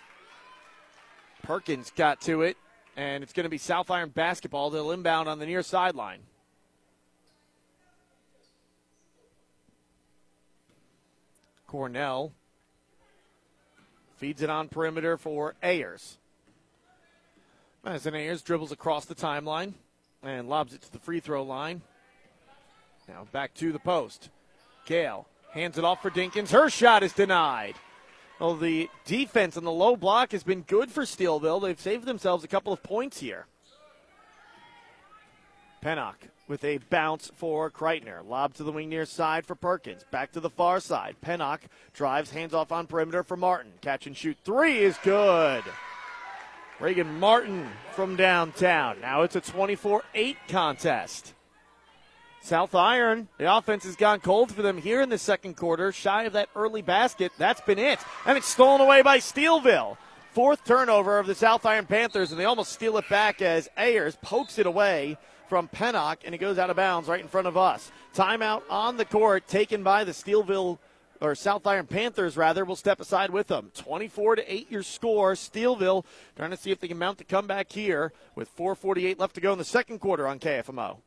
Perkins 1.45 1.91
got 1.95 2.21
to 2.21 2.41
it, 2.41 2.58
and 2.97 3.23
it's 3.23 3.31
going 3.31 3.43
to 3.43 3.49
be 3.49 3.60
South 3.60 3.91
Iron 3.91 4.10
basketball. 4.10 4.71
They'll 4.71 4.91
inbound 4.91 5.29
on 5.29 5.38
the 5.38 5.45
near 5.45 5.62
sideline. 5.62 6.21
Cornell 11.67 12.31
feeds 14.17 14.41
it 14.41 14.49
on 14.49 14.69
perimeter 14.69 15.17
for 15.17 15.53
Ayers. 15.62 16.17
Madison 17.84 18.15
Ayers 18.15 18.41
dribbles 18.41 18.71
across 18.71 19.05
the 19.05 19.13
timeline 19.13 19.73
and 20.23 20.49
lobs 20.49 20.73
it 20.73 20.81
to 20.81 20.91
the 20.91 20.99
free 20.99 21.19
throw 21.19 21.43
line. 21.43 21.81
Now 23.08 23.27
back 23.31 23.53
to 23.55 23.71
the 23.71 23.79
post. 23.79 24.29
Gale 24.86 25.27
hands 25.51 25.77
it 25.77 25.84
off 25.84 26.01
for 26.01 26.10
Dinkins. 26.10 26.49
Her 26.49 26.71
shot 26.71 27.03
is 27.03 27.13
denied. 27.13 27.75
Well, 28.39 28.56
the 28.56 28.89
defense 29.06 29.56
and 29.56 29.65
the 29.65 29.71
low 29.71 29.95
block 29.95 30.34
has 30.34 30.43
been 30.43 30.62
good 30.62 30.91
for 30.91 31.04
Steelville. 31.04 31.62
They've 31.62 31.80
saved 31.80 32.06
themselves 32.06 32.43
a 32.43 32.50
couple 32.50 32.74
of 32.74 32.84
points 32.84 33.19
here. 33.19 33.45
Pennock 35.82 36.15
with 36.48 36.63
a 36.63 36.80
bounce 36.89 37.32
for 37.36 37.69
Kreitner. 37.69 38.28
Lob 38.28 38.56
to 38.56 38.63
the 38.63 38.71
wing 38.71 38.89
near 38.89 39.06
side 39.06 39.45
for 39.45 39.56
Perkins. 39.56 40.04
Back 40.12 40.32
to 40.32 40.39
the 40.39 40.50
far 40.50 40.80
side. 40.80 41.15
Pennock 41.24 41.60
drives, 41.93 42.32
hands 42.32 42.54
off 42.54 42.71
on 42.71 42.88
perimeter 42.88 43.24
for 43.24 43.38
Martin. 43.38 43.71
Catch 43.82 44.08
and 44.08 44.17
shoot 44.17 44.38
three 44.43 44.80
is 44.80 44.98
good. 45.04 45.63
Reagan 46.80 47.19
Martin 47.19 47.69
from 47.93 48.15
downtown. 48.15 49.00
Now 49.00 49.21
it's 49.21 49.36
a 49.36 49.41
24 49.41 50.04
8 50.13 50.38
contest. 50.50 51.35
South 52.45 52.75
Iron, 52.75 53.27
the 53.39 53.58
offense 53.58 53.86
has 53.86 53.95
gone 53.95 54.19
cold 54.19 54.51
for 54.51 54.62
them 54.62 54.77
here 54.77 55.01
in 55.01 55.10
the 55.10 55.17
second 55.17 55.58
quarter, 55.58 55.91
shy 55.91 56.25
of 56.25 56.34
that 56.34 56.47
early 56.55 56.84
basket. 56.84 57.31
That's 57.39 57.60
been 57.62 57.79
it. 57.79 57.97
And 58.23 58.38
it's 58.38 58.47
stolen 58.47 58.81
away 58.81 59.01
by 59.01 59.17
Steelville. 59.17 59.97
Fourth 60.31 60.63
turnover 60.63 61.17
of 61.17 61.25
the 61.25 61.34
South 61.34 61.65
Iron 61.65 61.88
Panthers, 61.88 62.29
and 62.29 62.39
they 62.39 62.45
almost 62.45 62.71
steal 62.71 62.97
it 62.97 63.10
back 63.10 63.41
as 63.41 63.67
Ayers 63.75 64.15
pokes 64.21 64.60
it 64.60 64.67
away 64.67 65.17
from 65.49 65.67
Pennock, 65.67 66.17
and 66.23 66.36
it 66.36 66.38
goes 66.38 66.60
out 66.60 66.69
of 66.69 66.75
bounds 66.75 67.10
right 67.10 67.19
in 67.19 67.27
front 67.27 67.47
of 67.47 67.58
us. 67.58 67.91
Timeout 68.13 68.62
on 68.69 68.97
the 68.97 69.05
court 69.05 69.47
taken 69.47 69.81
by 69.81 70.03
the 70.03 70.12
Steelville 70.12 70.77
or 71.21 71.34
South 71.34 71.65
Iron 71.65 71.88
Panthers 71.88 72.38
rather 72.38 72.63
will 72.63 72.75
step 72.75 72.99
aside 72.99 73.31
with 73.31 73.47
them. 73.47 73.71
24 73.73 74.36
to 74.36 74.53
8 74.53 74.69
your 74.69 74.84
score. 74.84 75.34
Steelville 75.34 76.05
trying 76.36 76.51
to 76.51 76.58
see 76.58 76.69
if 76.69 76.79
they 76.79 76.88
can 76.88 76.99
mount 76.99 77.17
the 77.17 77.23
comeback 77.23 77.71
here 77.71 78.13
with 78.36 78.49
448 78.49 79.17
left 79.17 79.34
to 79.34 79.41
go 79.41 79.51
in 79.51 79.58
the 79.58 79.65
second 79.65 79.97
quarter 79.97 80.27
on 80.27 80.38
KFMO. 80.38 80.97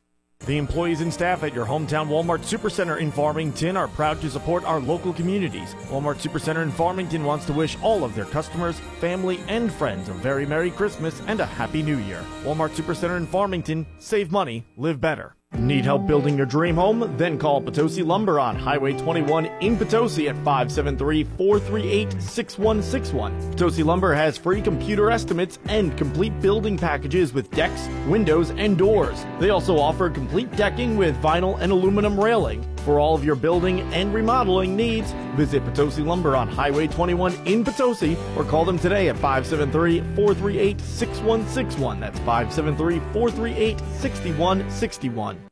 The 0.46 0.56
employees 0.56 1.02
and 1.02 1.12
staff 1.12 1.42
at 1.42 1.52
your 1.52 1.66
hometown 1.66 2.08
Walmart 2.08 2.38
Supercenter 2.38 2.98
in 2.98 3.12
Farmington 3.12 3.76
are 3.76 3.86
proud 3.86 4.18
to 4.22 4.30
support 4.30 4.64
our 4.64 4.80
local 4.80 5.12
communities. 5.12 5.74
Walmart 5.90 6.16
Supercenter 6.16 6.62
in 6.62 6.70
Farmington 6.70 7.24
wants 7.24 7.44
to 7.46 7.52
wish 7.52 7.76
all 7.82 8.02
of 8.02 8.14
their 8.14 8.24
customers, 8.24 8.80
family, 8.98 9.40
and 9.48 9.70
friends 9.70 10.08
a 10.08 10.14
very 10.14 10.46
Merry 10.46 10.70
Christmas 10.70 11.20
and 11.26 11.40
a 11.40 11.46
Happy 11.46 11.82
New 11.82 11.98
Year. 11.98 12.24
Walmart 12.44 12.70
Supercenter 12.70 13.18
in 13.18 13.26
Farmington, 13.26 13.86
save 13.98 14.32
money, 14.32 14.64
live 14.78 15.02
better. 15.02 15.34
Need 15.58 15.84
help 15.84 16.06
building 16.06 16.36
your 16.36 16.46
dream 16.46 16.76
home? 16.76 17.16
Then 17.16 17.36
call 17.36 17.60
Potosi 17.60 18.04
Lumber 18.04 18.38
on 18.38 18.54
Highway 18.54 18.92
21 18.92 19.46
in 19.60 19.76
Potosi 19.76 20.28
at 20.28 20.36
573 20.36 21.24
438 21.24 22.22
6161. 22.22 23.50
Potosi 23.50 23.82
Lumber 23.82 24.14
has 24.14 24.38
free 24.38 24.62
computer 24.62 25.10
estimates 25.10 25.58
and 25.66 25.98
complete 25.98 26.40
building 26.40 26.78
packages 26.78 27.32
with 27.32 27.50
decks, 27.50 27.88
windows, 28.06 28.50
and 28.50 28.78
doors. 28.78 29.26
They 29.40 29.50
also 29.50 29.76
offer 29.76 30.08
complete 30.08 30.52
decking 30.52 30.96
with 30.96 31.20
vinyl 31.20 31.58
and 31.60 31.72
aluminum 31.72 32.20
railing. 32.20 32.64
For 32.84 33.00
all 33.00 33.14
of 33.14 33.24
your 33.24 33.34
building 33.34 33.80
and 33.92 34.12
remodeling 34.14 34.76
needs, 34.76 35.12
visit 35.36 35.64
Potosi 35.64 36.02
Lumber 36.02 36.36
on 36.36 36.48
Highway 36.48 36.86
21 36.86 37.34
in 37.46 37.64
Potosi 37.64 38.16
or 38.36 38.44
call 38.44 38.64
them 38.64 38.78
today 38.78 39.08
at 39.08 39.16
573 39.16 40.00
438 40.14 40.80
6161. 40.80 42.00
That's 42.00 42.18
573 42.20 42.98
438 43.12 43.78
6161. 43.78 45.48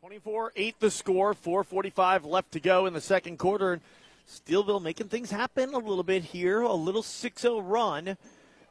24 0.00 0.52
8 0.56 0.80
the 0.80 0.90
score, 0.90 1.34
445 1.34 2.24
left 2.24 2.52
to 2.52 2.60
go 2.60 2.86
in 2.86 2.94
the 2.94 3.00
second 3.00 3.38
quarter. 3.38 3.80
Steelville 4.28 4.82
making 4.82 5.08
things 5.08 5.30
happen 5.30 5.74
a 5.74 5.78
little 5.78 6.02
bit 6.02 6.22
here, 6.24 6.60
a 6.62 6.72
little 6.72 7.02
6 7.02 7.42
0 7.42 7.60
run. 7.60 8.16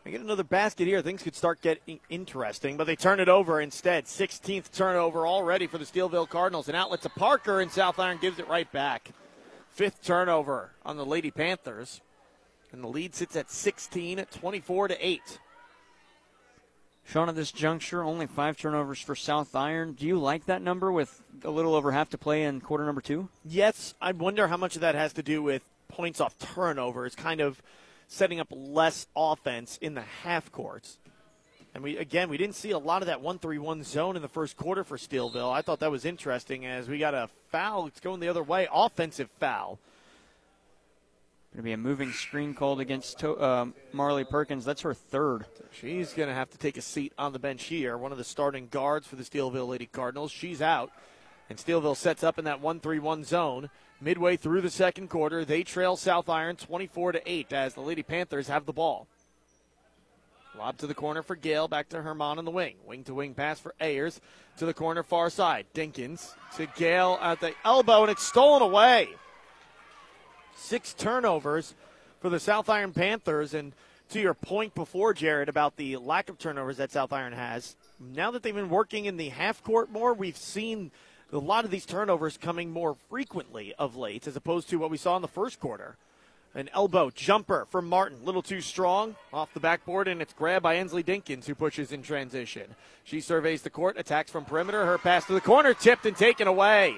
They 0.09 0.13
get 0.13 0.21
another 0.21 0.43
basket 0.43 0.87
here. 0.87 1.03
Things 1.03 1.21
could 1.21 1.35
start 1.35 1.61
getting 1.61 1.99
interesting, 2.09 2.77
but 2.77 2.85
they 2.85 2.95
turn 2.95 3.19
it 3.19 3.29
over 3.29 3.61
instead. 3.61 4.05
16th 4.05 4.71
turnover 4.71 5.27
already 5.27 5.67
for 5.67 5.77
the 5.77 5.85
Steelville 5.85 6.27
Cardinals. 6.27 6.67
An 6.67 6.73
outlet 6.73 7.03
to 7.03 7.09
Parker, 7.09 7.61
and 7.61 7.69
South 7.69 7.99
Iron 7.99 8.17
gives 8.19 8.39
it 8.39 8.47
right 8.47 8.71
back. 8.71 9.11
Fifth 9.69 10.03
turnover 10.03 10.71
on 10.83 10.97
the 10.97 11.05
Lady 11.05 11.29
Panthers. 11.29 12.01
And 12.71 12.83
the 12.83 12.87
lead 12.87 13.13
sits 13.13 13.35
at 13.35 13.51
16, 13.51 14.25
24 14.31 14.87
to 14.87 15.07
8. 15.07 15.39
Sean, 17.05 17.29
at 17.29 17.35
this 17.35 17.51
juncture, 17.51 18.01
only 18.01 18.25
five 18.25 18.57
turnovers 18.57 19.01
for 19.01 19.15
South 19.15 19.55
Iron. 19.55 19.93
Do 19.93 20.07
you 20.07 20.17
like 20.17 20.47
that 20.47 20.63
number 20.63 20.91
with 20.91 21.21
a 21.43 21.51
little 21.51 21.75
over 21.75 21.91
half 21.91 22.09
to 22.09 22.17
play 22.17 22.45
in 22.45 22.61
quarter 22.61 22.83
number 22.83 23.01
two? 23.01 23.29
Yes, 23.45 23.93
I 24.01 24.13
wonder 24.13 24.47
how 24.47 24.57
much 24.57 24.73
of 24.73 24.81
that 24.81 24.95
has 24.95 25.13
to 25.13 25.21
do 25.21 25.43
with 25.43 25.61
points 25.87 26.19
off 26.19 26.35
turnovers, 26.39 27.13
it's 27.13 27.21
kind 27.21 27.41
of 27.41 27.61
setting 28.09 28.39
up 28.39 28.47
less 28.51 29.07
offense 29.15 29.77
in 29.81 29.93
the 29.93 30.01
half 30.01 30.51
courts. 30.51 30.97
And 31.73 31.83
we 31.83 31.97
again, 31.97 32.29
we 32.29 32.37
didn't 32.37 32.55
see 32.55 32.71
a 32.71 32.79
lot 32.79 33.03
of 33.03 33.05
that 33.07 33.21
one-three-one 33.21 33.83
zone 33.83 34.15
in 34.15 34.21
the 34.21 34.27
first 34.27 34.57
quarter 34.57 34.83
for 34.83 34.97
Steelville. 34.97 35.53
I 35.53 35.61
thought 35.61 35.79
that 35.79 35.91
was 35.91 36.03
interesting 36.03 36.65
as 36.65 36.89
we 36.89 36.97
got 36.97 37.13
a 37.13 37.29
foul. 37.51 37.85
It's 37.87 37.99
going 37.99 38.19
the 38.19 38.27
other 38.27 38.43
way, 38.43 38.67
offensive 38.73 39.29
foul. 39.39 39.79
Going 41.53 41.59
to 41.59 41.63
be 41.63 41.71
a 41.71 41.77
moving 41.77 42.11
screen 42.11 42.53
called 42.53 42.79
against 42.79 43.19
to- 43.19 43.35
uh, 43.35 43.67
Marley 43.91 44.23
Perkins. 44.23 44.65
That's 44.65 44.81
her 44.81 44.93
third. 44.93 45.45
She's 45.71 46.13
going 46.13 46.29
to 46.29 46.35
have 46.35 46.49
to 46.51 46.59
take 46.59 46.77
a 46.77 46.81
seat 46.81 47.11
on 47.17 47.33
the 47.33 47.39
bench 47.39 47.63
here. 47.63 47.97
One 47.97 48.11
of 48.11 48.19
the 48.19 48.23
starting 48.23 48.67
guards 48.69 49.07
for 49.07 49.15
the 49.15 49.23
Steelville 49.23 49.67
Lady 49.67 49.87
Cardinals. 49.87 50.31
She's 50.31 50.61
out. 50.61 50.91
And 51.49 51.57
Steelville 51.57 51.97
sets 51.97 52.23
up 52.23 52.37
in 52.37 52.45
that 52.45 52.61
1 52.61 52.79
3 52.79 52.99
1 52.99 53.23
zone. 53.23 53.69
Midway 54.01 54.37
through 54.37 54.61
the 54.61 54.69
second 54.69 55.09
quarter, 55.09 55.43
they 55.43 55.63
trail 55.63 55.97
South 55.97 56.29
Iron 56.29 56.55
24 56.55 57.13
to 57.13 57.29
8 57.29 57.51
as 57.51 57.73
the 57.73 57.81
Lady 57.81 58.03
Panthers 58.03 58.47
have 58.47 58.65
the 58.65 58.71
ball. 58.71 59.07
Lob 60.57 60.77
to 60.77 60.87
the 60.87 60.93
corner 60.93 61.21
for 61.21 61.35
Gale. 61.35 61.67
Back 61.67 61.89
to 61.89 62.01
Herman 62.01 62.37
on 62.37 62.45
the 62.45 62.51
wing. 62.51 62.75
Wing 62.85 63.03
to 63.05 63.13
wing 63.13 63.33
pass 63.33 63.59
for 63.59 63.75
Ayers 63.79 64.19
to 64.57 64.65
the 64.65 64.73
corner 64.73 65.03
far 65.03 65.29
side. 65.29 65.65
Dinkins 65.73 66.33
to 66.55 66.65
Gale 66.75 67.19
at 67.21 67.39
the 67.39 67.53
elbow, 67.63 68.01
and 68.01 68.11
it's 68.11 68.23
stolen 68.23 68.61
away. 68.61 69.09
Six 70.55 70.93
turnovers 70.93 71.75
for 72.19 72.29
the 72.29 72.39
South 72.39 72.69
Iron 72.69 72.93
Panthers. 72.93 73.53
And 73.53 73.73
to 74.09 74.19
your 74.19 74.33
point 74.33 74.75
before, 74.75 75.13
Jared, 75.13 75.49
about 75.49 75.75
the 75.75 75.97
lack 75.97 76.29
of 76.29 76.37
turnovers 76.37 76.77
that 76.77 76.91
South 76.91 77.13
Iron 77.13 77.33
has, 77.33 77.75
now 77.99 78.31
that 78.31 78.43
they've 78.43 78.55
been 78.55 78.69
working 78.69 79.05
in 79.05 79.17
the 79.17 79.29
half 79.29 79.61
court 79.61 79.91
more, 79.91 80.13
we've 80.13 80.37
seen 80.37 80.91
a 81.31 81.37
lot 81.37 81.65
of 81.65 81.71
these 81.71 81.85
turnovers 81.85 82.37
coming 82.37 82.71
more 82.71 82.95
frequently 83.09 83.73
of 83.77 83.95
late 83.95 84.27
as 84.27 84.35
opposed 84.35 84.69
to 84.69 84.77
what 84.77 84.89
we 84.89 84.97
saw 84.97 85.15
in 85.15 85.21
the 85.21 85.27
first 85.27 85.59
quarter. 85.59 85.95
An 86.55 86.69
elbow 86.73 87.11
jumper 87.11 87.67
from 87.69 87.87
Martin, 87.87 88.25
little 88.25 88.41
too 88.41 88.61
strong, 88.61 89.15
off 89.31 89.53
the 89.53 89.59
backboard, 89.59 90.07
and 90.07 90.19
it's 90.19 90.33
grabbed 90.33 90.63
by 90.63 90.77
Ensley 90.77 91.03
Dinkins, 91.03 91.45
who 91.45 91.53
pushes 91.53 91.91
in 91.91 92.01
transition. 92.01 92.75
She 93.03 93.21
surveys 93.21 93.61
the 93.61 93.69
court, 93.69 93.99
attacks 93.99 94.31
from 94.31 94.45
perimeter. 94.45 94.83
Her 94.83 94.97
pass 94.97 95.25
to 95.25 95.33
the 95.33 95.41
corner, 95.41 95.75
tipped 95.75 96.07
and 96.07 96.17
taken 96.17 96.47
away. 96.47 96.95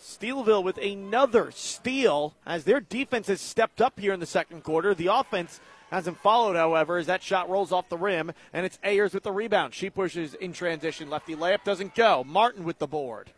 Steelville 0.00 0.62
with 0.62 0.78
another 0.78 1.50
steal 1.50 2.34
as 2.46 2.62
their 2.62 2.78
defense 2.78 3.26
has 3.26 3.40
stepped 3.40 3.80
up 3.80 3.98
here 3.98 4.12
in 4.12 4.20
the 4.20 4.26
second 4.26 4.62
quarter. 4.62 4.94
The 4.94 5.12
offense 5.12 5.60
hasn't 5.94 6.18
followed, 6.18 6.56
however, 6.56 6.98
as 6.98 7.06
that 7.06 7.22
shot 7.22 7.48
rolls 7.48 7.72
off 7.72 7.88
the 7.88 7.96
rim, 7.96 8.32
and 8.52 8.66
it's 8.66 8.78
Ayers 8.82 9.14
with 9.14 9.22
the 9.22 9.32
rebound. 9.32 9.74
She 9.74 9.90
pushes 9.90 10.34
in 10.34 10.52
transition. 10.52 11.08
Lefty 11.08 11.34
layup 11.34 11.64
doesn't 11.64 11.94
go. 11.94 12.24
Martin 12.24 12.64
with 12.64 12.78
the 12.78 12.86
board. 12.86 13.30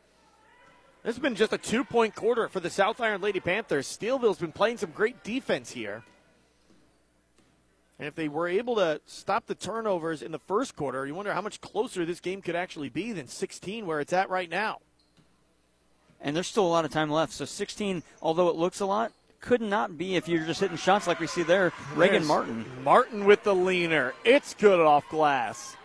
This 1.02 1.14
has 1.14 1.22
been 1.22 1.36
just 1.36 1.52
a 1.52 1.58
two 1.58 1.84
point 1.84 2.16
quarter 2.16 2.48
for 2.48 2.58
the 2.58 2.70
South 2.70 3.00
Iron 3.00 3.20
Lady 3.20 3.38
Panthers. 3.38 3.86
Steelville's 3.86 4.38
been 4.38 4.50
playing 4.50 4.78
some 4.78 4.90
great 4.90 5.22
defense 5.22 5.70
here. 5.70 6.02
And 7.98 8.08
if 8.08 8.14
they 8.14 8.28
were 8.28 8.48
able 8.48 8.74
to 8.76 9.00
stop 9.06 9.46
the 9.46 9.54
turnovers 9.54 10.20
in 10.20 10.32
the 10.32 10.38
first 10.38 10.76
quarter, 10.76 11.06
you 11.06 11.14
wonder 11.14 11.32
how 11.32 11.40
much 11.40 11.60
closer 11.60 12.04
this 12.04 12.20
game 12.20 12.42
could 12.42 12.56
actually 12.56 12.88
be 12.88 13.12
than 13.12 13.28
16 13.28 13.86
where 13.86 14.00
it's 14.00 14.12
at 14.12 14.28
right 14.28 14.50
now. 14.50 14.80
And 16.20 16.34
there's 16.34 16.48
still 16.48 16.66
a 16.66 16.68
lot 16.68 16.84
of 16.84 16.90
time 16.90 17.10
left. 17.10 17.32
So 17.32 17.44
16, 17.44 18.02
although 18.20 18.48
it 18.48 18.56
looks 18.56 18.80
a 18.80 18.86
lot, 18.86 19.12
could 19.40 19.60
not 19.60 19.96
be 19.96 20.16
if 20.16 20.28
you're 20.28 20.44
just 20.44 20.60
hitting 20.60 20.76
shots 20.76 21.06
like 21.06 21.20
we 21.20 21.26
see 21.26 21.42
there. 21.42 21.72
Reagan 21.94 22.16
There's 22.16 22.28
Martin. 22.28 22.64
Martin 22.82 23.24
with 23.24 23.42
the 23.42 23.54
leaner. 23.54 24.14
It's 24.24 24.54
good 24.54 24.80
off 24.80 25.08
glass. 25.08 25.76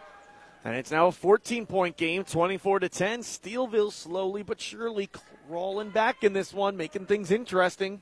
And 0.63 0.75
it's 0.75 0.91
now 0.91 1.07
a 1.07 1.11
14 1.11 1.65
point 1.65 1.97
game, 1.97 2.23
24 2.23 2.79
to 2.79 2.89
10. 2.89 3.21
Steelville 3.21 3.91
slowly 3.91 4.43
but 4.43 4.61
surely 4.61 5.09
crawling 5.47 5.89
back 5.89 6.23
in 6.23 6.33
this 6.33 6.53
one, 6.53 6.77
making 6.77 7.07
things 7.07 7.31
interesting. 7.31 8.01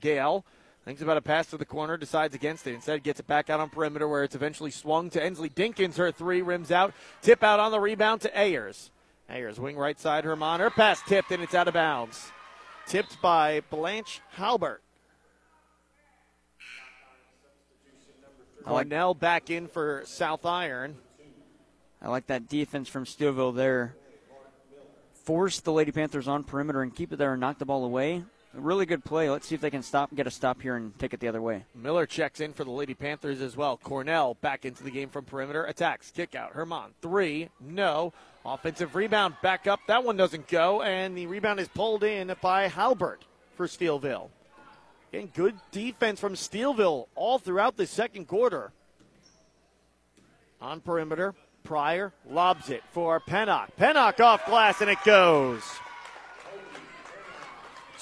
Gale 0.00 0.44
thinks 0.84 1.02
about 1.02 1.16
a 1.16 1.22
pass 1.22 1.46
to 1.48 1.56
the 1.56 1.64
corner, 1.64 1.96
decides 1.96 2.34
against 2.34 2.66
it. 2.66 2.74
Instead, 2.74 3.02
gets 3.02 3.20
it 3.20 3.26
back 3.26 3.50
out 3.50 3.60
on 3.60 3.70
perimeter 3.70 4.08
where 4.08 4.24
it's 4.24 4.34
eventually 4.34 4.70
swung 4.70 5.10
to 5.10 5.22
Ensley 5.22 5.48
Dinkins. 5.48 5.96
Her 5.96 6.10
three 6.10 6.42
rims 6.42 6.70
out. 6.70 6.94
Tip 7.22 7.42
out 7.42 7.60
on 7.60 7.70
the 7.70 7.80
rebound 7.80 8.22
to 8.22 8.38
Ayers. 8.38 8.90
Ayers, 9.28 9.58
wing 9.58 9.76
right 9.76 9.98
side, 9.98 10.24
Herman. 10.24 10.60
Her 10.60 10.70
pass 10.70 11.00
tipped 11.06 11.30
and 11.30 11.42
it's 11.42 11.54
out 11.54 11.68
of 11.68 11.74
bounds. 11.74 12.30
Tipped 12.86 13.20
by 13.20 13.62
Blanche 13.70 14.20
Halbert. 14.36 14.82
Cornell 18.64 19.14
back 19.14 19.50
in 19.50 19.68
for 19.68 20.02
South 20.06 20.46
Iron. 20.46 20.96
I 22.00 22.08
like 22.08 22.26
that 22.28 22.48
defense 22.48 22.88
from 22.88 23.04
Steelville 23.04 23.54
there. 23.54 23.94
Force 25.24 25.60
the 25.60 25.72
Lady 25.72 25.92
Panthers 25.92 26.28
on 26.28 26.44
perimeter 26.44 26.82
and 26.82 26.94
keep 26.94 27.12
it 27.12 27.16
there 27.16 27.32
and 27.32 27.40
knock 27.40 27.58
the 27.58 27.64
ball 27.64 27.84
away. 27.84 28.22
A 28.56 28.60
really 28.60 28.86
good 28.86 29.04
play. 29.04 29.28
Let's 29.28 29.48
see 29.48 29.54
if 29.54 29.60
they 29.60 29.70
can 29.70 29.82
stop, 29.82 30.14
get 30.14 30.26
a 30.26 30.30
stop 30.30 30.62
here, 30.62 30.76
and 30.76 30.96
take 30.98 31.12
it 31.12 31.20
the 31.20 31.28
other 31.28 31.42
way. 31.42 31.64
Miller 31.74 32.06
checks 32.06 32.40
in 32.40 32.52
for 32.52 32.62
the 32.62 32.70
Lady 32.70 32.94
Panthers 32.94 33.40
as 33.40 33.56
well. 33.56 33.76
Cornell 33.76 34.34
back 34.34 34.64
into 34.64 34.84
the 34.84 34.90
game 34.90 35.08
from 35.08 35.24
perimeter. 35.24 35.64
Attacks. 35.64 36.10
Kick 36.10 36.34
out. 36.34 36.52
Herman. 36.52 36.94
Three. 37.02 37.48
No. 37.60 38.12
Offensive 38.44 38.94
rebound. 38.94 39.36
Back 39.42 39.66
up. 39.66 39.80
That 39.86 40.04
one 40.04 40.16
doesn't 40.16 40.48
go. 40.48 40.82
And 40.82 41.16
the 41.16 41.26
rebound 41.26 41.60
is 41.60 41.68
pulled 41.68 42.04
in 42.04 42.34
by 42.40 42.68
Halbert 42.68 43.24
for 43.56 43.66
Steelville. 43.66 44.28
Again, 45.12 45.30
good 45.34 45.54
defense 45.70 46.20
from 46.20 46.34
Steelville 46.34 47.06
all 47.14 47.38
throughout 47.38 47.76
the 47.76 47.86
second 47.86 48.26
quarter. 48.26 48.72
On 50.60 50.80
perimeter. 50.80 51.34
Pryor 51.62 52.12
lobs 52.28 52.68
it 52.68 52.82
for 52.92 53.20
Pennock. 53.20 53.68
Pennock 53.78 54.20
off 54.20 54.44
glass 54.44 54.82
and 54.82 54.90
it 54.90 54.98
goes. 55.02 55.62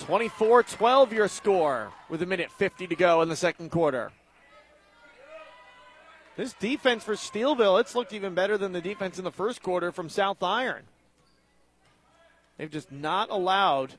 24 0.00 0.64
12 0.64 1.12
your 1.12 1.28
score 1.28 1.92
with 2.08 2.22
a 2.22 2.26
minute 2.26 2.50
50 2.50 2.88
to 2.88 2.96
go 2.96 3.22
in 3.22 3.28
the 3.28 3.36
second 3.36 3.70
quarter. 3.70 4.10
This 6.42 6.54
defense 6.54 7.04
for 7.04 7.14
Steelville, 7.14 7.80
it's 7.80 7.94
looked 7.94 8.12
even 8.12 8.34
better 8.34 8.58
than 8.58 8.72
the 8.72 8.80
defense 8.80 9.16
in 9.16 9.22
the 9.22 9.30
first 9.30 9.62
quarter 9.62 9.92
from 9.92 10.08
South 10.08 10.42
Iron. 10.42 10.82
They've 12.58 12.68
just 12.68 12.90
not 12.90 13.30
allowed 13.30 13.94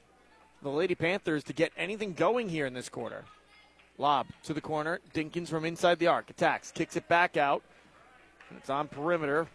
the 0.62 0.68
Lady 0.68 0.94
Panthers 0.94 1.46
to 1.46 1.54
get 1.54 1.72
anything 1.78 2.12
going 2.12 2.50
here 2.50 2.66
in 2.66 2.74
this 2.74 2.90
quarter. 2.90 3.24
Lob 3.98 4.28
to 4.44 4.54
the 4.54 4.60
corner. 4.60 5.00
Dinkins 5.14 5.48
from 5.48 5.64
inside 5.64 6.00
the 6.00 6.08
arc. 6.08 6.30
Attacks. 6.30 6.74
Kicks 6.74 6.98
it 6.98 7.08
back 7.08 7.38
out. 7.38 7.64
It's 8.58 8.70
on 8.70 8.90
perimeter. 8.90 9.48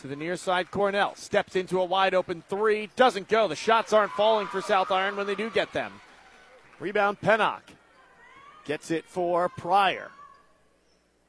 To 0.00 0.08
the 0.08 0.16
near 0.16 0.34
side, 0.34 0.72
Cornell 0.72 1.14
steps 1.14 1.54
into 1.54 1.80
a 1.80 1.84
wide 1.84 2.12
open 2.12 2.42
three. 2.48 2.90
Doesn't 2.96 3.28
go. 3.28 3.46
The 3.46 3.54
shots 3.54 3.92
aren't 3.92 4.10
falling 4.14 4.48
for 4.48 4.60
South 4.60 4.90
Iron 4.90 5.14
when 5.14 5.28
they 5.28 5.36
do 5.36 5.48
get 5.48 5.72
them. 5.72 5.92
Rebound, 6.80 7.20
Pennock. 7.20 7.62
Gets 8.64 8.90
it 8.90 9.04
for 9.04 9.48
Pryor. 9.48 10.10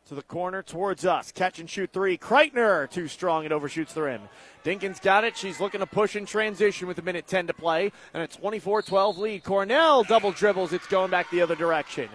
To 0.10 0.16
the 0.16 0.22
corner 0.22 0.62
towards 0.62 1.04
us. 1.04 1.32
Catch 1.32 1.58
and 1.58 1.68
shoot 1.68 1.92
three. 1.92 2.16
Kreitner, 2.16 2.88
too 2.88 3.08
strong. 3.08 3.44
It 3.44 3.52
overshoots 3.52 3.94
the 3.94 4.04
rim. 4.04 4.22
Dinkins 4.64 5.02
got 5.02 5.24
it. 5.24 5.36
She's 5.36 5.60
looking 5.60 5.80
to 5.80 5.88
push 5.88 6.16
in 6.16 6.28
transition 6.28 6.88
with 6.88 7.00
a 7.00 7.02
minute 7.02 7.26
10 7.26 7.48
to 7.48 7.54
play. 7.54 7.92
And 8.14 8.22
a 8.22 8.28
24 8.28 8.84
12 8.84 9.18
lead. 9.18 9.44
Cornell 9.44 10.04
double 10.04 10.32
dribbles. 10.32 10.74
It's 10.74 10.86
going 10.86 11.10
back 11.10 11.32
the 11.32 11.42
other 11.42 11.56
direction. 11.56 12.10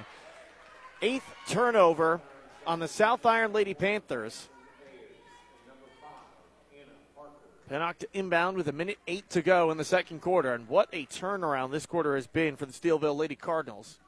Eighth 1.03 1.25
turnover 1.49 2.21
on 2.65 2.79
the 2.79 2.87
South 2.87 3.27
Iron 3.27 3.53
Lady 3.53 3.75
Panthers. 3.75 4.49
Pennock 7.69 7.99
to 7.99 8.09
inbound 8.13 8.57
with 8.57 8.69
a 8.69 8.73
minute 8.73 8.99
eight 9.09 9.29
to 9.31 9.43
go 9.43 9.71
in 9.71 9.79
the 9.79 9.85
second 9.85 10.21
quarter. 10.21 10.55
And 10.55 10.69
what 10.69 10.89
a 10.93 11.07
turnaround 11.07 11.71
this 11.73 11.87
quarter 11.87 12.15
has 12.15 12.29
been 12.29 12.55
for 12.55 12.67
the 12.67 12.73
Steelville 12.73 13.17
Lady 13.17 13.37
Cardinals. 13.37 13.99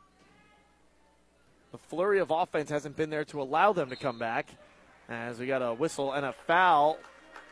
The 1.72 1.78
flurry 1.78 2.20
of 2.20 2.30
offense 2.30 2.68
hasn't 2.68 2.96
been 2.96 3.08
there 3.08 3.24
to 3.24 3.40
allow 3.40 3.72
them 3.72 3.88
to 3.88 3.96
come 3.96 4.18
back. 4.18 4.46
As 5.08 5.38
we 5.38 5.46
got 5.46 5.62
a 5.62 5.72
whistle 5.72 6.12
and 6.12 6.24
a 6.24 6.34
foul 6.46 6.98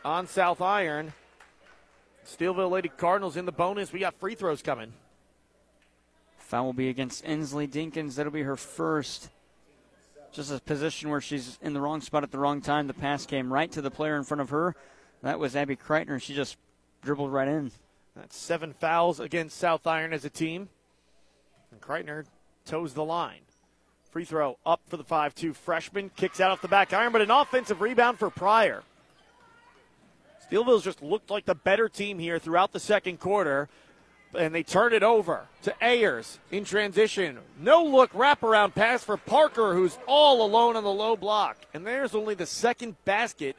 on 0.05 0.27
South 0.27 0.61
Iron. 0.61 1.13
Steelville 2.25 2.69
Lady 2.69 2.89
Cardinals 2.89 3.35
in 3.35 3.45
the 3.45 3.51
bonus. 3.51 3.91
We 3.91 3.99
got 3.99 4.13
free 4.19 4.35
throws 4.35 4.61
coming. 4.61 4.93
Foul 6.37 6.65
will 6.65 6.73
be 6.73 6.89
against 6.89 7.25
Ensley 7.25 7.67
Dinkins. 7.67 8.15
That'll 8.15 8.31
be 8.31 8.43
her 8.43 8.55
first. 8.55 9.29
Just 10.31 10.51
a 10.51 10.59
position 10.59 11.09
where 11.09 11.19
she's 11.19 11.57
in 11.61 11.73
the 11.73 11.81
wrong 11.81 11.99
spot 11.99 12.23
at 12.23 12.31
the 12.31 12.37
wrong 12.37 12.61
time. 12.61 12.87
The 12.87 12.93
pass 12.93 13.25
came 13.25 13.51
right 13.51 13.71
to 13.71 13.81
the 13.81 13.91
player 13.91 14.17
in 14.17 14.23
front 14.23 14.41
of 14.41 14.51
her. 14.51 14.75
That 15.23 15.39
was 15.39 15.55
Abby 15.55 15.75
Kreitner, 15.75 16.21
she 16.21 16.33
just 16.33 16.57
dribbled 17.01 17.33
right 17.33 17.47
in. 17.47 17.71
That's 18.15 18.37
seven 18.37 18.73
fouls 18.73 19.19
against 19.19 19.57
South 19.57 19.85
Iron 19.87 20.13
as 20.13 20.25
a 20.25 20.29
team. 20.29 20.69
And 21.71 21.81
Kreitner 21.81 22.25
toes 22.65 22.93
the 22.93 23.03
line. 23.03 23.41
Free 24.11 24.25
throw 24.25 24.57
up 24.65 24.81
for 24.87 24.97
the 24.97 25.05
5 25.05 25.33
2 25.33 25.53
freshman. 25.53 26.11
Kicks 26.17 26.41
out 26.41 26.51
off 26.51 26.61
the 26.61 26.67
back 26.67 26.91
iron, 26.91 27.13
but 27.13 27.21
an 27.21 27.31
offensive 27.31 27.79
rebound 27.79 28.19
for 28.19 28.29
Pryor. 28.29 28.83
Steelville's 30.49 30.83
just 30.83 31.01
looked 31.01 31.29
like 31.29 31.45
the 31.45 31.55
better 31.55 31.87
team 31.87 32.19
here 32.19 32.37
throughout 32.37 32.73
the 32.73 32.79
second 32.79 33.21
quarter, 33.21 33.69
and 34.37 34.53
they 34.53 34.63
turn 34.63 34.91
it 34.91 35.01
over 35.01 35.47
to 35.61 35.73
Ayers 35.81 36.39
in 36.51 36.65
transition. 36.65 37.39
No 37.57 37.85
look 37.85 38.11
wraparound 38.11 38.75
pass 38.75 39.01
for 39.01 39.15
Parker, 39.15 39.73
who's 39.73 39.97
all 40.07 40.45
alone 40.45 40.75
on 40.75 40.83
the 40.83 40.91
low 40.91 41.15
block. 41.15 41.55
And 41.73 41.87
there's 41.87 42.13
only 42.13 42.35
the 42.35 42.45
second 42.45 42.97
basket 43.05 43.55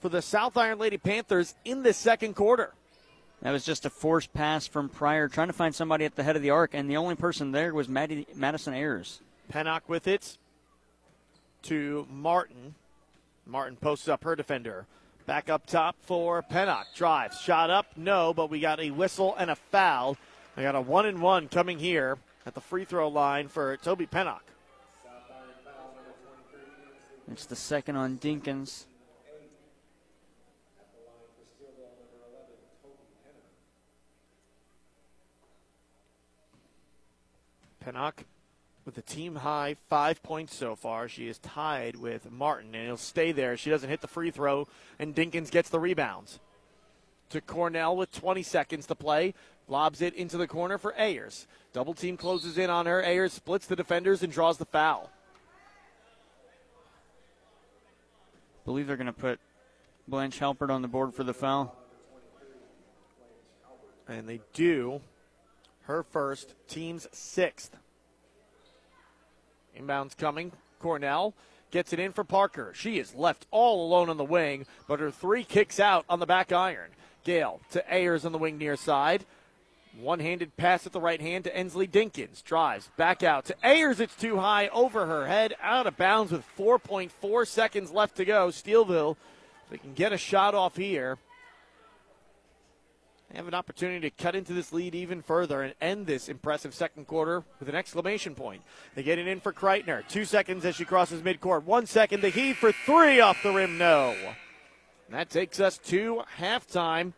for 0.00 0.08
the 0.08 0.22
South 0.22 0.56
Iron 0.56 0.78
Lady 0.78 0.96
Panthers 0.96 1.54
in 1.66 1.82
the 1.82 1.92
second 1.92 2.34
quarter. 2.34 2.72
That 3.42 3.52
was 3.52 3.66
just 3.66 3.84
a 3.84 3.90
forced 3.90 4.32
pass 4.32 4.66
from 4.66 4.88
Pryor, 4.88 5.28
trying 5.28 5.48
to 5.48 5.52
find 5.52 5.74
somebody 5.74 6.06
at 6.06 6.16
the 6.16 6.22
head 6.22 6.34
of 6.34 6.40
the 6.40 6.48
arc, 6.48 6.72
and 6.72 6.88
the 6.88 6.96
only 6.96 7.14
person 7.14 7.52
there 7.52 7.74
was 7.74 7.90
Maddie, 7.90 8.26
Madison 8.34 8.72
Ayers. 8.72 9.20
Pennock 9.52 9.82
with 9.88 10.06
it 10.06 10.38
to 11.62 12.06
Martin. 12.10 12.74
Martin 13.46 13.76
posts 13.76 14.08
up 14.08 14.24
her 14.24 14.36
defender. 14.36 14.86
Back 15.26 15.48
up 15.48 15.66
top 15.66 15.96
for 16.02 16.42
Pennock. 16.42 16.84
Drives. 16.94 17.40
Shot 17.40 17.70
up. 17.70 17.86
No, 17.96 18.34
but 18.34 18.50
we 18.50 18.60
got 18.60 18.80
a 18.80 18.90
whistle 18.90 19.34
and 19.38 19.50
a 19.50 19.56
foul. 19.56 20.16
I 20.56 20.62
got 20.62 20.74
a 20.74 20.80
one 20.80 21.06
and 21.06 21.20
one 21.20 21.48
coming 21.48 21.78
here 21.78 22.18
at 22.46 22.54
the 22.54 22.60
free 22.60 22.84
throw 22.84 23.08
line 23.08 23.48
for 23.48 23.76
Toby 23.78 24.06
Pennock. 24.06 24.40
It's 27.30 27.46
the 27.46 27.56
second 27.56 27.96
on 27.96 28.18
Dinkins. 28.18 28.84
Pennock 37.84 38.24
with 38.84 38.98
a 38.98 39.02
team 39.02 39.36
high 39.36 39.76
five 39.88 40.22
points 40.22 40.54
so 40.54 40.74
far. 40.76 41.08
She 41.08 41.28
is 41.28 41.38
tied 41.38 41.96
with 41.96 42.30
Martin, 42.30 42.74
and 42.74 42.86
he'll 42.86 42.96
stay 42.96 43.32
there. 43.32 43.56
She 43.56 43.70
doesn't 43.70 43.88
hit 43.88 44.00
the 44.00 44.08
free 44.08 44.30
throw, 44.30 44.68
and 44.98 45.14
Dinkins 45.14 45.50
gets 45.50 45.70
the 45.70 45.80
rebounds. 45.80 46.40
To 47.30 47.40
Cornell 47.40 47.96
with 47.96 48.12
20 48.12 48.42
seconds 48.42 48.86
to 48.86 48.94
play. 48.94 49.34
Lobs 49.66 50.02
it 50.02 50.14
into 50.14 50.36
the 50.36 50.46
corner 50.46 50.76
for 50.76 50.94
Ayers. 50.98 51.46
Double 51.72 51.94
team 51.94 52.18
closes 52.18 52.58
in 52.58 52.68
on 52.68 52.84
her. 52.84 53.02
Ayers 53.02 53.32
splits 53.32 53.66
the 53.66 53.74
defenders 53.74 54.22
and 54.22 54.30
draws 54.30 54.58
the 54.58 54.66
foul. 54.66 55.10
believe 58.64 58.86
they're 58.86 58.96
going 58.96 59.06
to 59.06 59.12
put 59.12 59.40
Blanche 60.08 60.38
Halbert 60.38 60.70
on 60.70 60.82
the 60.82 60.88
board 60.88 61.14
for 61.14 61.24
the 61.24 61.34
foul. 61.34 61.76
And 64.08 64.28
they 64.28 64.40
do. 64.52 65.00
Her 65.82 66.02
first, 66.02 66.54
team's 66.66 67.06
sixth. 67.12 67.76
Inbounds 69.78 70.16
coming. 70.16 70.52
Cornell 70.80 71.34
gets 71.70 71.92
it 71.92 71.98
in 71.98 72.12
for 72.12 72.24
Parker. 72.24 72.72
She 72.74 72.98
is 72.98 73.14
left 73.14 73.46
all 73.50 73.86
alone 73.86 74.08
on 74.08 74.16
the 74.16 74.24
wing, 74.24 74.66
but 74.86 75.00
her 75.00 75.10
three 75.10 75.44
kicks 75.44 75.80
out 75.80 76.04
on 76.08 76.20
the 76.20 76.26
back 76.26 76.52
iron. 76.52 76.90
Gale 77.24 77.60
to 77.70 77.92
Ayers 77.92 78.24
on 78.24 78.32
the 78.32 78.38
wing 78.38 78.58
near 78.58 78.76
side. 78.76 79.24
One 79.98 80.20
handed 80.20 80.56
pass 80.56 80.86
at 80.86 80.92
the 80.92 81.00
right 81.00 81.20
hand 81.20 81.44
to 81.44 81.56
Ensley 81.56 81.86
Dinkins. 81.86 82.42
Drives 82.42 82.90
back 82.96 83.22
out 83.22 83.44
to 83.46 83.56
Ayers. 83.62 84.00
It's 84.00 84.16
too 84.16 84.38
high 84.38 84.68
over 84.68 85.06
her 85.06 85.26
head, 85.26 85.54
out 85.62 85.86
of 85.86 85.96
bounds 85.96 86.32
with 86.32 86.44
4.4 86.58 87.46
seconds 87.46 87.92
left 87.92 88.16
to 88.16 88.24
go. 88.24 88.48
Steelville, 88.48 89.16
they 89.70 89.78
can 89.78 89.94
get 89.94 90.12
a 90.12 90.18
shot 90.18 90.54
off 90.54 90.76
here. 90.76 91.18
They 93.34 93.38
have 93.38 93.48
an 93.48 93.54
opportunity 93.54 94.08
to 94.08 94.22
cut 94.22 94.36
into 94.36 94.52
this 94.52 94.72
lead 94.72 94.94
even 94.94 95.20
further 95.20 95.62
and 95.62 95.74
end 95.80 96.06
this 96.06 96.28
impressive 96.28 96.72
second 96.72 97.08
quarter 97.08 97.42
with 97.58 97.68
an 97.68 97.74
exclamation 97.74 98.36
point. 98.36 98.62
They 98.94 99.02
get 99.02 99.18
it 99.18 99.26
in 99.26 99.40
for 99.40 99.52
Kreitner. 99.52 100.06
Two 100.06 100.24
seconds 100.24 100.64
as 100.64 100.76
she 100.76 100.84
crosses 100.84 101.20
midcourt. 101.20 101.64
One 101.64 101.84
second. 101.86 102.20
The 102.20 102.28
heave 102.28 102.58
for 102.58 102.70
three 102.70 103.18
off 103.18 103.42
the 103.42 103.50
rim. 103.50 103.76
No. 103.76 104.14
And 105.08 105.16
that 105.18 105.30
takes 105.30 105.58
us 105.58 105.78
to 105.78 106.22
halftime. 106.38 107.12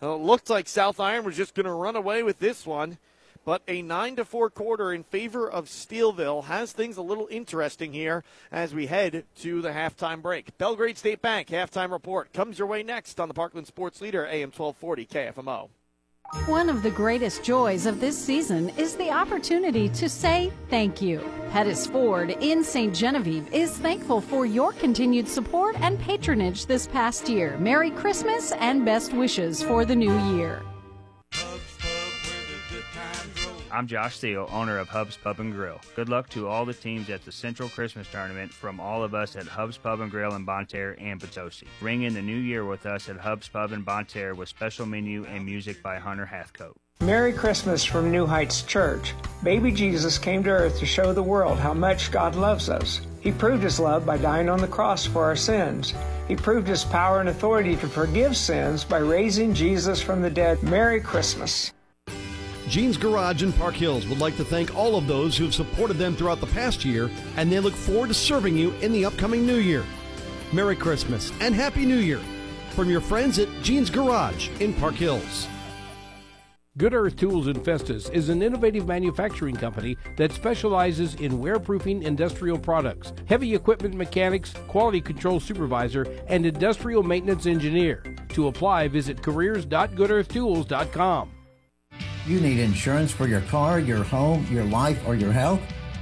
Well, 0.00 0.14
it 0.14 0.22
looked 0.22 0.50
like 0.50 0.68
South 0.68 1.00
Iron 1.00 1.24
was 1.24 1.36
just 1.36 1.56
going 1.56 1.66
to 1.66 1.72
run 1.72 1.96
away 1.96 2.22
with 2.22 2.38
this 2.38 2.64
one, 2.64 2.98
but 3.46 3.62
a 3.68 3.80
9 3.80 4.16
to 4.16 4.24
4 4.26 4.50
quarter 4.50 4.92
in 4.92 5.04
favor 5.04 5.48
of 5.48 5.66
Steelville 5.66 6.44
has 6.44 6.72
things 6.72 6.98
a 6.98 7.02
little 7.02 7.28
interesting 7.30 7.94
here 7.94 8.24
as 8.52 8.74
we 8.74 8.86
head 8.86 9.24
to 9.36 9.62
the 9.62 9.70
halftime 9.70 10.20
break. 10.20 10.58
Belgrade 10.58 10.98
State 10.98 11.22
Bank 11.22 11.48
halftime 11.48 11.92
report 11.92 12.34
comes 12.34 12.58
your 12.58 12.68
way 12.68 12.82
next 12.82 13.18
on 13.18 13.28
the 13.28 13.34
Parkland 13.34 13.66
Sports 13.66 14.02
Leader 14.02 14.26
AM 14.26 14.50
1240 14.50 15.06
KFMO. 15.06 15.70
One 16.46 16.68
of 16.68 16.82
the 16.82 16.90
greatest 16.90 17.44
joys 17.44 17.86
of 17.86 18.00
this 18.00 18.18
season 18.18 18.70
is 18.70 18.96
the 18.96 19.12
opportunity 19.12 19.88
to 19.90 20.08
say 20.08 20.52
thank 20.68 21.00
you. 21.00 21.20
Pettis 21.52 21.86
Ford 21.86 22.30
in 22.40 22.64
St. 22.64 22.92
Genevieve 22.92 23.46
is 23.54 23.78
thankful 23.78 24.20
for 24.20 24.44
your 24.44 24.72
continued 24.72 25.28
support 25.28 25.80
and 25.80 26.00
patronage 26.00 26.66
this 26.66 26.88
past 26.88 27.28
year. 27.28 27.56
Merry 27.58 27.92
Christmas 27.92 28.50
and 28.58 28.84
best 28.84 29.12
wishes 29.12 29.62
for 29.62 29.84
the 29.84 29.94
new 29.94 30.18
year. 30.34 30.62
I'm 33.76 33.86
Josh 33.86 34.16
Steele, 34.16 34.48
owner 34.52 34.78
of 34.78 34.88
Hub's 34.88 35.18
Pub 35.18 35.38
and 35.38 35.52
Grill. 35.52 35.78
Good 35.94 36.08
luck 36.08 36.30
to 36.30 36.48
all 36.48 36.64
the 36.64 36.72
teams 36.72 37.10
at 37.10 37.26
the 37.26 37.30
Central 37.30 37.68
Christmas 37.68 38.10
Tournament 38.10 38.50
from 38.50 38.80
all 38.80 39.04
of 39.04 39.12
us 39.12 39.36
at 39.36 39.46
Hub's 39.46 39.76
Pub 39.76 40.00
and 40.00 40.10
Grill 40.10 40.34
in 40.34 40.46
Bonne 40.46 40.64
Terre 40.64 40.96
and 40.98 41.20
Potosi. 41.20 41.66
Ring 41.82 42.04
in 42.04 42.14
the 42.14 42.22
new 42.22 42.38
year 42.38 42.64
with 42.64 42.86
us 42.86 43.10
at 43.10 43.18
Hub's 43.18 43.48
Pub 43.48 43.72
in 43.72 43.82
Bonne 43.82 44.06
Terre 44.06 44.34
with 44.34 44.48
special 44.48 44.86
menu 44.86 45.26
and 45.26 45.44
music 45.44 45.82
by 45.82 45.98
Hunter 45.98 46.24
Hathcote. 46.24 46.72
Merry 47.00 47.34
Christmas 47.34 47.84
from 47.84 48.10
New 48.10 48.24
Heights 48.24 48.62
Church. 48.62 49.12
Baby 49.42 49.70
Jesus 49.72 50.16
came 50.16 50.42
to 50.44 50.48
earth 50.48 50.78
to 50.78 50.86
show 50.86 51.12
the 51.12 51.22
world 51.22 51.58
how 51.58 51.74
much 51.74 52.10
God 52.10 52.34
loves 52.34 52.70
us. 52.70 53.02
He 53.20 53.30
proved 53.30 53.62
his 53.62 53.78
love 53.78 54.06
by 54.06 54.16
dying 54.16 54.48
on 54.48 54.62
the 54.62 54.68
cross 54.68 55.04
for 55.04 55.22
our 55.24 55.36
sins. 55.36 55.92
He 56.28 56.34
proved 56.34 56.66
his 56.66 56.84
power 56.84 57.20
and 57.20 57.28
authority 57.28 57.76
to 57.76 57.88
forgive 57.88 58.38
sins 58.38 58.84
by 58.84 59.00
raising 59.00 59.52
Jesus 59.52 60.00
from 60.00 60.22
the 60.22 60.30
dead. 60.30 60.62
Merry 60.62 60.98
Christmas. 60.98 61.74
Gene's 62.68 62.96
Garage 62.96 63.42
in 63.42 63.52
Park 63.52 63.74
Hills 63.74 64.06
would 64.08 64.18
like 64.18 64.36
to 64.36 64.44
thank 64.44 64.74
all 64.74 64.96
of 64.96 65.06
those 65.06 65.36
who 65.36 65.44
have 65.44 65.54
supported 65.54 65.98
them 65.98 66.16
throughout 66.16 66.40
the 66.40 66.48
past 66.48 66.84
year, 66.84 67.08
and 67.36 67.50
they 67.50 67.60
look 67.60 67.74
forward 67.74 68.08
to 68.08 68.14
serving 68.14 68.56
you 68.56 68.72
in 68.80 68.92
the 68.92 69.04
upcoming 69.04 69.46
new 69.46 69.58
year. 69.58 69.84
Merry 70.52 70.74
Christmas 70.74 71.32
and 71.40 71.54
Happy 71.54 71.86
New 71.86 71.98
Year 71.98 72.20
from 72.70 72.90
your 72.90 73.00
friends 73.00 73.38
at 73.38 73.48
Gene's 73.62 73.90
Garage 73.90 74.48
in 74.60 74.74
Park 74.74 74.94
Hills. 74.94 75.46
Good 76.76 76.92
Earth 76.92 77.16
Tools 77.16 77.46
and 77.46 77.64
Festus 77.64 78.10
is 78.10 78.28
an 78.28 78.42
innovative 78.42 78.86
manufacturing 78.86 79.56
company 79.56 79.96
that 80.16 80.32
specializes 80.32 81.14
in 81.14 81.38
wearproofing 81.38 82.02
industrial 82.02 82.58
products, 82.58 83.14
heavy 83.26 83.54
equipment 83.54 83.94
mechanics, 83.94 84.52
quality 84.68 85.00
control 85.00 85.40
supervisor, 85.40 86.04
and 86.26 86.44
industrial 86.44 87.02
maintenance 87.02 87.46
engineer. 87.46 88.02
To 88.30 88.48
apply, 88.48 88.88
visit 88.88 89.22
careers.goodearthtools.com. 89.22 91.35
You 92.26 92.40
need 92.40 92.58
insurance 92.58 93.12
for 93.12 93.28
your 93.28 93.42
car, 93.42 93.78
your 93.78 94.02
home, 94.02 94.44
your 94.50 94.64
life, 94.64 95.00
or 95.06 95.14
your 95.14 95.30
health? 95.30 95.60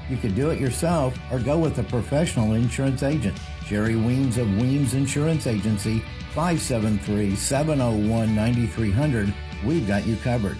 You 0.08 0.16
can 0.16 0.34
do 0.34 0.48
it 0.48 0.58
yourself 0.58 1.14
or 1.30 1.38
go 1.38 1.58
with 1.58 1.78
a 1.78 1.82
professional 1.82 2.54
insurance 2.54 3.02
agent. 3.02 3.38
Jerry 3.66 3.96
Weems 3.96 4.38
of 4.38 4.48
Weems 4.56 4.94
Insurance 4.94 5.46
Agency, 5.46 6.02
573 6.32 7.36
701 7.36 8.34
9300. 8.34 9.34
We've 9.66 9.86
got 9.86 10.06
you 10.06 10.16
covered. 10.16 10.56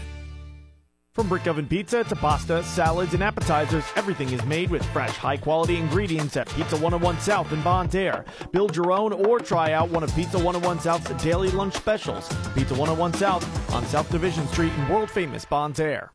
From 1.14 1.29
brick 1.29 1.46
oven 1.46 1.68
pizza 1.68 2.03
to 2.03 2.16
pasta, 2.16 2.64
salads, 2.64 3.14
and 3.14 3.22
appetizers, 3.22 3.85
everything 3.94 4.33
is 4.33 4.44
made 4.46 4.68
with 4.68 4.85
fresh, 4.87 5.12
high 5.12 5.37
quality 5.37 5.77
ingredients 5.77 6.37
at 6.37 6.48
Pizza 6.48 6.74
101 6.74 7.20
South 7.20 7.53
in 7.53 7.62
Bonne 7.62 7.88
Terre. 7.88 8.24
Build 8.50 8.74
your 8.74 8.90
own 8.90 9.12
or 9.12 9.38
try 9.38 9.70
out 9.70 9.90
one 9.90 10.03
of 10.03 10.12
Pizza 10.16 10.38
101 10.38 10.81
South's 10.81 11.22
daily 11.22 11.53
lunch 11.53 11.74
specials. 11.74 12.29
Pizza 12.57 12.74
101 12.74 13.14
South 13.14 13.72
on 13.72 13.87
South 13.87 14.11
Division 14.11 14.44
Street 14.48 14.72
in 14.72 14.88
world 14.88 15.09
famous 15.09 15.44
Bonne 15.44 15.72
Terre. 15.72 16.11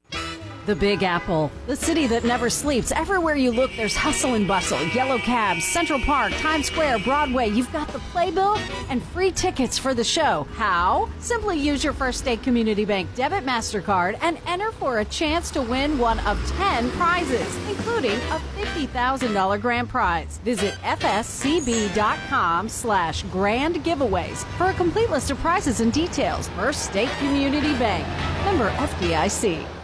The 0.69 0.75
Big 0.75 1.01
Apple, 1.01 1.51
the 1.65 1.75
city 1.75 2.05
that 2.05 2.23
never 2.23 2.47
sleeps. 2.47 2.91
Everywhere 2.91 3.33
you 3.35 3.49
look, 3.49 3.71
there's 3.75 3.95
hustle 3.95 4.35
and 4.35 4.47
bustle. 4.47 4.79
Yellow 4.89 5.17
cabs, 5.17 5.65
Central 5.65 5.99
Park, 5.99 6.31
Times 6.33 6.67
Square, 6.67 6.99
Broadway. 6.99 7.49
You've 7.49 7.73
got 7.73 7.87
the 7.87 7.97
playbill 7.97 8.55
and 8.87 9.01
free 9.01 9.31
tickets 9.31 9.79
for 9.79 9.95
the 9.95 10.03
show. 10.03 10.45
How? 10.53 11.09
Simply 11.17 11.57
use 11.57 11.83
your 11.83 11.93
First 11.93 12.19
State 12.19 12.43
Community 12.43 12.85
Bank 12.85 13.09
debit 13.15 13.47
MasterCard 13.47 14.19
and 14.21 14.37
enter 14.45 14.71
for 14.73 14.99
a 14.99 15.05
chance 15.05 15.49
to 15.49 15.63
win 15.63 15.97
one 15.97 16.19
of 16.19 16.37
10 16.57 16.91
prizes, 16.91 17.57
including 17.67 18.19
a 18.29 18.39
$50,000 18.55 19.59
grand 19.59 19.89
prize. 19.89 20.37
Visit 20.45 20.75
fscb.com 20.83 22.69
slash 22.69 23.23
grand 23.31 23.77
giveaways 23.77 24.45
for 24.55 24.67
a 24.67 24.73
complete 24.73 25.09
list 25.09 25.31
of 25.31 25.39
prizes 25.39 25.79
and 25.79 25.91
details. 25.91 26.47
First 26.49 26.83
State 26.83 27.09
Community 27.17 27.73
Bank. 27.79 28.07
Member 28.45 28.69
FDIC. 28.73 29.78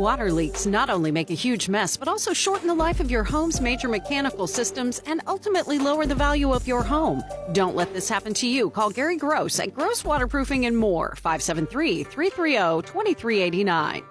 Water 0.00 0.32
leaks 0.32 0.64
not 0.64 0.88
only 0.88 1.12
make 1.12 1.28
a 1.28 1.34
huge 1.34 1.68
mess, 1.68 1.94
but 1.94 2.08
also 2.08 2.32
shorten 2.32 2.66
the 2.66 2.74
life 2.74 3.00
of 3.00 3.10
your 3.10 3.22
home's 3.22 3.60
major 3.60 3.86
mechanical 3.86 4.46
systems 4.46 5.02
and 5.04 5.20
ultimately 5.26 5.78
lower 5.78 6.06
the 6.06 6.14
value 6.14 6.54
of 6.54 6.66
your 6.66 6.82
home. 6.82 7.22
Don't 7.52 7.76
let 7.76 7.92
this 7.92 8.08
happen 8.08 8.32
to 8.32 8.48
you. 8.48 8.70
Call 8.70 8.88
Gary 8.88 9.18
Gross 9.18 9.60
at 9.60 9.74
Gross 9.74 10.02
Waterproofing 10.02 10.64
and 10.64 10.74
More, 10.74 11.14
573 11.16 12.04
330 12.04 12.80
2389. 12.88 14.02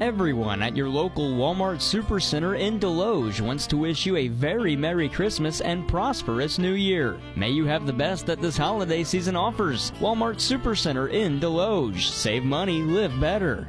Everyone 0.00 0.62
at 0.62 0.74
your 0.74 0.88
local 0.88 1.34
Walmart 1.34 1.82
Supercenter 1.82 2.58
in 2.58 2.80
Desloge 2.80 3.42
wants 3.42 3.66
to 3.66 3.76
wish 3.76 4.06
you 4.06 4.16
a 4.16 4.28
very 4.28 4.74
Merry 4.74 5.10
Christmas 5.10 5.60
and 5.60 5.86
prosperous 5.86 6.58
New 6.58 6.72
Year. 6.72 7.20
May 7.36 7.50
you 7.50 7.66
have 7.66 7.84
the 7.84 7.92
best 7.92 8.24
that 8.24 8.40
this 8.40 8.56
holiday 8.56 9.04
season 9.04 9.36
offers. 9.36 9.92
Walmart 10.00 10.36
Supercenter 10.36 11.12
in 11.12 11.38
Desloge. 11.38 12.08
Save 12.08 12.44
money, 12.44 12.80
live 12.80 13.12
better. 13.20 13.68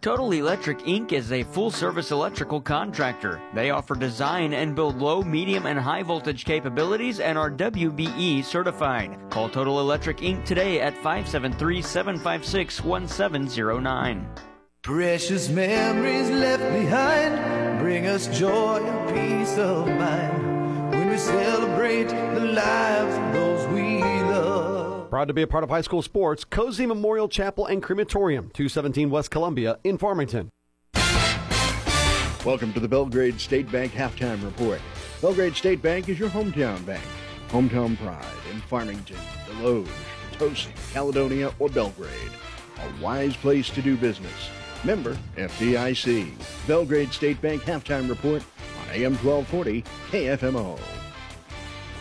Total 0.00 0.32
Electric 0.32 0.78
Inc. 0.80 1.12
is 1.12 1.32
a 1.32 1.42
full 1.42 1.70
service 1.70 2.10
electrical 2.10 2.60
contractor. 2.60 3.40
They 3.54 3.70
offer 3.70 3.94
design 3.94 4.54
and 4.54 4.74
build 4.74 4.98
low, 4.98 5.22
medium, 5.22 5.66
and 5.66 5.78
high 5.78 6.02
voltage 6.02 6.44
capabilities 6.44 7.20
and 7.20 7.36
are 7.36 7.50
WBE 7.50 8.44
certified. 8.44 9.18
Call 9.30 9.48
Total 9.48 9.80
Electric 9.80 10.18
Inc. 10.18 10.44
today 10.44 10.80
at 10.80 10.94
573 10.94 11.82
756 11.82 12.82
1709. 12.82 14.26
Precious 14.82 15.48
memories 15.48 16.30
left 16.30 16.62
behind 16.72 17.78
bring 17.78 18.06
us 18.06 18.26
joy 18.38 18.80
and 18.84 19.14
peace 19.14 19.56
of 19.58 19.86
mind 19.86 20.90
when 20.92 21.08
we 21.08 21.16
celebrate 21.16 22.08
the 22.08 22.44
lives 22.44 23.14
of 23.16 23.32
those 23.32 23.66
we 23.68 24.00
love. 24.00 24.71
Proud 25.12 25.28
to 25.28 25.34
be 25.34 25.42
a 25.42 25.46
part 25.46 25.62
of 25.62 25.68
high 25.68 25.82
school 25.82 26.00
sports, 26.00 26.42
Cozean 26.42 26.88
Memorial 26.88 27.28
Chapel 27.28 27.66
and 27.66 27.82
Crematorium, 27.82 28.48
217 28.54 29.10
West 29.10 29.30
Columbia 29.30 29.78
in 29.84 29.98
Farmington. 29.98 30.48
Welcome 32.46 32.72
to 32.72 32.80
the 32.80 32.88
Belgrade 32.88 33.38
State 33.38 33.70
Bank 33.70 33.92
Halftime 33.92 34.42
Report. 34.42 34.80
Belgrade 35.20 35.54
State 35.54 35.82
Bank 35.82 36.08
is 36.08 36.18
your 36.18 36.30
hometown 36.30 36.86
bank. 36.86 37.04
Hometown 37.50 37.98
pride 37.98 38.24
in 38.54 38.62
Farmington, 38.62 39.18
Desloge, 39.46 39.86
Potosi, 40.30 40.70
Caledonia, 40.94 41.52
or 41.58 41.68
Belgrade. 41.68 42.32
A 42.78 43.02
wise 43.02 43.36
place 43.36 43.68
to 43.68 43.82
do 43.82 43.98
business. 43.98 44.48
Member 44.82 45.18
FDIC. 45.36 46.32
Belgrade 46.66 47.12
State 47.12 47.38
Bank 47.42 47.60
Halftime 47.64 48.08
Report 48.08 48.42
on 48.80 48.94
AM 48.94 49.14
1240 49.16 49.84
KFMO. 50.10 50.78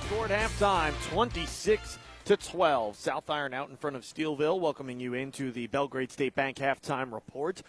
Score 0.06 0.28
at 0.28 0.50
halftime, 0.50 0.94
26 1.10 1.98
to 2.26 2.38
12. 2.38 2.96
South 2.96 3.30
Iron 3.30 3.54
out 3.54 3.70
in 3.70 3.78
front 3.78 3.96
of 3.96 4.04
Steelville, 4.04 4.60
welcoming 4.60 5.00
you 5.00 5.14
into 5.14 5.52
the 5.52 5.68
Belgrade 5.68 6.12
State 6.12 6.36
Bank 6.36 6.58
halftime 6.58 7.14
report. 7.14 7.62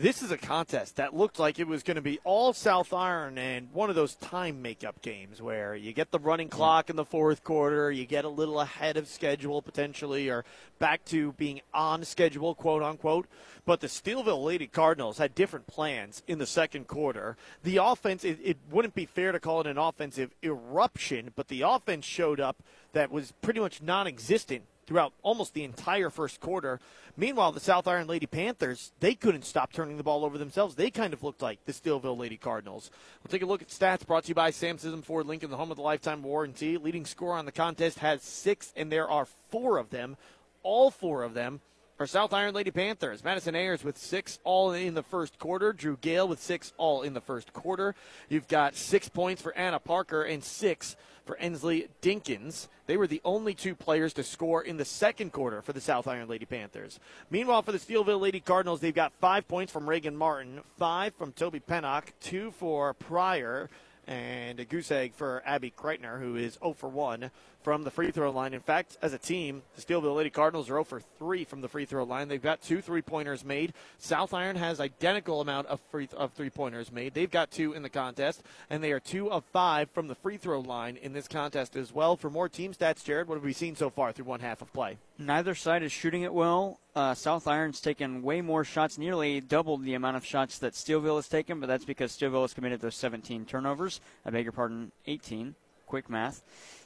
This 0.00 0.22
is 0.22 0.30
a 0.30 0.38
contest 0.38 0.94
that 0.94 1.16
looked 1.16 1.40
like 1.40 1.58
it 1.58 1.66
was 1.66 1.82
going 1.82 1.96
to 1.96 2.00
be 2.00 2.20
all 2.22 2.52
South 2.52 2.92
Iron 2.92 3.36
and 3.36 3.72
one 3.72 3.90
of 3.90 3.96
those 3.96 4.14
time 4.14 4.62
makeup 4.62 5.02
games 5.02 5.42
where 5.42 5.74
you 5.74 5.92
get 5.92 6.12
the 6.12 6.20
running 6.20 6.46
mm-hmm. 6.46 6.56
clock 6.56 6.88
in 6.88 6.94
the 6.94 7.04
fourth 7.04 7.42
quarter, 7.42 7.90
you 7.90 8.06
get 8.06 8.24
a 8.24 8.28
little 8.28 8.60
ahead 8.60 8.96
of 8.96 9.08
schedule 9.08 9.60
potentially, 9.60 10.28
or 10.28 10.44
back 10.78 11.04
to 11.06 11.32
being 11.32 11.62
on 11.74 12.04
schedule, 12.04 12.54
quote 12.54 12.84
unquote. 12.84 13.26
But 13.66 13.80
the 13.80 13.88
Steelville 13.88 14.44
Lady 14.44 14.68
Cardinals 14.68 15.18
had 15.18 15.34
different 15.34 15.66
plans 15.66 16.22
in 16.28 16.38
the 16.38 16.46
second 16.46 16.86
quarter. 16.86 17.36
The 17.64 17.78
offense, 17.78 18.22
it, 18.22 18.38
it 18.40 18.58
wouldn't 18.70 18.94
be 18.94 19.04
fair 19.04 19.32
to 19.32 19.40
call 19.40 19.62
it 19.62 19.66
an 19.66 19.78
offensive 19.78 20.30
eruption, 20.44 21.32
but 21.34 21.48
the 21.48 21.62
offense 21.62 22.04
showed 22.04 22.38
up 22.38 22.62
that 22.92 23.10
was 23.10 23.32
pretty 23.42 23.58
much 23.58 23.82
non 23.82 24.06
existent 24.06 24.62
throughout 24.88 25.12
almost 25.22 25.52
the 25.52 25.64
entire 25.64 26.08
first 26.08 26.40
quarter. 26.40 26.80
Meanwhile, 27.14 27.52
the 27.52 27.60
South 27.60 27.86
Iron 27.86 28.06
Lady 28.06 28.24
Panthers, 28.24 28.90
they 29.00 29.14
couldn't 29.14 29.44
stop 29.44 29.70
turning 29.70 29.98
the 29.98 30.02
ball 30.02 30.24
over 30.24 30.38
themselves. 30.38 30.74
They 30.74 30.90
kind 30.90 31.12
of 31.12 31.22
looked 31.22 31.42
like 31.42 31.62
the 31.66 31.72
Steelville 31.72 32.16
Lady 32.16 32.38
Cardinals. 32.38 32.90
We'll 33.22 33.30
take 33.30 33.42
a 33.42 33.46
look 33.46 33.60
at 33.60 33.68
stats 33.68 34.06
brought 34.06 34.24
to 34.24 34.28
you 34.30 34.34
by 34.34 34.50
Sam 34.50 34.78
Sism 34.78 35.04
Ford 35.04 35.26
Lincoln, 35.26 35.50
the 35.50 35.58
home 35.58 35.70
of 35.70 35.76
the 35.76 35.82
lifetime 35.82 36.22
warranty. 36.22 36.78
Leading 36.78 37.04
scorer 37.04 37.36
on 37.36 37.44
the 37.44 37.52
contest 37.52 37.98
has 37.98 38.22
six, 38.22 38.72
and 38.76 38.90
there 38.90 39.08
are 39.10 39.26
four 39.50 39.76
of 39.76 39.90
them. 39.90 40.16
All 40.62 40.90
four 40.90 41.22
of 41.22 41.34
them 41.34 41.60
are 42.00 42.06
South 42.06 42.32
Iron 42.32 42.54
Lady 42.54 42.70
Panthers. 42.70 43.24
Madison 43.24 43.56
Ayers 43.56 43.82
with 43.82 43.98
six 43.98 44.38
all 44.44 44.72
in 44.72 44.94
the 44.94 45.02
first 45.02 45.38
quarter. 45.38 45.72
Drew 45.72 45.96
Gale 45.96 46.28
with 46.28 46.40
six 46.40 46.72
all 46.76 47.02
in 47.02 47.12
the 47.12 47.20
first 47.20 47.52
quarter. 47.52 47.96
You've 48.28 48.46
got 48.46 48.76
six 48.76 49.08
points 49.08 49.42
for 49.42 49.52
Anna 49.56 49.80
Parker 49.80 50.22
and 50.22 50.44
six 50.44 50.94
for 51.24 51.36
Ensley 51.38 51.88
Dinkins. 52.00 52.68
They 52.86 52.96
were 52.96 53.08
the 53.08 53.20
only 53.24 53.52
two 53.52 53.74
players 53.74 54.12
to 54.14 54.22
score 54.22 54.62
in 54.62 54.76
the 54.76 54.84
second 54.84 55.32
quarter 55.32 55.60
for 55.60 55.72
the 55.72 55.80
South 55.80 56.06
Iron 56.06 56.28
Lady 56.28 56.46
Panthers. 56.46 57.00
Meanwhile, 57.30 57.62
for 57.62 57.72
the 57.72 57.78
Steelville 57.78 58.20
Lady 58.20 58.40
Cardinals, 58.40 58.80
they've 58.80 58.94
got 58.94 59.12
five 59.20 59.48
points 59.48 59.72
from 59.72 59.88
Reagan 59.88 60.16
Martin, 60.16 60.60
five 60.78 61.14
from 61.14 61.32
Toby 61.32 61.60
Pennock, 61.60 62.04
two 62.20 62.52
for 62.52 62.94
Pryor, 62.94 63.68
and 64.06 64.58
a 64.60 64.64
goose 64.64 64.90
egg 64.90 65.14
for 65.14 65.42
Abby 65.44 65.72
Kreitner, 65.76 66.20
who 66.20 66.36
is 66.36 66.58
0 66.62 66.74
for 66.74 66.88
1 66.88 67.30
from 67.62 67.84
the 67.84 67.90
free 67.90 68.10
throw 68.10 68.30
line. 68.30 68.54
In 68.54 68.60
fact, 68.60 68.96
as 69.02 69.12
a 69.12 69.18
team, 69.18 69.62
the 69.76 69.82
Steelville 69.82 70.16
Lady 70.16 70.30
Cardinals 70.30 70.68
are 70.68 70.74
0 70.74 70.84
for 70.84 71.00
3 71.18 71.44
from 71.44 71.60
the 71.60 71.68
free 71.68 71.84
throw 71.84 72.04
line. 72.04 72.28
They've 72.28 72.40
got 72.40 72.62
two 72.62 72.80
three 72.80 73.02
pointers 73.02 73.44
made. 73.44 73.72
South 73.98 74.32
Iron 74.32 74.56
has 74.56 74.80
identical 74.80 75.40
amount 75.40 75.66
of 75.66 75.80
free 75.90 76.08
of 76.16 76.32
three 76.32 76.50
pointers 76.50 76.92
made. 76.92 77.14
They've 77.14 77.30
got 77.30 77.50
two 77.50 77.72
in 77.72 77.82
the 77.82 77.88
contest, 77.88 78.42
and 78.70 78.82
they 78.82 78.92
are 78.92 79.00
two 79.00 79.30
of 79.30 79.44
five 79.52 79.90
from 79.90 80.08
the 80.08 80.14
free 80.14 80.36
throw 80.36 80.60
line 80.60 80.96
in 80.96 81.12
this 81.12 81.28
contest 81.28 81.76
as 81.76 81.92
well. 81.92 82.16
For 82.16 82.30
more 82.30 82.48
team 82.48 82.72
stats, 82.72 83.04
Jared, 83.04 83.28
what 83.28 83.34
have 83.34 83.44
we 83.44 83.52
seen 83.52 83.76
so 83.76 83.90
far 83.90 84.12
through 84.12 84.26
one 84.26 84.40
half 84.40 84.62
of 84.62 84.72
play? 84.72 84.98
Neither 85.18 85.54
side 85.54 85.82
is 85.82 85.92
shooting 85.92 86.22
it 86.22 86.32
well. 86.32 86.78
Uh, 86.94 87.14
South 87.14 87.46
Iron's 87.46 87.80
taken 87.80 88.22
way 88.22 88.40
more 88.40 88.64
shots, 88.64 88.98
nearly 88.98 89.40
doubled 89.40 89.84
the 89.84 89.94
amount 89.94 90.16
of 90.16 90.24
shots 90.24 90.58
that 90.58 90.72
Steelville 90.72 91.16
has 91.16 91.28
taken, 91.28 91.60
but 91.60 91.66
that's 91.66 91.84
because 91.84 92.16
Steelville 92.16 92.42
has 92.42 92.54
committed 92.54 92.80
those 92.80 92.96
17 92.96 93.44
turnovers. 93.44 94.00
I 94.24 94.30
beg 94.30 94.44
your 94.44 94.52
pardon, 94.52 94.92
18. 95.06 95.54
Quick 95.86 96.10
math. 96.10 96.42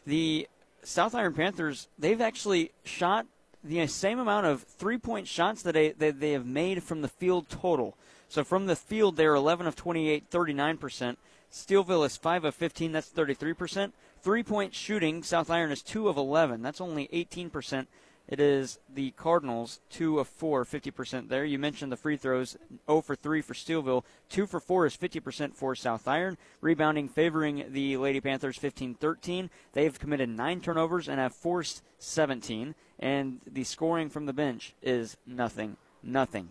The 0.06 0.48
South 0.82 1.14
Iron 1.14 1.34
Panthers, 1.34 1.88
they've 1.98 2.20
actually 2.20 2.72
shot 2.84 3.26
the 3.64 3.86
same 3.86 4.18
amount 4.18 4.46
of 4.46 4.62
three 4.62 4.98
point 4.98 5.28
shots 5.28 5.62
that 5.62 5.72
they, 5.72 5.92
that 5.92 6.20
they 6.20 6.32
have 6.32 6.46
made 6.46 6.82
from 6.82 7.02
the 7.02 7.08
field 7.08 7.48
total. 7.48 7.96
So 8.28 8.42
from 8.44 8.66
the 8.66 8.76
field, 8.76 9.16
they're 9.16 9.34
11 9.34 9.66
of 9.66 9.76
28, 9.76 10.30
39%. 10.30 11.16
Steelville 11.52 12.06
is 12.06 12.16
5 12.16 12.44
of 12.44 12.54
15, 12.54 12.92
that's 12.92 13.10
33%. 13.10 13.92
Three 14.22 14.42
point 14.42 14.74
shooting, 14.74 15.22
South 15.22 15.50
Iron 15.50 15.70
is 15.70 15.82
2 15.82 16.08
of 16.08 16.16
11, 16.16 16.62
that's 16.62 16.80
only 16.80 17.08
18%. 17.08 17.86
It 18.32 18.40
is 18.40 18.78
the 18.88 19.10
Cardinals, 19.10 19.80
2 19.90 20.18
of 20.18 20.26
4, 20.26 20.64
50% 20.64 21.28
there. 21.28 21.44
You 21.44 21.58
mentioned 21.58 21.92
the 21.92 21.98
free 21.98 22.16
throws, 22.16 22.56
0 22.86 23.02
for 23.02 23.14
3 23.14 23.42
for 23.42 23.52
Steelville. 23.52 24.04
2 24.30 24.46
for 24.46 24.58
4 24.58 24.86
is 24.86 24.96
50% 24.96 25.54
for 25.54 25.74
South 25.74 26.08
Iron. 26.08 26.38
Rebounding 26.62 27.10
favoring 27.10 27.66
the 27.68 27.98
Lady 27.98 28.22
Panthers 28.22 28.56
15 28.56 28.94
13. 28.94 29.50
They've 29.74 29.98
committed 29.98 30.30
9 30.30 30.62
turnovers 30.62 31.10
and 31.10 31.20
have 31.20 31.34
forced 31.34 31.82
17. 31.98 32.74
And 32.98 33.40
the 33.46 33.64
scoring 33.64 34.08
from 34.08 34.24
the 34.24 34.32
bench 34.32 34.72
is 34.80 35.18
nothing. 35.26 35.76
Nothing. 36.02 36.48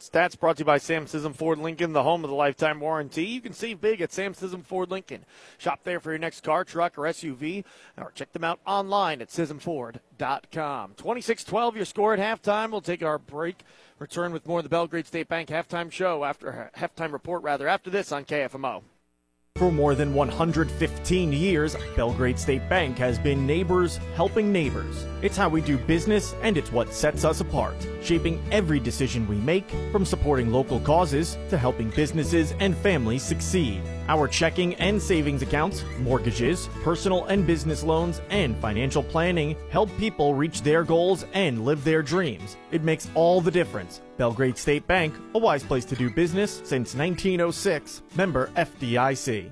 Stats 0.00 0.38
brought 0.38 0.56
to 0.56 0.60
you 0.60 0.64
by 0.64 0.78
Sam 0.78 1.06
Sism 1.06 1.34
Ford 1.34 1.58
Lincoln, 1.58 1.92
the 1.92 2.04
home 2.04 2.22
of 2.22 2.30
the 2.30 2.36
lifetime 2.36 2.78
warranty. 2.78 3.24
You 3.24 3.40
can 3.40 3.52
save 3.52 3.80
big 3.80 4.00
at 4.00 4.12
Sam 4.12 4.32
Sism 4.32 4.64
Ford 4.64 4.90
Lincoln. 4.90 5.24
Shop 5.58 5.80
there 5.82 5.98
for 5.98 6.10
your 6.12 6.20
next 6.20 6.42
car, 6.42 6.64
truck, 6.64 6.96
or 6.96 7.02
SUV, 7.02 7.64
or 7.96 8.12
check 8.14 8.32
them 8.32 8.44
out 8.44 8.60
online 8.64 9.20
at 9.20 9.28
SismFord.com. 9.28 10.94
26 10.96 11.44
12, 11.44 11.76
your 11.76 11.84
score 11.84 12.14
at 12.14 12.20
halftime. 12.20 12.70
We'll 12.70 12.80
take 12.80 13.02
our 13.02 13.18
break. 13.18 13.64
Return 13.98 14.32
with 14.32 14.46
more 14.46 14.60
of 14.60 14.64
the 14.64 14.68
Belgrade 14.68 15.06
State 15.06 15.28
Bank 15.28 15.48
halftime 15.48 15.90
show 15.90 16.24
after 16.24 16.70
halftime 16.76 17.12
report, 17.12 17.42
rather, 17.42 17.66
after 17.66 17.90
this 17.90 18.12
on 18.12 18.24
KFMO. 18.24 18.82
For 19.58 19.72
more 19.72 19.96
than 19.96 20.14
115 20.14 21.32
years, 21.32 21.74
Belgrade 21.96 22.38
State 22.38 22.68
Bank 22.68 22.96
has 22.98 23.18
been 23.18 23.44
neighbors 23.44 23.98
helping 24.14 24.52
neighbors. 24.52 25.04
It's 25.20 25.36
how 25.36 25.48
we 25.48 25.62
do 25.62 25.76
business 25.76 26.32
and 26.42 26.56
it's 26.56 26.70
what 26.70 26.94
sets 26.94 27.24
us 27.24 27.40
apart, 27.40 27.74
shaping 28.00 28.40
every 28.52 28.78
decision 28.78 29.26
we 29.26 29.34
make 29.38 29.68
from 29.90 30.04
supporting 30.04 30.52
local 30.52 30.78
causes 30.78 31.36
to 31.50 31.58
helping 31.58 31.90
businesses 31.90 32.54
and 32.60 32.76
families 32.76 33.24
succeed. 33.24 33.82
Our 34.08 34.26
checking 34.26 34.74
and 34.76 35.00
savings 35.00 35.42
accounts, 35.42 35.84
mortgages, 36.00 36.68
personal 36.82 37.26
and 37.26 37.46
business 37.46 37.82
loans, 37.82 38.22
and 38.30 38.56
financial 38.56 39.02
planning 39.02 39.54
help 39.70 39.90
people 39.98 40.34
reach 40.34 40.62
their 40.62 40.82
goals 40.82 41.26
and 41.34 41.64
live 41.64 41.84
their 41.84 42.02
dreams. 42.02 42.56
It 42.70 42.82
makes 42.82 43.08
all 43.14 43.42
the 43.42 43.50
difference. 43.50 44.00
Belgrade 44.16 44.56
State 44.56 44.86
Bank, 44.86 45.14
a 45.34 45.38
wise 45.38 45.62
place 45.62 45.84
to 45.84 45.94
do 45.94 46.08
business 46.10 46.62
since 46.64 46.94
1906. 46.94 48.02
Member 48.16 48.46
FDIC. 48.56 49.50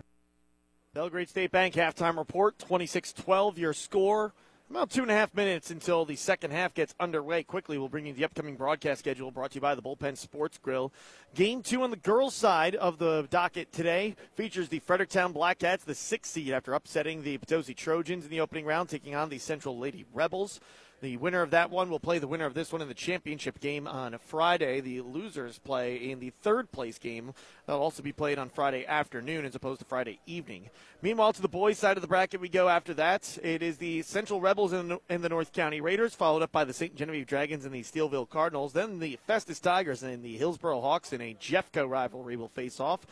Belgrade 0.94 1.28
State 1.28 1.50
Bank 1.50 1.74
halftime 1.74 2.16
report 2.16 2.58
26 2.58 3.12
12, 3.12 3.58
your 3.58 3.74
score. 3.74 4.32
About 4.68 4.90
two 4.90 5.02
and 5.02 5.10
a 5.12 5.14
half 5.14 5.32
minutes 5.32 5.70
until 5.70 6.04
the 6.04 6.16
second 6.16 6.50
half 6.50 6.74
gets 6.74 6.92
underway. 6.98 7.44
Quickly, 7.44 7.78
we'll 7.78 7.88
bring 7.88 8.04
you 8.04 8.12
the 8.12 8.24
upcoming 8.24 8.56
broadcast 8.56 8.98
schedule 8.98 9.30
brought 9.30 9.52
to 9.52 9.54
you 9.54 9.60
by 9.60 9.76
the 9.76 9.80
Bullpen 9.80 10.16
Sports 10.16 10.58
Grill. 10.58 10.92
Game 11.36 11.62
two 11.62 11.84
on 11.84 11.90
the 11.90 11.96
girls' 11.96 12.34
side 12.34 12.74
of 12.74 12.98
the 12.98 13.28
docket 13.30 13.70
today 13.70 14.16
features 14.34 14.68
the 14.68 14.80
Fredericktown 14.80 15.32
Blackcats, 15.32 15.84
the 15.84 15.94
sixth 15.94 16.32
seed 16.32 16.50
after 16.50 16.74
upsetting 16.74 17.22
the 17.22 17.38
Potosi 17.38 17.74
Trojans 17.74 18.24
in 18.24 18.30
the 18.30 18.40
opening 18.40 18.64
round, 18.64 18.88
taking 18.88 19.14
on 19.14 19.28
the 19.28 19.38
Central 19.38 19.78
Lady 19.78 20.04
Rebels. 20.12 20.58
The 21.02 21.18
winner 21.18 21.42
of 21.42 21.50
that 21.50 21.70
one 21.70 21.90
will 21.90 22.00
play 22.00 22.18
the 22.18 22.26
winner 22.26 22.46
of 22.46 22.54
this 22.54 22.72
one 22.72 22.80
in 22.80 22.88
the 22.88 22.94
championship 22.94 23.60
game 23.60 23.86
on 23.86 24.16
Friday. 24.18 24.80
The 24.80 25.02
losers 25.02 25.58
play 25.58 25.96
in 25.96 26.20
the 26.20 26.30
third 26.30 26.72
place 26.72 26.98
game. 26.98 27.34
That'll 27.66 27.82
also 27.82 28.02
be 28.02 28.12
played 28.12 28.38
on 28.38 28.48
Friday 28.48 28.86
afternoon 28.86 29.44
as 29.44 29.54
opposed 29.54 29.80
to 29.80 29.86
Friday 29.86 30.20
evening. 30.24 30.70
Meanwhile, 31.02 31.34
to 31.34 31.42
the 31.42 31.48
boys' 31.48 31.78
side 31.78 31.98
of 31.98 32.00
the 32.00 32.08
bracket, 32.08 32.40
we 32.40 32.48
go 32.48 32.70
after 32.70 32.94
that. 32.94 33.38
It 33.42 33.62
is 33.62 33.76
the 33.76 34.02
Central 34.02 34.40
Rebels 34.40 34.72
and 34.72 34.98
the 35.08 35.28
North 35.28 35.52
County 35.52 35.82
Raiders, 35.82 36.14
followed 36.14 36.42
up 36.42 36.50
by 36.50 36.64
the 36.64 36.72
St. 36.72 36.96
Genevieve 36.96 37.26
Dragons 37.26 37.66
and 37.66 37.74
the 37.74 37.82
Steelville 37.82 38.28
Cardinals. 38.28 38.72
Then 38.72 38.98
the 38.98 39.18
Festus 39.26 39.60
Tigers 39.60 40.02
and 40.02 40.22
the 40.22 40.38
Hillsboro 40.38 40.80
Hawks 40.80 41.12
in 41.12 41.20
a 41.20 41.34
Jeffco 41.34 41.86
rivalry 41.86 42.36
will 42.36 42.48
face 42.48 42.80
off. 42.80 43.06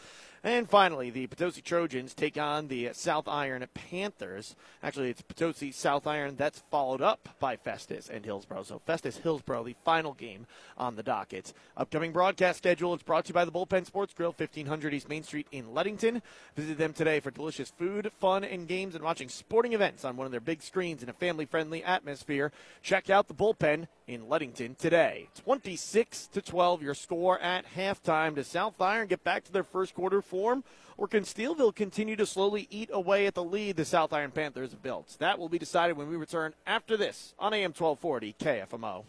And 0.45 0.69
finally, 0.69 1.09
the 1.09 1.27
Potosi 1.27 1.63
Trojans 1.63 2.13
take 2.13 2.37
on 2.37 2.69
the 2.69 2.91
South 2.93 3.27
Iron 3.29 3.65
Panthers. 3.73 4.55
Actually, 4.83 5.09
it's 5.09 5.23
Potosi 5.23 5.73
South 5.73 6.07
Iron 6.07 6.37
that's 6.37 6.63
followed 6.71 7.01
up 7.01 7.31
by 7.41 7.57
Festus 7.57 8.11
and 8.11 8.27
Hillsboro. 8.27 8.63
So 8.63 8.79
Festus 8.85 9.17
Hillsboro, 9.17 9.65
the 9.65 9.75
final 9.87 10.13
game 10.13 10.47
on 10.77 10.97
the 10.97 11.03
docket. 11.03 11.55
Upcoming 11.79 12.13
broadcast 12.13 12.59
schedule 12.59 12.93
is 12.93 13.03
brought 13.03 13.25
to 13.25 13.29
you 13.31 13.35
by 13.35 13.47
the 13.47 13.53
Bullpen 13.53 13.87
Sports 13.87 14.13
Grill, 14.13 14.35
1500 14.37 14.93
East 14.93 15.09
Main 15.09 15.23
Street 15.23 15.47
in 15.51 15.73
Leadington. 15.73 16.21
Visit 16.57 16.77
them 16.77 16.93
today 16.93 17.21
for 17.21 17.31
delicious 17.31 17.71
food, 17.71 18.13
fun, 18.21 18.45
and 18.45 18.69
games, 18.69 18.95
and 18.95 19.03
watching 19.03 19.31
sporting 19.31 19.73
events 19.73 20.05
on 20.05 20.19
one 20.19 20.27
of 20.27 20.31
their 20.31 20.41
big 20.41 20.61
screens 20.61 21.03
in 21.03 21.09
a 21.09 21.15
family-friendly 21.15 21.83
atmosphere. 21.83 22.53
Check 22.83 23.09
out 23.09 23.29
the 23.29 23.35
Bullpen 23.35 23.87
in 24.07 24.29
Leadington 24.29 24.77
today. 24.77 25.29
26 25.43 26.27
to 26.27 26.43
12, 26.43 26.83
your 26.83 26.95
score 26.95 27.39
at 27.39 27.65
halftime. 27.75 28.35
Does 28.35 28.47
South 28.47 28.79
Iron 28.79 29.07
get 29.07 29.25
back 29.25 29.45
to 29.45 29.53
their 29.53 29.65
first 29.65 29.95
quarter 29.95 30.21
form, 30.35 30.65
or 30.97 31.07
can 31.07 31.23
Steelville 31.23 31.73
continue 31.73 32.17
to 32.17 32.27
slowly 32.27 32.67
eat 32.69 32.91
away 32.93 33.27
at 33.27 33.35
the 33.35 33.45
lead 33.45 33.77
the 33.77 33.85
South 33.85 34.13
Iron 34.13 34.33
Panthers 34.33 34.73
have 34.73 34.83
built? 34.83 35.17
That 35.21 35.39
will 35.39 35.49
be 35.49 35.61
decided 35.61 35.97
when 35.97 36.09
we 36.09 36.17
return 36.17 36.55
after 36.67 36.97
this 36.97 37.35
on 37.39 37.55
AM 37.55 37.73
1240 37.73 38.35
KFMO. 38.41 39.05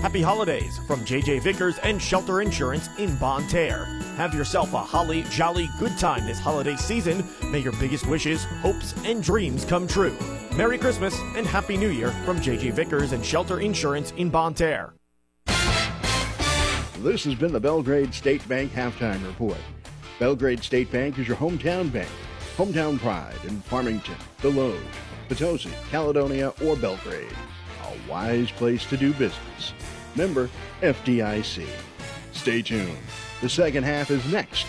Happy 0.00 0.20
holidays 0.20 0.78
from 0.86 1.00
JJ 1.00 1.42
Vickers 1.42 1.78
and 1.78 2.02
Shelter 2.02 2.42
Insurance 2.42 2.88
in 2.98 3.16
Bonne 3.16 3.48
Terre. 3.48 3.86
Have 4.16 4.34
yourself 4.34 4.74
a 4.74 4.78
holly 4.78 5.24
jolly 5.30 5.66
good 5.78 5.96
time 5.98 6.26
this 6.26 6.38
holiday 6.38 6.76
season. 6.76 7.24
May 7.50 7.60
your 7.60 7.72
biggest 7.80 8.06
wishes, 8.06 8.44
hopes, 8.60 8.92
and 9.06 9.22
dreams 9.22 9.64
come 9.64 9.88
true. 9.88 10.14
Merry 10.58 10.76
Christmas 10.76 11.18
and 11.36 11.46
Happy 11.46 11.78
New 11.78 11.88
Year 11.88 12.10
from 12.26 12.38
JJ 12.38 12.72
Vickers 12.72 13.12
and 13.12 13.24
Shelter 13.24 13.60
Insurance 13.60 14.10
in 14.18 14.28
Bonne 14.28 14.52
Terre. 14.52 14.92
This 16.98 17.24
has 17.24 17.34
been 17.34 17.52
the 17.52 17.60
Belgrade 17.60 18.12
State 18.12 18.46
Bank 18.48 18.72
halftime 18.72 19.24
report. 19.26 19.58
Belgrade 20.18 20.62
State 20.62 20.92
Bank 20.92 21.18
is 21.18 21.26
your 21.26 21.36
hometown 21.36 21.92
bank. 21.92 22.08
Hometown 22.56 22.98
pride 23.00 23.38
in 23.44 23.60
Farmington, 23.62 24.14
Desloge, 24.40 24.78
Potosi, 25.28 25.70
Caledonia, 25.90 26.52
or 26.64 26.76
Belgrade. 26.76 27.32
A 27.82 28.10
wise 28.10 28.50
place 28.52 28.84
to 28.86 28.96
do 28.96 29.12
business. 29.14 29.72
Member 30.14 30.48
FDIC. 30.82 31.66
Stay 32.32 32.62
tuned. 32.62 32.96
The 33.40 33.48
second 33.48 33.82
half 33.82 34.10
is 34.10 34.24
next 34.30 34.66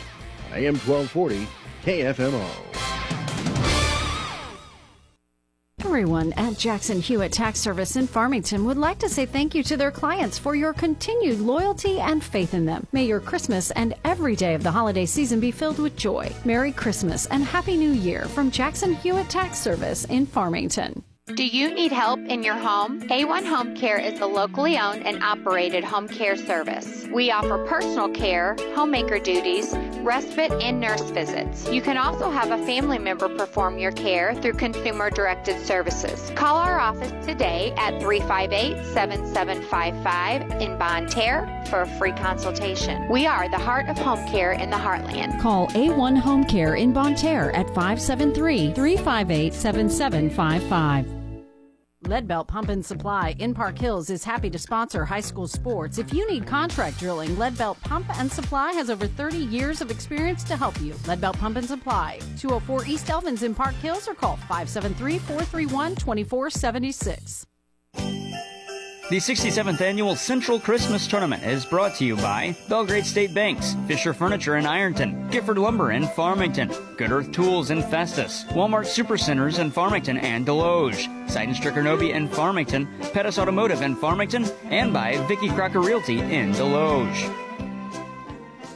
on 0.52 0.58
AM 0.58 0.76
1240 0.78 1.48
KFMO. 1.84 2.85
Everyone 5.96 6.34
at 6.34 6.58
Jackson 6.58 7.00
Hewitt 7.00 7.32
Tax 7.32 7.58
Service 7.58 7.96
in 7.96 8.06
Farmington 8.06 8.66
would 8.66 8.76
like 8.76 9.00
to 9.00 9.08
say 9.08 9.26
thank 9.26 9.56
you 9.56 9.64
to 9.64 9.78
their 9.78 9.92
clients 9.92 10.38
for 10.38 10.54
your 10.54 10.74
continued 10.74 11.40
loyalty 11.40 12.02
and 12.02 12.22
faith 12.22 12.54
in 12.54 12.66
them. 12.66 12.86
May 12.92 13.06
your 13.06 13.22
Christmas 13.22 13.72
and 13.72 13.94
every 14.04 14.36
day 14.36 14.56
of 14.56 14.64
the 14.64 14.72
holiday 14.72 15.06
season 15.06 15.40
be 15.40 15.52
filled 15.52 15.80
with 15.80 15.96
joy. 15.96 16.36
Merry 16.44 16.74
Christmas 16.74 17.28
and 17.28 17.46
Happy 17.46 17.78
New 17.78 17.94
Year 17.94 18.26
from 18.26 18.52
Jackson 18.52 18.94
Hewitt 18.96 19.30
Tax 19.30 19.58
Service 19.58 20.04
in 20.04 20.26
Farmington. 20.26 21.02
Do 21.34 21.44
you 21.44 21.74
need 21.74 21.92
help 21.92 22.20
in 22.20 22.44
your 22.44 22.54
home? 22.54 23.02
A1 23.10 23.48
Home 23.48 23.76
Care 23.76 23.98
is 23.98 24.20
a 24.20 24.28
locally 24.28 24.78
owned 24.78 25.08
and 25.08 25.24
operated 25.24 25.84
home 25.84 26.08
care 26.08 26.38
service. 26.38 27.08
We 27.12 27.32
offer 27.32 27.66
personal 27.66 28.10
care, 28.10 28.56
homemaker 28.76 29.18
duties, 29.18 29.74
respite, 30.04 30.52
and 30.52 30.80
nurse 30.80 31.10
visits. 31.10 31.68
You 31.68 31.82
can 31.82 31.98
also 31.98 32.30
have 32.30 32.52
a 32.52 32.64
family 32.68 33.00
member 33.00 33.28
perform 33.28 33.80
your 33.80 33.92
care 33.92 34.36
through 34.36 34.54
consumer 34.54 35.10
directed 35.10 35.66
services. 35.66 36.32
Call 36.36 36.58
our 36.58 36.80
office 36.80 37.12
today 37.26 37.74
at 37.76 38.00
358 38.00 38.86
7755 38.94 40.62
in 40.62 40.78
Bonne 40.78 41.08
Terre 41.08 41.66
for 41.72 41.82
a 41.82 41.88
free 41.98 42.12
consultation. 42.12 43.10
We 43.10 43.26
are 43.26 43.50
the 43.50 43.58
heart 43.58 43.90
of 43.90 43.98
home 43.98 44.24
care 44.28 44.52
in 44.52 44.70
the 44.70 44.78
heartland. 44.78 45.42
Call 45.42 45.70
A1 45.70 46.20
Home 46.20 46.46
Care 46.46 46.76
in 46.76 46.94
Bonne 46.94 47.16
Terre 47.16 47.50
at 47.56 47.66
573 47.70 48.74
358 48.76 49.54
7755. 49.56 51.15
Leadbelt 52.06 52.48
Pump 52.48 52.70
and 52.70 52.86
Supply 52.86 53.36
in 53.40 53.56
Park 53.56 53.80
Hills 53.80 54.12
is 54.12 54.24
happy 54.24 54.50
to 54.52 54.60
sponsor 54.60 55.06
high 55.06 55.22
school 55.22 55.48
sports. 55.48 55.98
If 55.98 56.14
you 56.14 56.30
need 56.30 56.46
contract 56.46 57.00
drilling, 57.00 57.30
Leadbelt 57.36 57.82
Pump 57.82 58.06
and 58.20 58.32
Supply 58.32 58.74
has 58.74 58.92
over 58.92 59.08
30 59.08 59.38
years 59.38 59.82
of 59.82 59.90
experience 59.90 60.44
to 60.44 60.56
help 60.56 60.80
you. 60.82 60.94
Leadbelt 61.06 61.40
Pump 61.40 61.58
and 61.58 61.66
Supply, 61.66 62.20
204 62.38 62.86
East 62.86 63.08
Elvins 63.08 63.42
in 63.42 63.56
Park 63.56 63.76
Hills, 63.76 64.08
or 64.08 64.14
call 64.14 64.38
573 64.38 65.18
431 65.20 65.96
2476. 65.96 67.48
The 69.08 69.18
67th 69.18 69.82
annual 69.82 70.16
Central 70.16 70.60
Christmas 70.60 71.06
Tournament 71.06 71.44
is 71.44 71.64
brought 71.64 71.94
to 71.98 72.06
you 72.06 72.16
by 72.16 72.56
Belgrade 72.68 73.06
State 73.06 73.36
Banks, 73.36 73.76
Fisher 73.88 74.16
Furniture 74.16 74.56
in 74.56 74.66
Ironton, 74.66 75.30
Gifford 75.30 75.60
Lumber 75.60 75.92
in 75.92 76.08
Farmington, 76.08 76.72
Good 76.98 77.12
Earth 77.12 77.32
Tools 77.32 77.70
in 77.70 77.84
Festus, 77.84 78.46
Walmart 78.46 78.88
Supercenters 78.88 79.60
in 79.60 79.70
Farmington 79.70 80.18
and 80.18 80.44
Desloge, 80.44 81.30
Site 81.30 81.50
and 81.50 81.56
Stricker 81.56 81.84
Novi 81.84 82.14
in 82.14 82.28
Farmington, 82.28 82.88
Pettis 83.14 83.38
Automotive 83.38 83.84
in 83.84 83.96
Farmington, 83.96 84.48
and 84.72 84.92
by 84.92 85.18
Vicky 85.28 85.50
Crocker 85.50 85.82
Realty 85.82 86.20
in 86.20 86.52
Desloge. 86.52 87.32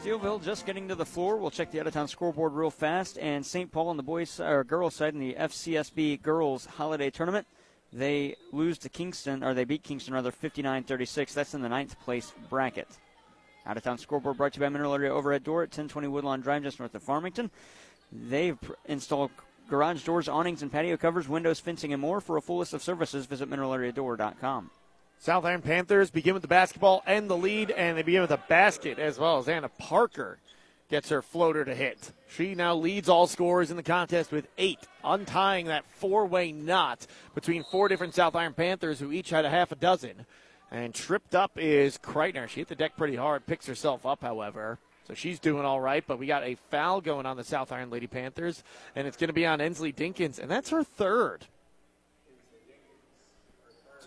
Steelville 0.03 0.43
just 0.43 0.67
getting 0.67 0.87
to 0.89 0.95
the 0.95 1.05
floor. 1.05 1.37
We'll 1.37 1.49
check 1.49 1.71
the 1.71 1.79
out 1.79 1.87
of 1.87 1.93
town 1.95 2.07
scoreboard 2.07 2.53
real 2.53 2.69
fast. 2.69 3.17
And 3.17 3.43
St. 3.43 3.71
Paul 3.71 3.87
on 3.87 3.97
the 3.97 4.03
boys 4.03 4.39
or 4.39 4.63
girls 4.63 4.93
side 4.93 5.15
in 5.15 5.19
the 5.19 5.33
FCSB 5.33 6.21
Girls 6.21 6.67
Holiday 6.67 7.09
Tournament. 7.09 7.47
They 7.91 8.35
lose 8.51 8.77
to 8.79 8.89
Kingston, 8.89 9.43
or 9.43 9.53
they 9.53 9.63
beat 9.63 9.83
Kingston 9.83 10.13
rather 10.13 10.31
59 10.31 10.83
36. 10.83 11.33
That's 11.33 11.53
in 11.53 11.61
the 11.61 11.69
ninth 11.69 11.99
place 12.01 12.33
bracket. 12.49 12.87
Out 13.65 13.77
of 13.77 13.83
town 13.83 13.97
scoreboard 13.97 14.37
brought 14.37 14.53
to 14.53 14.59
you 14.59 14.65
by 14.65 14.69
Mineral 14.69 14.93
Area 14.93 15.13
Overhead 15.13 15.43
Door 15.43 15.63
at 15.63 15.69
1020 15.69 16.07
Woodlawn 16.07 16.41
Drive, 16.41 16.63
just 16.63 16.79
north 16.79 16.95
of 16.95 17.03
Farmington. 17.03 17.51
They've 18.11 18.57
installed 18.85 19.31
garage 19.69 20.03
doors, 20.03 20.27
awnings, 20.27 20.61
and 20.61 20.71
patio 20.71 20.97
covers, 20.97 21.27
windows, 21.27 21.59
fencing, 21.59 21.93
and 21.93 22.01
more. 22.01 22.21
For 22.21 22.37
a 22.37 22.41
full 22.41 22.59
list 22.59 22.73
of 22.73 22.81
services, 22.81 23.25
visit 23.25 23.49
mineralareadoor.com. 23.49 24.71
South 25.19 25.45
Iron 25.45 25.61
Panthers 25.61 26.09
begin 26.09 26.33
with 26.33 26.41
the 26.41 26.47
basketball 26.47 27.03
and 27.05 27.29
the 27.29 27.37
lead, 27.37 27.71
and 27.71 27.97
they 27.97 28.03
begin 28.03 28.21
with 28.21 28.31
a 28.31 28.41
basket 28.47 28.97
as 28.97 29.19
well 29.19 29.37
as 29.37 29.49
Anna 29.49 29.69
Parker 29.69 30.39
gets 30.89 31.09
her 31.09 31.21
floater 31.21 31.63
to 31.63 31.75
hit. 31.75 32.11
She 32.27 32.55
now 32.55 32.75
leads 32.75 33.09
all 33.09 33.27
scorers 33.27 33.71
in 33.71 33.77
the 33.77 33.83
contest 33.83 34.31
with 34.31 34.47
eight, 34.57 34.79
untying 35.03 35.67
that 35.67 35.85
four 35.85 36.25
way 36.25 36.51
knot 36.51 37.05
between 37.35 37.63
four 37.63 37.87
different 37.87 38.15
South 38.15 38.35
Iron 38.35 38.53
Panthers 38.53 38.99
who 38.99 39.11
each 39.11 39.29
had 39.29 39.45
a 39.45 39.49
half 39.49 39.71
a 39.71 39.75
dozen. 39.75 40.25
And 40.71 40.93
tripped 40.93 41.33
up 41.33 41.51
is 41.55 41.97
Kreitner. 41.97 42.47
She 42.47 42.59
hit 42.59 42.67
the 42.67 42.75
deck 42.75 42.95
pretty 42.95 43.15
hard, 43.15 43.45
picks 43.45 43.65
herself 43.65 44.05
up, 44.05 44.21
however. 44.21 44.77
So 45.07 45.15
she's 45.15 45.39
doing 45.39 45.65
all 45.65 45.81
right, 45.81 46.03
but 46.05 46.19
we 46.19 46.27
got 46.27 46.43
a 46.43 46.57
foul 46.69 47.01
going 47.01 47.25
on 47.25 47.37
the 47.37 47.43
South 47.43 47.71
Iron 47.71 47.89
Lady 47.89 48.05
Panthers, 48.05 48.63
and 48.95 49.07
it's 49.07 49.17
going 49.17 49.29
to 49.29 49.33
be 49.33 49.47
on 49.47 49.59
Ensley 49.59 49.91
Dinkins, 49.91 50.37
and 50.37 50.51
that's 50.51 50.69
her 50.69 50.83
third. 50.83 51.45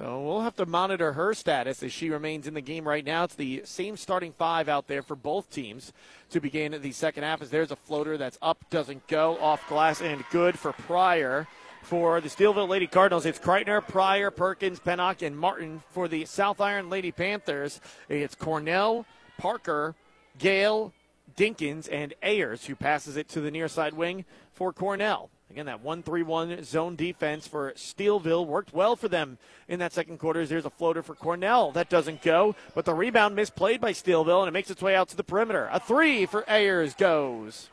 So 0.03 0.21
we'll 0.21 0.41
have 0.41 0.57
to 0.57 0.67
monitor 0.67 1.13
her 1.13 1.33
status 1.33 1.81
as 1.81 1.93
she 1.93 2.11
remains 2.11 2.49
in 2.49 2.55
the 2.55 2.61
game 2.61 2.89
right 2.89 3.05
now. 3.05 3.23
It's 3.23 3.37
the 3.37 3.63
same 3.65 3.97
starting 3.97 4.33
five 4.33 4.69
out 4.69 4.89
there 4.89 5.01
for 5.01 5.15
both 5.15 5.49
teams 5.49 5.93
to 6.31 6.41
begin 6.41 6.77
the 6.83 6.91
second 6.91 7.23
half. 7.23 7.41
As 7.41 7.51
there's 7.51 7.71
a 7.71 7.77
floater 7.77 8.19
that's 8.19 8.37
up, 8.43 8.69
doesn't 8.69 9.07
go, 9.07 9.39
off 9.39 9.69
glass, 9.69 10.01
and 10.01 10.25
good 10.33 10.59
for 10.59 10.73
Pryor. 10.73 11.47
For 11.83 12.21
the 12.21 12.29
Steelville 12.29 12.69
Lady 12.69 12.89
Cardinals, 12.89 13.25
it's 13.27 13.39
Kreitner, 13.39 13.81
Pryor, 13.81 14.33
Perkins, 14.33 14.81
Pennock, 14.81 15.25
and 15.25 15.39
Martin. 15.39 15.85
For 15.93 16.09
the 16.09 16.25
South 16.25 16.61
Iron 16.61 16.91
Lady 16.91 17.13
Panthers, 17.13 17.81
it's 18.09 18.35
Cornell, 18.35 19.07
Parker, 19.39 19.95
Gale, 20.37 20.93
Dinkins, 21.37 21.89
and 21.93 22.13
Ayers, 22.25 22.65
who 22.65 22.75
passes 22.75 23.17
it 23.17 23.29
to 23.29 23.41
the 23.41 23.53
near 23.53 23.69
side 23.69 23.95
wing 23.95 24.25
for 24.53 24.73
Cornell. 24.73 25.31
Again, 25.53 25.67
that 25.67 25.83
1 25.83 26.03
3 26.03 26.23
1 26.23 26.65
zone 26.65 26.97
defense 26.97 27.47
for 27.47 27.73
Steelville 27.73 28.47
worked 28.47 28.73
well 28.73 28.97
for 28.97 29.09
them 29.09 29.37
in 29.69 29.81
that 29.81 29.93
second 29.93 30.17
quarter. 30.17 30.47
There's 30.47 30.65
a 30.65 30.71
floater 30.71 31.03
for 31.03 31.15
Cornell. 31.15 31.73
That 31.73 31.91
doesn't 31.91 32.23
go, 32.23 32.57
but 32.75 32.87
the 32.87 32.95
rebound 32.95 33.37
misplayed 33.37 33.79
by 33.79 33.93
Steelville, 33.93 34.41
and 34.41 34.49
it 34.49 34.53
makes 34.53 34.71
its 34.71 34.81
way 34.81 34.97
out 34.97 35.11
to 35.11 35.17
the 35.17 35.23
perimeter. 35.23 35.69
A 35.71 35.79
three 35.79 36.25
for 36.25 36.43
Ayers 36.49 36.95
goes. 36.95 37.69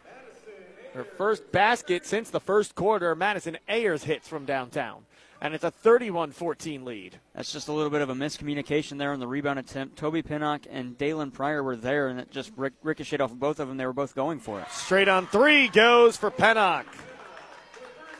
Her 0.93 1.05
first 1.05 1.53
basket 1.53 2.05
since 2.05 2.29
the 2.29 2.41
first 2.41 2.75
quarter. 2.75 3.15
Madison 3.15 3.57
Ayers 3.69 4.03
hits 4.03 4.27
from 4.27 4.43
downtown. 4.43 5.05
And 5.39 5.53
it's 5.53 5.63
a 5.63 5.71
31 5.71 6.31
14 6.31 6.83
lead. 6.83 7.17
That's 7.33 7.53
just 7.53 7.69
a 7.69 7.71
little 7.71 7.89
bit 7.89 8.01
of 8.01 8.09
a 8.09 8.13
miscommunication 8.13 8.97
there 8.97 9.13
on 9.13 9.21
the 9.21 9.27
rebound 9.27 9.57
attempt. 9.57 9.95
Toby 9.95 10.21
Pennock 10.21 10.65
and 10.69 10.97
Dalen 10.97 11.31
Pryor 11.31 11.63
were 11.63 11.77
there, 11.77 12.09
and 12.09 12.19
it 12.19 12.29
just 12.29 12.51
ric- 12.57 12.73
ricocheted 12.83 13.21
off 13.21 13.31
of 13.31 13.39
both 13.39 13.61
of 13.61 13.69
them. 13.69 13.77
They 13.77 13.85
were 13.85 13.93
both 13.93 14.15
going 14.15 14.41
for 14.41 14.59
it. 14.59 14.69
Straight 14.69 15.07
on 15.07 15.27
three 15.27 15.69
goes 15.69 16.17
for 16.17 16.29
Pennock. 16.29 16.83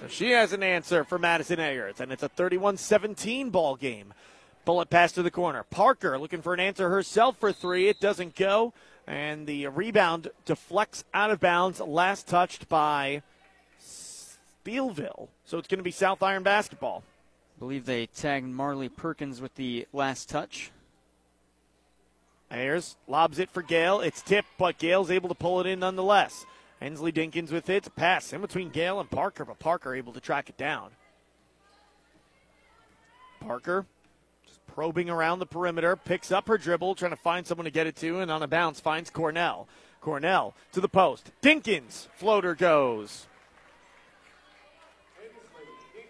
So 0.02 0.08
she 0.08 0.32
has 0.32 0.54
an 0.54 0.64
answer 0.64 1.04
for 1.04 1.20
Madison 1.20 1.60
Ayers, 1.60 2.00
and 2.00 2.12
it's 2.12 2.24
a 2.24 2.30
31 2.30 2.78
17 2.78 3.50
ball 3.50 3.76
game. 3.76 4.14
Bullet 4.64 4.89
pass 4.89 5.12
to 5.14 5.24
the 5.24 5.32
corner. 5.32 5.64
Parker 5.64 6.18
looking 6.18 6.41
for 6.41 6.54
an 6.54 6.60
answer 6.60 6.89
herself 6.89 7.38
for 7.38 7.52
three. 7.52 7.89
It 7.89 8.00
doesn't 8.00 8.36
go. 8.36 8.74
And 9.08 9.47
the 9.47 9.68
rebound 9.68 10.30
deflects 10.45 11.04
out 11.14 11.32
of 11.32 11.39
bounds, 11.39 11.80
last 11.80 12.28
touched 12.28 12.70
by 12.70 13.24
Steelville. 13.82 15.28
So 15.45 15.58
it's 15.58 15.68
going 15.68 15.80
to 15.80 15.84
be 15.84 15.91
South 15.91 16.22
Iron 16.22 16.43
basketball. 16.43 17.04
I 17.58 17.60
believe 17.60 17.86
they 17.86 18.06
tagged 18.06 18.47
Marley 18.47 18.88
Perkins 18.88 19.41
with 19.41 19.56
the 19.56 19.88
last 19.91 20.30
touch. 20.30 20.72
Ayers 22.52 22.95
lobs 23.08 23.39
it 23.39 23.50
for 23.50 23.62
Gale. 23.62 24.00
It's 24.00 24.22
tipped, 24.22 24.50
but 24.58 24.78
Gale's 24.78 25.12
able 25.12 25.30
to 25.30 25.36
pull 25.36 25.60
it 25.60 25.68
in 25.68 25.80
nonetheless. 25.80 26.45
Ensley 26.82 27.12
Dinkins 27.12 27.52
with 27.52 27.70
it. 27.70 27.94
Pass 27.96 28.32
in 28.32 28.42
between 28.42 28.70
Gale 28.70 29.00
and 29.00 29.10
Parker, 29.10 29.46
but 29.46 29.60
Parker 29.60 29.94
able 29.94 30.14
to 30.14 30.20
track 30.20 30.50
it 30.50 30.58
down. 30.58 30.92
Parker 33.42 33.86
just 34.46 34.66
probing 34.68 35.10
around 35.10 35.40
the 35.40 35.46
perimeter, 35.46 35.96
picks 35.96 36.32
up 36.32 36.48
her 36.48 36.58
dribble, 36.58 36.96
trying 36.96 37.12
to 37.12 37.18
find 37.18 37.46
someone 37.46 37.66
to 37.66 37.72
get 37.72 37.88
it 37.88 37.96
to, 37.98 38.20
and 38.20 38.32
on 38.32 38.44
a 38.44 38.48
bounce 38.48 38.80
finds 38.80 39.10
Cornell. 39.10 39.68
Cornell 40.02 40.54
to 40.72 40.80
the 40.80 40.90
post. 40.90 41.32
Dinkins, 41.42 42.08
floater 42.16 42.56
goes. 42.56 43.28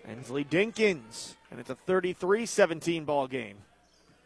Ensley 0.07 0.43
Dinkins, 0.43 1.35
and 1.51 1.59
it's 1.59 1.69
a 1.69 1.75
33 1.75 2.45
17 2.45 3.05
ball 3.05 3.27
game. 3.27 3.57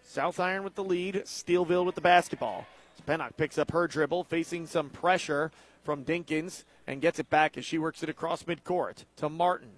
South 0.06 0.40
Iron 0.40 0.64
with 0.64 0.76
the 0.76 0.84
lead, 0.84 1.24
Steelville 1.26 1.86
with 1.86 1.96
the 1.96 2.02
basketball. 2.02 2.66
Pennock 3.08 3.36
picks 3.36 3.58
up 3.58 3.72
her 3.72 3.88
dribble, 3.88 4.24
facing 4.24 4.66
some 4.66 4.90
pressure 4.90 5.52
from 5.84 6.04
Dinkins, 6.04 6.64
and 6.88 7.02
gets 7.02 7.20
it 7.20 7.30
back 7.30 7.58
as 7.58 7.66
she 7.66 7.78
works 7.78 8.04
it 8.04 8.10
across 8.10 8.44
midcourt 8.44 9.06
to 9.18 9.30
Martin. 9.30 9.72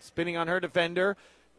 Spinning 0.00 0.36
on 0.36 0.48
her 0.48 0.60
defender. 0.60 1.16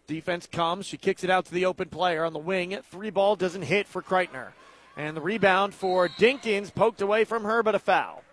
Defense 0.07 0.47
comes. 0.47 0.85
She 0.85 0.97
kicks 0.97 1.23
it 1.23 1.29
out 1.29 1.45
to 1.45 1.53
the 1.53 1.65
open 1.65 1.89
player 1.89 2.23
on 2.23 2.33
the 2.33 2.39
wing. 2.39 2.77
Three 2.91 3.09
ball 3.09 3.35
doesn't 3.35 3.63
hit 3.63 3.87
for 3.87 4.01
Kreitner. 4.01 4.49
And 4.95 5.17
the 5.17 5.21
rebound 5.21 5.73
for 5.73 6.07
Dinkins, 6.07 6.73
poked 6.73 7.01
away 7.01 7.23
from 7.25 7.43
her, 7.43 7.63
but 7.63 7.75
a 7.75 7.79
foul. 7.79 8.23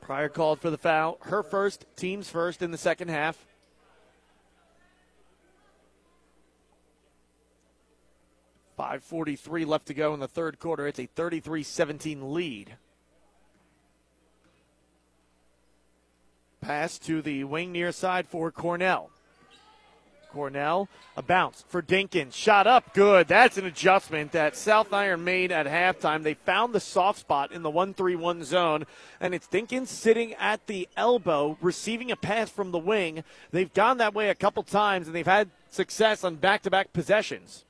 Pryor 0.00 0.28
called 0.28 0.60
for 0.60 0.70
the 0.70 0.78
foul. 0.78 1.18
Her 1.22 1.42
first, 1.42 1.84
team's 1.96 2.28
first 2.28 2.62
in 2.62 2.70
the 2.70 2.78
second 2.78 3.08
half. 3.08 3.44
Five 8.76 9.02
forty-three 9.02 9.64
left 9.64 9.86
to 9.86 9.94
go 9.94 10.12
in 10.12 10.20
the 10.20 10.28
third 10.28 10.58
quarter. 10.58 10.86
It's 10.86 10.98
a 10.98 11.06
33-17 11.06 12.30
lead. 12.32 12.76
Pass 16.60 16.98
to 17.00 17.22
the 17.22 17.44
wing 17.44 17.72
near 17.72 17.90
side 17.90 18.26
for 18.26 18.50
Cornell. 18.50 19.10
Cornell, 20.36 20.90
a 21.16 21.22
bounce 21.22 21.64
for 21.68 21.80
Dinkins. 21.80 22.34
Shot 22.34 22.66
up, 22.66 22.92
good. 22.92 23.26
That's 23.28 23.56
an 23.56 23.64
adjustment 23.64 24.32
that 24.32 24.54
South 24.54 24.92
Iron 24.92 25.24
made 25.24 25.50
at 25.50 25.66
halftime. 25.66 26.22
They 26.22 26.34
found 26.34 26.74
the 26.74 26.80
soft 26.80 27.20
spot 27.20 27.52
in 27.52 27.62
the 27.62 27.70
1 27.70 27.94
3 27.94 28.16
1 28.16 28.44
zone, 28.44 28.84
and 29.18 29.34
it's 29.34 29.48
Dinkins 29.48 29.86
sitting 29.86 30.34
at 30.34 30.66
the 30.66 30.86
elbow, 30.94 31.56
receiving 31.62 32.10
a 32.10 32.16
pass 32.16 32.50
from 32.50 32.72
the 32.72 32.78
wing. 32.78 33.24
They've 33.52 33.72
gone 33.72 33.96
that 33.98 34.12
way 34.12 34.28
a 34.28 34.34
couple 34.34 34.62
times, 34.62 35.06
and 35.06 35.16
they've 35.16 35.24
had 35.24 35.48
success 35.70 36.22
on 36.24 36.34
back 36.34 36.62
to 36.64 36.70
back 36.70 36.92
possessions. 36.92 37.64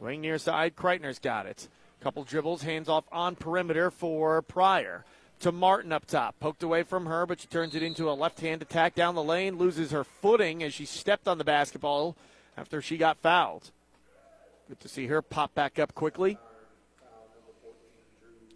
Wing 0.00 0.22
near 0.22 0.38
side, 0.38 0.74
Kreitner's 0.76 1.18
got 1.18 1.46
it. 1.46 1.68
Couple 2.00 2.24
dribbles, 2.24 2.62
hands 2.62 2.88
off 2.88 3.04
on 3.12 3.36
perimeter 3.36 3.90
for 3.90 4.40
Pryor 4.40 5.04
to 5.40 5.52
Martin 5.52 5.92
up 5.92 6.06
top. 6.06 6.34
Poked 6.40 6.62
away 6.62 6.82
from 6.82 7.06
her, 7.06 7.26
but 7.26 7.40
she 7.40 7.46
turns 7.46 7.74
it 7.74 7.82
into 7.82 8.10
a 8.10 8.12
left 8.12 8.40
hand 8.40 8.62
attack 8.62 8.94
down 8.94 9.14
the 9.14 9.22
lane, 9.22 9.58
loses 9.58 9.90
her 9.90 10.04
footing 10.04 10.62
as 10.62 10.72
she 10.72 10.86
stepped 10.86 11.28
on 11.28 11.36
the 11.36 11.44
basketball 11.44 12.16
after 12.56 12.80
she 12.80 12.96
got 12.96 13.18
fouled. 13.18 13.70
Good 14.68 14.80
to 14.80 14.88
see 14.88 15.06
her 15.08 15.20
pop 15.20 15.54
back 15.54 15.78
up 15.78 15.94
quickly. 15.94 16.38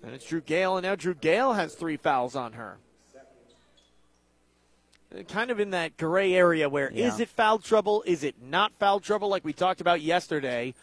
And 0.02 0.14
it's 0.14 0.26
Drew 0.26 0.40
Gale, 0.40 0.76
and 0.76 0.84
now 0.84 0.94
Drew 0.94 1.14
Gale 1.14 1.52
has 1.54 1.74
three 1.74 1.96
fouls 1.96 2.34
on 2.36 2.54
her. 2.54 2.78
Uh, 5.14 5.22
kind 5.22 5.50
of 5.50 5.60
in 5.60 5.70
that 5.70 5.96
gray 5.96 6.34
area 6.34 6.68
where 6.68 6.90
Yeah. 6.92 7.08
is 7.08 7.20
it 7.20 7.28
foul 7.28 7.58
trouble? 7.58 8.02
Is 8.06 8.22
it 8.24 8.34
not 8.42 8.72
foul 8.78 9.00
trouble 9.00 9.28
like 9.28 9.44
we 9.44 9.52
talked 9.52 9.80
about 9.80 10.00
yesterday? 10.00 10.74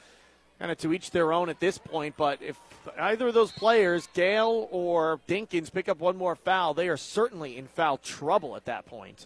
Kind 0.61 0.71
of 0.71 0.77
to 0.77 0.93
each 0.93 1.09
their 1.09 1.33
own 1.33 1.49
at 1.49 1.59
this 1.59 1.79
point, 1.79 2.13
but 2.15 2.39
if 2.39 2.55
either 2.95 3.29
of 3.29 3.33
those 3.33 3.51
players, 3.51 4.07
Gale 4.13 4.67
or 4.69 5.19
Dinkins, 5.27 5.73
pick 5.73 5.89
up 5.89 5.99
one 5.99 6.15
more 6.15 6.35
foul, 6.35 6.75
they 6.75 6.87
are 6.87 6.97
certainly 6.97 7.57
in 7.57 7.65
foul 7.65 7.97
trouble 7.97 8.55
at 8.55 8.65
that 8.65 8.85
point. 8.85 9.25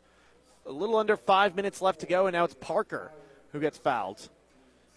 A 0.66 0.72
little 0.72 0.96
under 0.96 1.18
five 1.18 1.54
minutes 1.54 1.82
left 1.82 2.00
to 2.00 2.06
go, 2.06 2.26
and 2.26 2.34
now 2.34 2.46
it's 2.46 2.56
Parker 2.62 3.12
who 3.52 3.60
gets 3.60 3.78
fouled. 3.78 4.30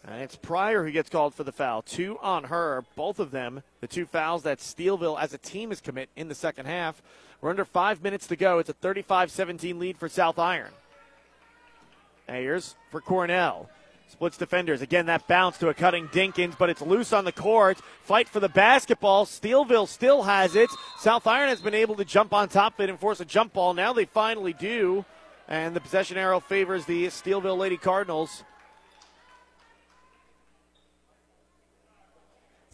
And 0.04 0.22
it's 0.22 0.36
Pryor 0.36 0.84
who 0.84 0.92
gets 0.92 1.10
called 1.10 1.34
for 1.34 1.42
the 1.42 1.50
foul. 1.50 1.82
Two 1.82 2.20
on 2.22 2.44
her, 2.44 2.84
both 2.94 3.18
of 3.18 3.32
them, 3.32 3.64
the 3.80 3.88
two 3.88 4.06
fouls 4.06 4.44
that 4.44 4.58
Steelville 4.58 5.20
as 5.20 5.34
a 5.34 5.38
team 5.38 5.70
has 5.70 5.80
commit 5.80 6.08
in 6.14 6.28
the 6.28 6.36
second 6.36 6.66
half. 6.66 7.02
We're 7.40 7.50
under 7.50 7.64
five 7.64 8.00
minutes 8.00 8.28
to 8.28 8.36
go. 8.36 8.60
It's 8.60 8.70
a 8.70 8.74
35 8.74 9.32
17 9.32 9.76
lead 9.80 9.98
for 9.98 10.08
South 10.08 10.38
Iron. 10.38 10.70
Ayers 12.28 12.76
for 12.92 13.00
Cornell. 13.00 13.68
Splits 14.08 14.38
defenders. 14.38 14.80
Again, 14.80 15.06
that 15.06 15.28
bounce 15.28 15.58
to 15.58 15.68
a 15.68 15.74
cutting 15.74 16.08
Dinkins, 16.08 16.56
but 16.58 16.70
it's 16.70 16.80
loose 16.80 17.12
on 17.12 17.24
the 17.24 17.32
court. 17.32 17.78
Fight 18.02 18.28
for 18.28 18.40
the 18.40 18.48
basketball. 18.48 19.26
Steelville 19.26 19.86
still 19.86 20.22
has 20.22 20.56
it. 20.56 20.70
South 20.98 21.26
Iron 21.26 21.50
has 21.50 21.60
been 21.60 21.74
able 21.74 21.94
to 21.96 22.04
jump 22.04 22.32
on 22.32 22.48
top 22.48 22.74
of 22.74 22.80
it 22.80 22.90
and 22.90 22.98
force 22.98 23.20
a 23.20 23.24
jump 23.24 23.52
ball. 23.52 23.74
Now 23.74 23.92
they 23.92 24.06
finally 24.06 24.54
do. 24.54 25.04
And 25.46 25.76
the 25.76 25.80
possession 25.80 26.16
arrow 26.16 26.40
favors 26.40 26.86
the 26.86 27.06
Steelville 27.06 27.58
Lady 27.58 27.76
Cardinals. 27.76 28.44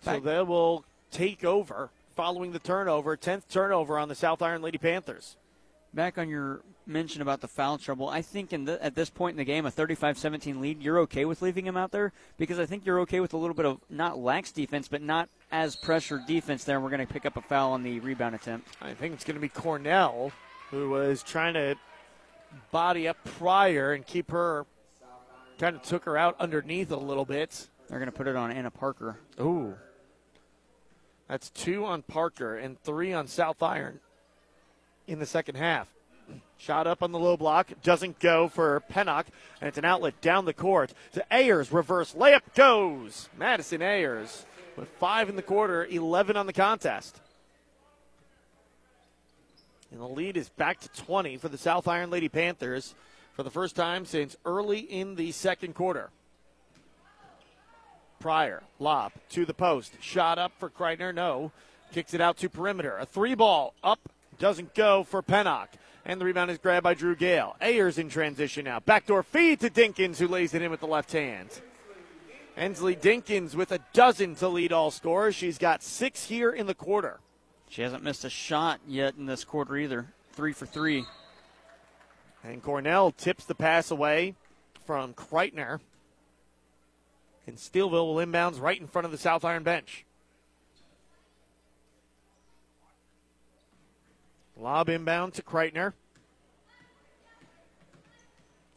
So 0.03 0.21
they 0.21 0.43
will 0.43 0.85
take 1.11 1.45
over 1.45 1.91
following 2.15 2.53
the 2.53 2.59
turnover. 2.59 3.17
10th 3.17 3.49
turnover 3.49 3.99
on 3.99 4.09
the 4.09 4.15
South 4.15 4.41
Iron 4.43 4.63
Lady 4.63 4.79
Panthers. 4.79 5.37
Back 5.95 6.19
on 6.19 6.29
your 6.29 6.61
mention 6.87 7.23
about 7.23 7.41
the 7.41 7.47
foul 7.47 7.79
trouble, 7.79 8.09
I 8.09 8.21
think 8.21 8.53
in 8.53 8.65
the, 8.65 8.85
at 8.85 8.97
this 8.97 9.11
point 9.11 9.35
in 9.35 9.39
the 9.39 9.45
game, 9.45 9.65
a 9.65 9.71
35-17 9.71 10.61
lead, 10.61 10.83
you're 10.83 10.99
okay 11.01 11.25
with 11.25 11.41
leaving 11.41 11.67
him 11.67 11.77
out 11.77 11.93
there 11.93 12.13
because 12.37 12.59
I 12.59 12.67
think 12.67 12.85
you're 12.85 12.99
okay 13.01 13.21
with 13.21 13.33
a 13.33 13.37
little 13.37 13.55
bit 13.55 13.65
of 13.65 13.79
not 13.89 14.19
lax 14.19 14.51
defense, 14.51 14.89
but 14.89 15.03
not 15.03 15.29
as 15.53 15.77
pressured 15.77 16.27
defense 16.27 16.65
there. 16.65 16.77
And 16.77 16.85
we're 16.85 16.91
going 16.91 17.07
to 17.07 17.13
pick 17.13 17.25
up 17.25 17.37
a 17.37 17.41
foul 17.41 17.73
on 17.73 17.85
the 17.85 18.01
rebound 18.01 18.35
attempt. 18.35 18.69
I 18.83 18.93
think 18.93 19.15
it's 19.15 19.25
going 19.25 19.37
to 19.37 19.41
be 19.41 19.49
Cornell 19.49 20.33
who 20.71 20.91
was 20.91 21.23
trying 21.23 21.55
to 21.55 21.77
body 22.73 23.07
up 23.07 23.17
Pryor 23.39 23.93
and 23.93 24.05
keep 24.05 24.33
her, 24.33 24.67
kind 25.59 25.77
of 25.77 25.83
took 25.83 26.05
her 26.05 26.17
out 26.17 26.35
underneath 26.41 26.91
a 26.91 26.97
little 26.97 27.25
bit. 27.25 27.69
They're 27.89 28.01
going 28.01 28.11
to 28.11 28.17
put 28.17 28.27
it 28.27 28.35
on 28.35 28.51
Anna 28.51 28.71
Parker. 28.71 29.17
Ooh. 29.41 29.75
That's 31.29 31.51
two 31.51 31.85
on 31.85 32.03
Parker 32.03 32.57
and 32.57 32.81
three 32.83 33.13
on 33.13 33.29
South 33.29 33.63
Iron 33.63 34.01
in 35.07 35.19
the 35.19 35.27
second 35.27 35.57
half. 35.57 35.89
Shot 36.57 36.87
up 36.87 37.03
on 37.03 37.13
the 37.13 37.19
low 37.19 37.37
block, 37.37 37.69
doesn't 37.83 38.19
go 38.19 38.49
for 38.49 38.83
Pennock, 38.91 39.27
and 39.61 39.69
it's 39.69 39.77
an 39.77 39.85
outlet 39.85 40.21
down 40.21 40.45
the 40.45 40.55
court 40.55 40.95
to 41.13 41.25
Ayers. 41.31 41.71
Reverse 41.71 42.15
layup 42.15 42.43
goes. 42.55 43.29
Madison 43.37 43.83
Ayers 43.83 44.47
with 44.77 44.89
five 44.89 45.29
in 45.29 45.37
the 45.37 45.43
quarter, 45.43 45.85
11 45.85 46.37
on 46.37 46.47
the 46.47 46.53
contest. 46.53 47.21
And 49.91 50.01
the 50.01 50.09
lead 50.09 50.37
is 50.37 50.49
back 50.49 50.81
to 50.81 50.89
20 50.89 51.37
for 51.37 51.49
the 51.49 51.59
South 51.59 51.87
Iron 51.87 52.11
Lady 52.11 52.29
Panthers 52.29 52.95
for 53.35 53.43
the 53.43 53.51
first 53.51 53.77
time 53.77 54.07
since 54.07 54.37
early 54.45 54.79
in 54.79 55.17
the 55.17 55.33
second 55.33 55.75
quarter. 55.75 56.11
Pryor, 58.19 58.63
lob 58.79 59.13
to 59.31 59.45
the 59.45 59.55
post. 59.55 59.93
Shot 60.01 60.39
up 60.39 60.53
for 60.59 60.71
Kreitner. 60.71 61.15
No. 61.15 61.53
Kicks 61.93 62.15
it 62.15 62.21
out 62.21 62.39
to 62.39 62.49
perimeter. 62.49 62.97
A 62.97 63.05
three 63.05 63.35
ball 63.35 63.75
up. 63.85 64.01
Doesn't 64.45 64.75
go 64.75 65.05
for 65.05 65.23
Pennock. 65.23 65.69
And 66.05 66.21
the 66.21 66.27
rebound 66.27 66.51
is 66.51 66.59
grabbed 66.59 66.85
by 66.85 66.93
Drew 66.93 67.17
Gale. 67.17 67.57
Ayers 67.63 67.97
in 67.97 68.11
transition 68.11 68.67
now. 68.67 68.79
Backdoor 68.79 69.23
feed 69.23 69.61
to 69.61 69.71
Dinkins, 69.71 70.19
who 70.19 70.29
lays 70.29 70.53
it 70.53 70.61
in 70.61 70.71
with 70.71 70.81
the 70.81 70.87
left 70.87 71.13
hand. 71.13 71.49
Ensley 72.55 72.95
Dinkins 72.95 73.55
with 73.55 73.73
a 73.73 73.81
dozen 73.95 74.35
to 74.35 74.49
lead 74.49 74.71
all 74.71 74.91
scorers. 74.91 75.35
She's 75.35 75.57
got 75.57 75.83
six 75.83 76.27
here 76.27 76.51
in 76.51 76.67
the 76.67 76.75
quarter. 76.75 77.21
She 77.71 77.81
hasn't 77.81 78.03
missed 78.03 78.23
a 78.27 78.29
shot 78.29 78.81
yet 78.87 79.15
in 79.15 79.25
this 79.25 79.45
quarter 79.45 79.79
either. 79.79 80.13
Three 80.35 80.53
for 80.53 80.67
three. 80.67 81.07
And 82.45 82.63
Cornell 82.63 83.13
tips 83.13 83.47
the 83.47 83.55
pass 83.55 83.91
away 83.91 84.35
from 84.85 85.15
Kreitner. 85.15 85.81
And 87.47 87.57
Steelville 87.57 88.15
will 88.15 88.17
inbounds 88.17 88.61
right 88.61 88.79
in 88.79 88.89
front 88.89 89.07
of 89.07 89.11
the 89.11 89.17
South 89.17 89.43
Iron 89.43 89.63
bench. 89.63 90.05
Lob 94.57 94.89
inbound 94.89 95.35
to 95.35 95.43
Kreitner. 95.43 95.93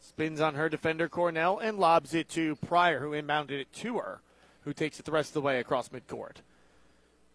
Spins 0.00 0.40
on 0.40 0.54
her 0.54 0.68
defender 0.68 1.08
Cornell 1.08 1.58
and 1.58 1.78
lobs 1.78 2.14
it 2.14 2.28
to 2.30 2.56
Pryor, 2.56 2.98
who 3.00 3.10
inbounded 3.10 3.60
it 3.60 3.72
to 3.74 3.98
her, 3.98 4.20
who 4.62 4.72
takes 4.72 4.98
it 4.98 5.04
the 5.04 5.12
rest 5.12 5.30
of 5.30 5.34
the 5.34 5.40
way 5.42 5.60
across 5.60 5.90
midcourt. 5.90 6.36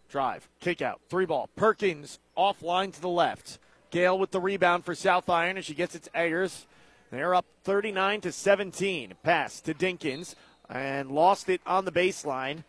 Drive, 0.10 0.50
kick 0.60 0.82
out, 0.82 1.00
three 1.10 1.26
ball. 1.26 1.50
Perkins 1.56 2.20
offline 2.38 2.94
to 2.94 3.02
the 3.02 3.08
left. 3.08 3.60
Gale 3.90 4.18
with 4.20 4.32
the 4.32 4.42
rebound 4.42 4.84
for 4.84 4.96
South 4.96 5.30
Iron 5.30 5.58
as 5.58 5.66
she 5.66 5.74
gets 5.74 5.96
its 5.96 6.10
Ayers. 6.14 6.66
They're 7.12 7.36
up 7.36 7.46
39 7.64 8.22
to 8.22 8.32
17. 8.32 9.14
Pass 9.24 9.62
to 9.62 9.74
Dinkins 9.74 10.36
and 10.70 11.12
lost 11.12 11.48
it 11.48 11.62
on 11.66 11.86
the 11.86 11.92
baseline. 11.92 12.64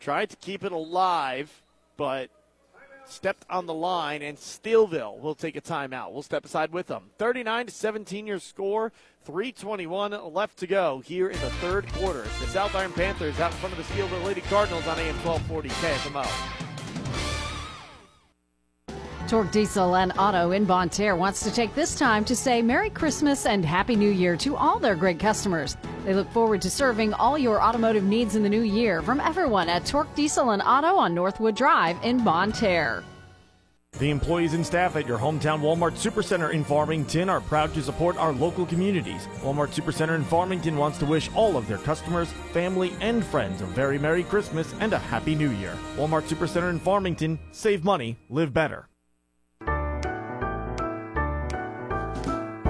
Tried 0.00 0.30
to 0.30 0.36
keep 0.36 0.64
it 0.64 0.72
alive, 0.72 1.62
but 1.96 2.30
stepped 3.08 3.44
on 3.48 3.66
the 3.66 3.74
line, 3.74 4.22
and 4.22 4.36
Steelville 4.38 5.18
will 5.18 5.34
take 5.34 5.56
a 5.56 5.60
timeout. 5.60 6.12
We'll 6.12 6.22
step 6.22 6.44
aside 6.44 6.72
with 6.72 6.86
them. 6.86 7.10
39 7.18 7.66
to 7.66 7.72
17 7.72 8.26
your 8.26 8.38
score. 8.38 8.92
321 9.24 10.32
left 10.32 10.58
to 10.58 10.66
go 10.66 11.00
here 11.04 11.28
in 11.28 11.40
the 11.40 11.50
third 11.50 11.86
quarter. 11.94 12.22
The 12.22 12.46
South 12.46 12.74
Iron 12.74 12.92
Panthers 12.92 13.40
out 13.40 13.52
in 13.52 13.58
front 13.58 13.76
of 13.76 13.78
the 13.78 13.94
Steelville 13.94 14.24
Lady 14.24 14.40
Cardinals 14.42 14.86
on 14.86 14.98
AM 14.98 15.16
1240 15.24 15.68
KFMO. 15.68 16.65
Torque 19.26 19.50
Diesel 19.50 19.96
and 19.96 20.12
Auto 20.18 20.52
in 20.52 20.64
Bonne 20.64 20.88
Terre 20.88 21.16
wants 21.16 21.42
to 21.42 21.50
take 21.50 21.74
this 21.74 21.96
time 21.96 22.24
to 22.24 22.36
say 22.36 22.62
Merry 22.62 22.90
Christmas 22.90 23.44
and 23.44 23.64
Happy 23.64 23.96
New 23.96 24.10
Year 24.10 24.36
to 24.36 24.54
all 24.54 24.78
their 24.78 24.94
great 24.94 25.18
customers. 25.18 25.76
They 26.04 26.14
look 26.14 26.30
forward 26.30 26.62
to 26.62 26.70
serving 26.70 27.12
all 27.12 27.36
your 27.36 27.60
automotive 27.60 28.04
needs 28.04 28.36
in 28.36 28.44
the 28.44 28.48
new 28.48 28.62
year 28.62 29.02
from 29.02 29.18
everyone 29.18 29.68
at 29.68 29.84
Torque 29.84 30.14
Diesel 30.14 30.50
and 30.50 30.62
Auto 30.62 30.96
on 30.96 31.12
Northwood 31.12 31.56
Drive 31.56 31.96
in 32.04 32.22
Bonne 32.22 32.52
Terre. 32.52 33.02
The 33.98 34.10
employees 34.10 34.54
and 34.54 34.64
staff 34.64 34.94
at 34.94 35.08
your 35.08 35.18
hometown 35.18 35.60
Walmart 35.60 35.94
Supercenter 35.94 36.52
in 36.52 36.62
Farmington 36.62 37.28
are 37.28 37.40
proud 37.40 37.74
to 37.74 37.82
support 37.82 38.16
our 38.18 38.32
local 38.32 38.64
communities. 38.66 39.26
Walmart 39.40 39.74
Supercenter 39.74 40.14
in 40.14 40.22
Farmington 40.22 40.76
wants 40.76 40.98
to 40.98 41.06
wish 41.06 41.30
all 41.34 41.56
of 41.56 41.66
their 41.66 41.78
customers, 41.78 42.30
family, 42.52 42.92
and 43.00 43.24
friends 43.24 43.60
a 43.60 43.66
very 43.66 43.98
Merry 43.98 44.22
Christmas 44.22 44.72
and 44.78 44.92
a 44.92 44.98
Happy 44.98 45.34
New 45.34 45.50
Year. 45.50 45.76
Walmart 45.96 46.28
Supercenter 46.28 46.70
in 46.70 46.78
Farmington, 46.78 47.38
save 47.50 47.82
money, 47.82 48.16
live 48.28 48.52
better. 48.52 48.88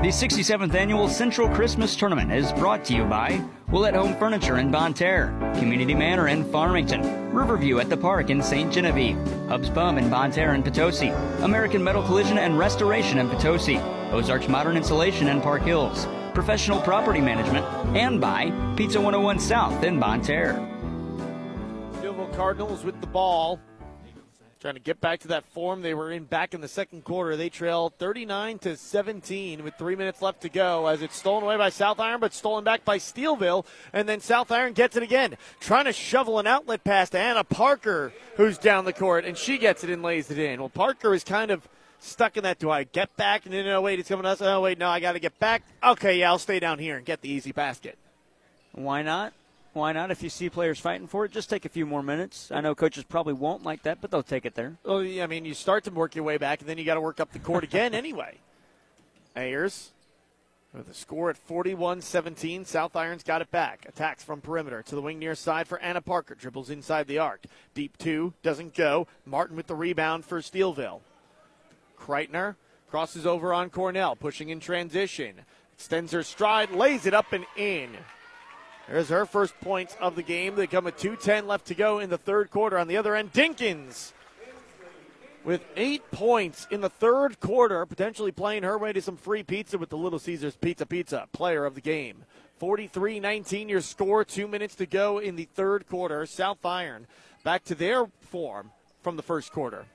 The 0.06 0.12
67th 0.12 0.72
Annual 0.72 1.08
Central 1.08 1.48
Christmas 1.48 1.96
Tournament 1.96 2.30
is 2.30 2.52
brought 2.52 2.84
to 2.84 2.94
you 2.94 3.04
by 3.06 3.42
Willett 3.72 3.96
Home 3.96 4.14
Furniture 4.14 4.58
in 4.58 4.70
Bonne 4.70 4.94
Terre, 4.94 5.36
Community 5.58 5.94
Manor 5.94 6.28
in 6.28 6.48
Farmington, 6.52 7.34
Riverview 7.34 7.80
at 7.80 7.90
the 7.90 7.96
Park 7.96 8.30
in 8.30 8.40
St. 8.40 8.72
Genevieve, 8.72 9.16
Hub's 9.48 9.68
Pub 9.68 9.98
in 9.98 10.08
Bonne 10.08 10.30
Terre 10.30 10.54
and 10.54 10.64
Potosi, 10.64 11.08
American 11.42 11.82
Metal 11.82 12.04
Collision 12.04 12.38
and 12.38 12.56
Restoration 12.56 13.18
in 13.18 13.28
Potosi, 13.28 13.78
Ozarks 14.12 14.46
Modern 14.46 14.76
Insulation 14.76 15.26
in 15.26 15.40
Park 15.40 15.62
Hills, 15.62 16.06
Professional 16.34 16.80
Property 16.82 17.20
Management, 17.20 17.66
and 17.96 18.20
by 18.20 18.52
Pizza 18.76 19.00
101 19.00 19.40
South 19.40 19.82
in 19.82 19.98
Bonne 19.98 20.22
Terre. 20.22 20.54
Steelville 21.94 22.32
Cardinals 22.36 22.84
with 22.84 23.00
the 23.00 23.08
ball. 23.08 23.58
Trying 24.58 24.74
to 24.74 24.80
get 24.80 25.02
back 25.02 25.20
to 25.20 25.28
that 25.28 25.44
form 25.44 25.82
they 25.82 25.92
were 25.92 26.10
in 26.10 26.24
back 26.24 26.54
in 26.54 26.62
the 26.62 26.68
second 26.68 27.04
quarter. 27.04 27.36
They 27.36 27.50
trail 27.50 27.92
39 27.98 28.58
to 28.60 28.76
17 28.76 29.62
with 29.62 29.74
three 29.74 29.96
minutes 29.96 30.22
left 30.22 30.40
to 30.42 30.48
go 30.48 30.86
as 30.86 31.02
it's 31.02 31.14
stolen 31.14 31.44
away 31.44 31.58
by 31.58 31.68
South 31.68 32.00
Iron, 32.00 32.20
but 32.20 32.32
stolen 32.32 32.64
back 32.64 32.82
by 32.82 32.96
Steelville. 32.96 33.66
And 33.92 34.08
then 34.08 34.20
South 34.20 34.50
Iron 34.50 34.72
gets 34.72 34.96
it 34.96 35.02
again, 35.02 35.36
trying 35.60 35.84
to 35.84 35.92
shovel 35.92 36.38
an 36.38 36.46
outlet 36.46 36.84
pass 36.84 37.10
to 37.10 37.18
Anna 37.18 37.44
Parker, 37.44 38.14
who's 38.36 38.56
down 38.56 38.86
the 38.86 38.94
court, 38.94 39.26
and 39.26 39.36
she 39.36 39.58
gets 39.58 39.84
it 39.84 39.90
and 39.90 40.02
lays 40.02 40.30
it 40.30 40.38
in. 40.38 40.58
Well, 40.58 40.70
Parker 40.70 41.12
is 41.12 41.22
kind 41.22 41.50
of 41.50 41.68
stuck 41.98 42.38
in 42.38 42.44
that. 42.44 42.58
Do 42.58 42.70
I 42.70 42.84
get 42.84 43.14
back? 43.16 43.44
And 43.44 43.52
then, 43.52 43.66
no, 43.66 43.82
wait, 43.82 43.98
it's 43.98 44.08
coming 44.08 44.22
to 44.22 44.30
us. 44.30 44.40
Oh, 44.40 44.62
wait, 44.62 44.78
no, 44.78 44.88
I 44.88 45.00
got 45.00 45.12
to 45.12 45.20
get 45.20 45.38
back. 45.38 45.64
Okay, 45.84 46.18
yeah, 46.18 46.30
I'll 46.30 46.38
stay 46.38 46.60
down 46.60 46.78
here 46.78 46.96
and 46.96 47.04
get 47.04 47.20
the 47.20 47.28
easy 47.28 47.52
basket. 47.52 47.98
Why 48.72 49.02
not? 49.02 49.34
Why 49.76 49.92
not? 49.92 50.10
If 50.10 50.22
you 50.22 50.30
see 50.30 50.48
players 50.48 50.80
fighting 50.80 51.06
for 51.06 51.26
it, 51.26 51.32
just 51.32 51.50
take 51.50 51.66
a 51.66 51.68
few 51.68 51.84
more 51.84 52.02
minutes. 52.02 52.50
I 52.50 52.62
know 52.62 52.74
coaches 52.74 53.04
probably 53.04 53.34
won't 53.34 53.62
like 53.62 53.82
that, 53.82 54.00
but 54.00 54.10
they'll 54.10 54.22
take 54.22 54.46
it 54.46 54.54
there. 54.54 54.78
Well, 54.82 55.04
yeah, 55.04 55.24
I 55.24 55.26
mean, 55.26 55.44
you 55.44 55.52
start 55.52 55.84
to 55.84 55.90
work 55.90 56.14
your 56.14 56.24
way 56.24 56.38
back, 56.38 56.60
and 56.60 56.68
then 56.68 56.78
you 56.78 56.84
got 56.84 56.94
to 56.94 57.00
work 57.02 57.20
up 57.20 57.32
the 57.32 57.38
court 57.38 57.62
again 57.62 57.92
anyway. 57.94 58.38
Ayers 59.36 59.90
with 60.72 60.88
a 60.88 60.94
score 60.94 61.28
at 61.28 61.36
41 61.36 62.00
17. 62.00 62.64
South 62.64 62.96
Irons 62.96 63.22
got 63.22 63.42
it 63.42 63.50
back. 63.50 63.84
Attacks 63.86 64.24
from 64.24 64.40
perimeter 64.40 64.82
to 64.82 64.94
the 64.94 65.02
wing 65.02 65.18
near 65.18 65.34
side 65.34 65.68
for 65.68 65.78
Anna 65.80 66.00
Parker. 66.00 66.34
Dribbles 66.34 66.70
inside 66.70 67.06
the 67.06 67.18
arc. 67.18 67.44
Deep 67.74 67.98
two, 67.98 68.32
doesn't 68.42 68.74
go. 68.74 69.06
Martin 69.26 69.56
with 69.56 69.66
the 69.66 69.74
rebound 69.74 70.24
for 70.24 70.40
Steelville. 70.40 71.00
Kreitner 72.00 72.56
crosses 72.88 73.26
over 73.26 73.52
on 73.52 73.68
Cornell, 73.68 74.16
pushing 74.16 74.48
in 74.48 74.58
transition. 74.58 75.42
Extends 75.74 76.12
her 76.12 76.22
stride, 76.22 76.70
lays 76.70 77.04
it 77.04 77.12
up 77.12 77.34
and 77.34 77.44
in. 77.58 77.90
There's 78.88 79.08
her 79.08 79.26
first 79.26 79.58
points 79.60 79.96
of 80.00 80.14
the 80.14 80.22
game. 80.22 80.54
They 80.54 80.66
come 80.66 80.84
with 80.84 80.96
2.10 80.96 81.46
left 81.46 81.66
to 81.66 81.74
go 81.74 81.98
in 81.98 82.08
the 82.08 82.18
third 82.18 82.50
quarter. 82.50 82.78
On 82.78 82.86
the 82.86 82.96
other 82.96 83.16
end, 83.16 83.32
Dinkins 83.32 84.12
with 85.46 85.64
eight 85.76 86.02
points 86.10 86.66
in 86.70 86.80
the 86.80 86.88
third 86.88 87.38
quarter, 87.38 87.86
potentially 87.86 88.32
playing 88.32 88.64
her 88.64 88.76
way 88.76 88.92
to 88.92 89.00
some 89.00 89.16
free 89.16 89.44
pizza 89.44 89.78
with 89.78 89.88
the 89.88 89.96
Little 89.96 90.18
Caesars 90.18 90.56
Pizza 90.56 90.84
Pizza, 90.84 91.28
player 91.32 91.64
of 91.64 91.74
the 91.74 91.80
game. 91.80 92.24
43 92.58 93.20
19 93.20 93.68
your 93.68 93.80
score, 93.80 94.24
two 94.24 94.48
minutes 94.48 94.74
to 94.76 94.86
go 94.86 95.18
in 95.18 95.36
the 95.36 95.48
third 95.54 95.86
quarter. 95.86 96.26
South 96.26 96.64
Iron 96.64 97.06
back 97.44 97.64
to 97.64 97.74
their 97.74 98.06
form 98.20 98.72
from 99.02 99.16
the 99.16 99.22
first 99.22 99.52
quarter. 99.52 99.86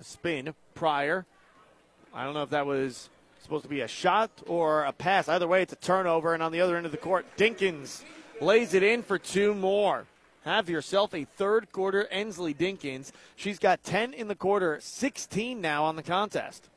A 0.00 0.04
spin, 0.04 0.54
Pryor. 0.74 1.26
I 2.14 2.24
don't 2.24 2.34
know 2.34 2.42
if 2.42 2.50
that 2.50 2.66
was 2.66 3.10
supposed 3.42 3.64
to 3.64 3.68
be 3.68 3.80
a 3.80 3.88
shot 3.88 4.30
or 4.46 4.84
a 4.84 4.92
pass. 4.92 5.28
Either 5.28 5.48
way, 5.48 5.62
it's 5.62 5.72
a 5.72 5.76
turnover. 5.76 6.34
And 6.34 6.42
on 6.42 6.52
the 6.52 6.60
other 6.60 6.76
end 6.76 6.86
of 6.86 6.92
the 6.92 6.98
court, 6.98 7.26
Dinkins 7.36 8.02
lays 8.40 8.74
it 8.74 8.82
in 8.82 9.02
for 9.02 9.18
two 9.18 9.54
more. 9.54 10.06
Have 10.44 10.68
yourself 10.68 11.14
a 11.14 11.24
third 11.24 11.70
quarter 11.70 12.06
Ensley 12.08 12.54
Dinkins. 12.54 13.12
She's 13.36 13.58
got 13.58 13.84
10 13.84 14.12
in 14.12 14.28
the 14.28 14.34
quarter, 14.34 14.78
16 14.80 15.60
now 15.60 15.84
on 15.84 15.96
the 15.96 16.02
contest. 16.02 16.68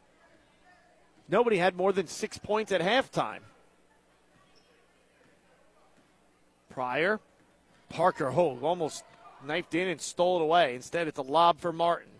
Nobody 1.27 1.57
had 1.57 1.75
more 1.75 1.91
than 1.91 2.07
six 2.07 2.37
points 2.37 2.71
at 2.71 2.81
halftime. 2.81 3.39
Pryor, 6.69 7.19
Parker, 7.89 8.31
oh, 8.31 8.59
almost 8.61 9.03
knifed 9.43 9.73
in 9.73 9.87
and 9.87 9.99
stole 9.99 10.39
it 10.39 10.43
away. 10.43 10.75
Instead, 10.75 11.07
it's 11.07 11.17
a 11.17 11.23
lob 11.23 11.59
for 11.59 11.71
Martin. 11.73 12.11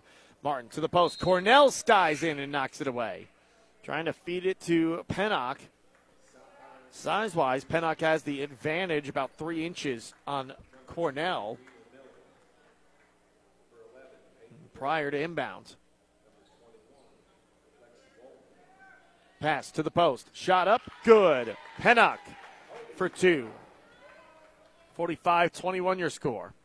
Martin 0.43 0.70
to 0.70 0.82
the 0.82 0.89
post. 0.89 1.20
Cornell 1.20 1.72
skies 1.72 2.24
in 2.24 2.39
and 2.39 2.52
knocks 2.52 2.82
it 2.82 2.88
away. 2.88 3.28
Trying 3.86 4.06
to 4.06 4.14
feed 4.14 4.48
it 4.48 4.60
to 4.62 5.06
Pennock. 5.08 5.58
Size 6.90 7.36
wise, 7.36 7.64
Pennock 7.64 8.02
has 8.02 8.24
the 8.24 8.42
advantage 8.42 9.08
about 9.08 9.30
three 9.38 9.64
inches 9.64 10.16
on 10.26 10.54
Cornell. 10.88 11.60
Pryor 14.74 15.12
to 15.12 15.18
inbounds. 15.20 15.76
Pass 19.40 19.70
to 19.70 19.84
the 19.84 19.92
post. 19.92 20.32
Shot 20.34 20.68
up. 20.68 20.82
Good. 21.04 21.56
Pennock 21.80 22.18
for 22.96 23.08
two. 23.08 23.50
45 24.96 25.54
21 25.54 26.00
your 26.00 26.10
score. 26.10 26.56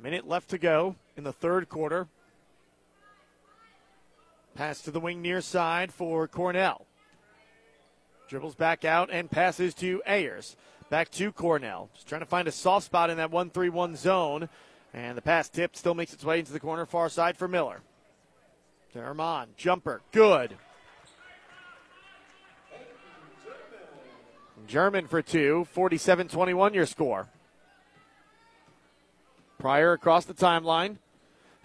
Minute 0.00 0.28
left 0.28 0.50
to 0.50 0.58
go 0.58 0.94
in 1.16 1.24
the 1.24 1.32
third 1.32 1.68
quarter. 1.68 2.06
Pass 4.56 4.80
to 4.82 4.90
the 4.90 5.00
wing 5.00 5.20
near 5.20 5.42
side 5.42 5.92
for 5.92 6.26
Cornell. 6.26 6.86
Dribbles 8.26 8.54
back 8.54 8.86
out 8.86 9.10
and 9.12 9.30
passes 9.30 9.74
to 9.74 10.02
Ayers. 10.06 10.56
Back 10.88 11.10
to 11.10 11.30
Cornell. 11.30 11.90
Just 11.94 12.08
trying 12.08 12.22
to 12.22 12.26
find 12.26 12.48
a 12.48 12.52
soft 12.52 12.86
spot 12.86 13.10
in 13.10 13.18
that 13.18 13.30
1 13.30 13.50
3 13.50 13.68
1 13.68 13.96
zone. 13.96 14.48
And 14.94 15.16
the 15.16 15.22
pass 15.22 15.50
tip 15.50 15.76
still 15.76 15.94
makes 15.94 16.14
its 16.14 16.24
way 16.24 16.38
into 16.38 16.52
the 16.52 16.60
corner 16.60 16.86
far 16.86 17.10
side 17.10 17.36
for 17.36 17.46
Miller. 17.46 17.82
Dermon, 18.94 19.48
jumper, 19.58 20.00
good. 20.10 20.56
German 24.66 25.06
for 25.06 25.20
two, 25.20 25.66
47 25.72 26.28
21 26.28 26.72
your 26.72 26.86
score. 26.86 27.28
Pryor 29.58 29.92
across 29.92 30.24
the 30.24 30.34
timeline. 30.34 30.96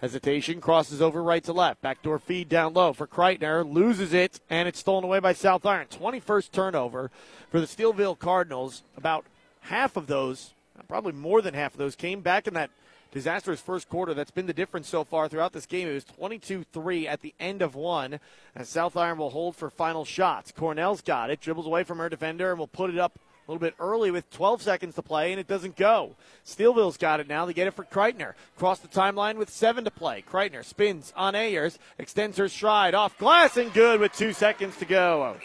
Hesitation 0.01 0.61
crosses 0.61 0.99
over 0.99 1.21
right 1.21 1.43
to 1.43 1.53
left. 1.53 1.83
Backdoor 1.83 2.17
feed 2.17 2.49
down 2.49 2.73
low 2.73 2.91
for 2.91 3.05
Kreitner. 3.05 3.63
Loses 3.71 4.13
it, 4.13 4.39
and 4.49 4.67
it's 4.67 4.79
stolen 4.79 5.03
away 5.03 5.19
by 5.19 5.31
South 5.31 5.63
Iron. 5.63 5.85
21st 5.91 6.51
turnover 6.51 7.11
for 7.51 7.59
the 7.59 7.67
Steelville 7.67 8.17
Cardinals. 8.17 8.81
About 8.97 9.25
half 9.61 9.95
of 9.95 10.07
those, 10.07 10.55
probably 10.87 11.11
more 11.11 11.43
than 11.43 11.53
half 11.53 11.73
of 11.73 11.77
those, 11.77 11.95
came 11.95 12.21
back 12.21 12.47
in 12.47 12.55
that 12.55 12.71
disastrous 13.11 13.61
first 13.61 13.89
quarter. 13.89 14.15
That's 14.15 14.31
been 14.31 14.47
the 14.47 14.53
difference 14.53 14.89
so 14.89 15.03
far 15.03 15.29
throughout 15.29 15.53
this 15.53 15.67
game. 15.67 15.87
It 15.87 15.93
was 15.93 16.03
22 16.05 16.63
3 16.73 17.07
at 17.07 17.21
the 17.21 17.35
end 17.39 17.61
of 17.61 17.75
one, 17.75 18.19
and 18.55 18.65
South 18.65 18.97
Iron 18.97 19.19
will 19.19 19.29
hold 19.29 19.55
for 19.55 19.69
final 19.69 20.03
shots. 20.03 20.51
Cornell's 20.51 21.01
got 21.01 21.29
it, 21.29 21.41
dribbles 21.41 21.67
away 21.67 21.83
from 21.83 21.99
her 21.99 22.09
defender, 22.09 22.49
and 22.49 22.57
will 22.57 22.65
put 22.65 22.89
it 22.89 22.97
up 22.97 23.19
a 23.51 23.53
little 23.53 23.67
bit 23.67 23.75
early 23.79 24.11
with 24.11 24.29
12 24.31 24.61
seconds 24.61 24.95
to 24.95 25.01
play, 25.01 25.31
and 25.31 25.39
it 25.39 25.47
doesn't 25.47 25.75
go. 25.75 26.15
Steelville's 26.45 26.95
got 26.95 27.19
it 27.19 27.27
now. 27.27 27.45
They 27.45 27.51
get 27.51 27.67
it 27.67 27.73
for 27.73 27.83
Kreitner. 27.83 28.33
Cross 28.57 28.79
the 28.79 28.87
timeline 28.87 29.35
with 29.35 29.49
seven 29.49 29.83
to 29.83 29.91
play. 29.91 30.21
Kreitner 30.21 30.63
spins 30.63 31.11
on 31.17 31.35
Ayers, 31.35 31.77
extends 31.97 32.37
her 32.37 32.47
stride 32.47 32.93
off 32.93 33.17
glass, 33.17 33.57
and 33.57 33.73
good 33.73 33.99
with 33.99 34.13
two 34.13 34.31
seconds 34.31 34.77
to 34.77 34.85
go. 34.85 35.35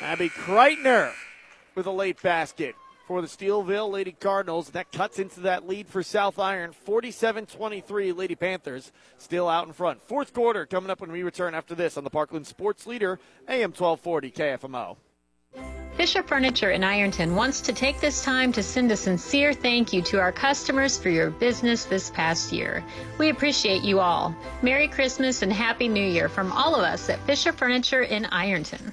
Abby 0.00 0.30
Kreitner 0.30 1.12
with 1.74 1.84
a 1.84 1.90
late 1.90 2.20
basket 2.22 2.74
for 3.06 3.20
the 3.20 3.28
Steelville 3.28 3.90
Lady 3.90 4.12
Cardinals. 4.12 4.70
That 4.70 4.90
cuts 4.90 5.18
into 5.18 5.40
that 5.40 5.68
lead 5.68 5.86
for 5.86 6.02
South 6.02 6.38
Iron. 6.38 6.72
47 6.72 7.44
23, 7.44 8.12
Lady 8.12 8.36
Panthers 8.36 8.90
still 9.18 9.50
out 9.50 9.66
in 9.66 9.74
front. 9.74 10.02
Fourth 10.02 10.32
quarter 10.32 10.64
coming 10.64 10.90
up 10.90 11.02
when 11.02 11.12
we 11.12 11.22
return 11.22 11.54
after 11.54 11.74
this 11.74 11.98
on 11.98 12.04
the 12.04 12.10
Parkland 12.10 12.46
Sports 12.46 12.86
Leader, 12.86 13.20
AM 13.46 13.72
1240 13.72 14.30
KFMO. 14.30 14.96
Fisher 15.98 16.22
Furniture 16.22 16.70
in 16.70 16.84
Ironton 16.84 17.34
wants 17.34 17.60
to 17.60 17.72
take 17.72 17.98
this 17.98 18.22
time 18.22 18.52
to 18.52 18.62
send 18.62 18.92
a 18.92 18.96
sincere 18.96 19.52
thank 19.52 19.92
you 19.92 20.00
to 20.02 20.20
our 20.20 20.30
customers 20.30 20.96
for 20.96 21.08
your 21.08 21.28
business 21.28 21.86
this 21.86 22.08
past 22.10 22.52
year. 22.52 22.84
We 23.18 23.30
appreciate 23.30 23.82
you 23.82 23.98
all. 23.98 24.32
Merry 24.62 24.86
Christmas 24.86 25.42
and 25.42 25.52
Happy 25.52 25.88
New 25.88 26.06
Year 26.06 26.28
from 26.28 26.52
all 26.52 26.76
of 26.76 26.82
us 26.82 27.08
at 27.08 27.18
Fisher 27.26 27.52
Furniture 27.52 28.02
in 28.02 28.26
Ironton. 28.26 28.92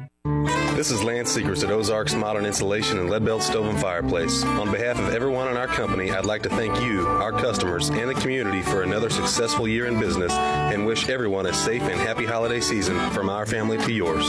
This 0.81 0.89
is 0.89 1.03
Lance 1.03 1.29
Secrets 1.29 1.63
at 1.63 1.69
Ozarks 1.69 2.15
Modern 2.15 2.45
Insulation 2.45 2.97
and 2.97 3.09
Leadbelt 3.09 3.41
Stove 3.41 3.67
and 3.67 3.79
Fireplace. 3.79 4.43
On 4.43 4.71
behalf 4.71 4.97
of 4.99 5.13
everyone 5.13 5.47
in 5.49 5.57
our 5.57 5.67
company, 5.67 6.11
I'd 6.11 6.25
like 6.25 6.41
to 6.43 6.49
thank 6.49 6.81
you, 6.81 7.05
our 7.07 7.31
customers, 7.31 7.89
and 7.89 8.09
the 8.09 8.15
community 8.15 8.61
for 8.61 8.81
another 8.81 9.09
successful 9.09 9.67
year 9.67 9.85
in 9.85 9.99
business 9.99 10.31
and 10.31 10.85
wish 10.85 11.09
everyone 11.09 11.45
a 11.45 11.53
safe 11.53 11.83
and 11.83 11.99
happy 11.99 12.25
holiday 12.25 12.61
season 12.61 12.97
from 13.11 13.29
our 13.29 13.45
family 13.45 13.77
to 13.79 13.91
yours. 13.91 14.27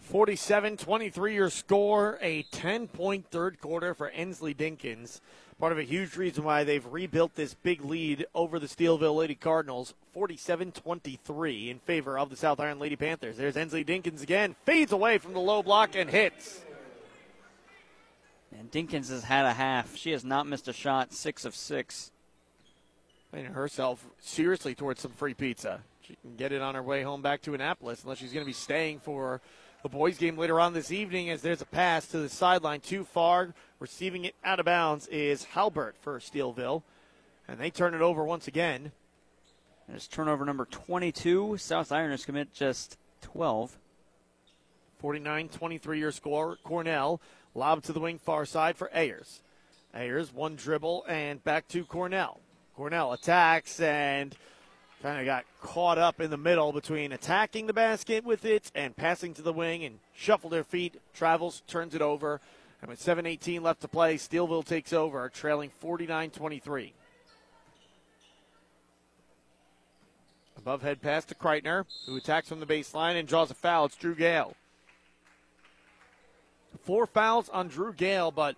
47 0.00 0.76
23 0.76 1.34
your 1.34 1.50
score, 1.50 2.18
a 2.22 2.42
10 2.50 2.88
point 2.88 3.26
third 3.30 3.60
quarter 3.60 3.94
for 3.94 4.08
Ensley 4.08 4.54
Dinkins. 4.54 5.20
Part 5.58 5.72
of 5.72 5.78
a 5.78 5.84
huge 5.84 6.16
reason 6.16 6.42
why 6.42 6.64
they've 6.64 6.84
rebuilt 6.84 7.36
this 7.36 7.54
big 7.54 7.84
lead 7.84 8.26
over 8.34 8.58
the 8.58 8.66
Steelville 8.66 9.16
Lady 9.16 9.36
Cardinals, 9.36 9.94
47 10.12 10.72
23 10.72 11.70
in 11.70 11.78
favor 11.78 12.18
of 12.18 12.28
the 12.28 12.36
South 12.36 12.58
Iron 12.58 12.80
Lady 12.80 12.96
Panthers. 12.96 13.36
There's 13.36 13.56
Ensley 13.56 13.84
Dinkins 13.84 14.22
again, 14.22 14.56
fades 14.64 14.90
away 14.90 15.18
from 15.18 15.32
the 15.32 15.40
low 15.40 15.62
block 15.62 15.94
and 15.94 16.10
hits. 16.10 16.60
And 18.58 18.70
Dinkins 18.70 19.10
has 19.10 19.24
had 19.24 19.46
a 19.46 19.52
half. 19.52 19.96
She 19.96 20.10
has 20.10 20.24
not 20.24 20.46
missed 20.46 20.68
a 20.68 20.72
shot, 20.72 21.12
six 21.12 21.44
of 21.44 21.54
six. 21.54 22.10
Putting 23.30 23.46
herself 23.46 24.04
seriously 24.20 24.74
towards 24.74 25.00
some 25.00 25.12
free 25.12 25.34
pizza. 25.34 25.80
She 26.02 26.16
can 26.22 26.36
get 26.36 26.52
it 26.52 26.62
on 26.62 26.74
her 26.74 26.82
way 26.82 27.02
home 27.02 27.22
back 27.22 27.42
to 27.42 27.54
Annapolis, 27.54 28.02
unless 28.02 28.18
she's 28.18 28.32
going 28.32 28.44
to 28.44 28.48
be 28.48 28.52
staying 28.52 29.00
for 29.00 29.40
the 29.82 29.88
boys' 29.88 30.18
game 30.18 30.36
later 30.36 30.60
on 30.60 30.72
this 30.72 30.92
evening. 30.92 31.30
As 31.30 31.42
there's 31.42 31.62
a 31.62 31.66
pass 31.66 32.06
to 32.08 32.18
the 32.18 32.28
sideline 32.28 32.80
too 32.80 33.04
far, 33.04 33.54
receiving 33.84 34.24
it 34.24 34.34
out 34.42 34.58
of 34.58 34.64
bounds 34.64 35.06
is 35.08 35.44
Halbert 35.44 35.94
for 36.00 36.18
Steelville, 36.18 36.84
and 37.46 37.60
they 37.60 37.68
turn 37.68 37.92
it 37.92 38.00
over 38.00 38.24
once 38.24 38.48
again. 38.48 38.92
It's 39.92 40.08
turnover 40.08 40.46
number 40.46 40.64
22. 40.64 41.58
South 41.58 41.90
Ironers 41.90 42.24
commit 42.24 42.54
just 42.54 42.96
12. 43.20 43.76
49 45.00 45.50
23 45.50 45.98
your 45.98 46.12
score. 46.12 46.56
Cornell 46.64 47.20
lob 47.54 47.82
to 47.82 47.92
the 47.92 48.00
wing 48.00 48.18
far 48.18 48.46
side 48.46 48.78
for 48.78 48.88
Ayers. 48.94 49.42
Ayers, 49.94 50.32
one 50.32 50.56
dribble, 50.56 51.04
and 51.06 51.44
back 51.44 51.68
to 51.68 51.84
Cornell. 51.84 52.40
Cornell 52.74 53.12
attacks 53.12 53.80
and 53.80 54.34
kind 55.02 55.20
of 55.20 55.26
got 55.26 55.44
caught 55.60 55.98
up 55.98 56.22
in 56.22 56.30
the 56.30 56.38
middle 56.38 56.72
between 56.72 57.12
attacking 57.12 57.66
the 57.66 57.74
basket 57.74 58.24
with 58.24 58.46
it 58.46 58.72
and 58.74 58.96
passing 58.96 59.34
to 59.34 59.42
the 59.42 59.52
wing 59.52 59.84
and 59.84 59.98
shuffled 60.14 60.54
their 60.54 60.64
feet, 60.64 60.98
travels, 61.12 61.62
turns 61.66 61.94
it 61.94 62.00
over. 62.00 62.40
And 62.84 62.90
with 62.90 63.02
7.18 63.02 63.62
left 63.62 63.80
to 63.80 63.88
play, 63.88 64.16
Steelville 64.16 64.62
takes 64.62 64.92
over, 64.92 65.30
trailing 65.30 65.70
49 65.70 66.28
23. 66.28 66.92
Above 70.58 70.82
head 70.82 71.00
pass 71.00 71.24
to 71.24 71.34
Kreitner, 71.34 71.86
who 72.04 72.18
attacks 72.18 72.46
from 72.46 72.60
the 72.60 72.66
baseline 72.66 73.18
and 73.18 73.26
draws 73.26 73.50
a 73.50 73.54
foul. 73.54 73.86
It's 73.86 73.96
Drew 73.96 74.14
Gale. 74.14 74.54
Four 76.82 77.06
fouls 77.06 77.48
on 77.48 77.68
Drew 77.68 77.94
Gale, 77.94 78.30
but 78.30 78.54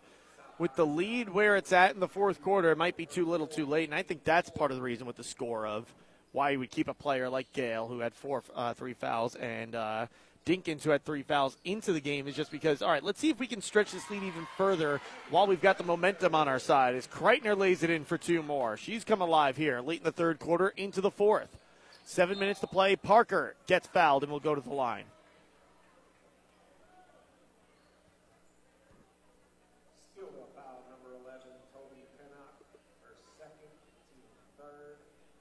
with 0.59 0.75
the 0.75 0.87
lead 0.87 1.29
where 1.29 1.55
it's 1.55 1.73
at 1.73 1.95
in 1.95 2.01
the 2.01 2.09
fourth 2.09 2.43
quarter, 2.43 2.73
it 2.73 2.79
might 2.79 2.97
be 2.97 3.07
too 3.07 3.27
little 3.27 3.47
too 3.47 3.65
late. 3.65 3.89
And 3.89 3.95
I 3.95 4.03
think 4.03 4.25
that's 4.25 4.51
part 4.51 4.73
of 4.73 4.77
the 4.77 4.83
reason 4.83 5.07
with 5.07 5.15
the 5.15 5.23
score 5.23 5.69
of 5.69 5.87
why 6.33 6.51
you 6.51 6.59
would 6.59 6.73
keep 6.73 6.89
a 6.89 6.95
player 6.95 7.29
like 7.29 7.53
Gale, 7.53 7.87
who 7.87 8.01
had 8.01 8.13
four, 8.13 8.43
uh, 8.57 8.75
three 8.75 8.95
fouls, 8.95 9.37
and 9.37 9.77
uh, 9.77 10.07
Dinkins, 10.47 10.85
who 10.85 10.91
had 10.91 11.05
three 11.05 11.25
fouls, 11.25 11.57
into 11.65 11.93
the 11.93 12.01
game, 12.01 12.29
is 12.29 12.37
just 12.37 12.53
because, 12.53 12.81
all 12.81 12.91
right, 12.91 13.03
let's 13.03 13.19
see 13.19 13.31
if 13.31 13.41
we 13.41 13.49
can 13.49 13.61
stretch 13.61 13.91
this 13.91 14.09
lead 14.09 14.23
even 14.23 14.47
further 14.57 15.01
while 15.29 15.49
we've 15.49 15.61
got 15.61 15.77
the 15.77 15.83
momentum 15.83 16.37
on 16.37 16.47
our 16.47 16.61
side. 16.61 16.95
As 16.95 17.09
Kreitner 17.09 17.59
lays 17.59 17.83
it 17.83 17.91
in 17.91 18.05
for 18.05 18.17
two 18.17 18.45
more. 18.45 18.77
She's 18.77 19.03
come 19.03 19.21
alive 19.21 19.57
here 19.57 19.81
late 19.81 19.99
in 19.99 20.05
the 20.05 20.13
third 20.13 20.39
quarter 20.39 20.69
into 20.69 21.01
the 21.01 21.11
fourth. 21.11 21.59
Seven 22.05 22.39
minutes 22.39 22.61
to 22.61 22.69
play. 22.69 22.95
Parker 22.95 23.57
gets 23.67 23.89
fouled 23.89 24.23
and 24.23 24.31
will 24.31 24.39
go 24.39 24.55
to 24.55 24.61
the 24.61 24.73
line. 24.73 25.05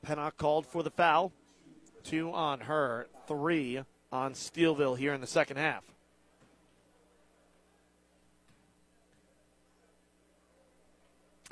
Pennock 0.04 0.38
called 0.38 0.66
for 0.66 0.82
the 0.82 0.90
foul. 0.90 1.32
Two 2.04 2.32
on 2.32 2.62
her, 2.62 3.08
three 3.28 3.82
on 4.12 4.34
Steelville 4.34 4.98
here 4.98 5.14
in 5.14 5.22
the 5.22 5.28
second 5.28 5.58
half. 5.58 5.84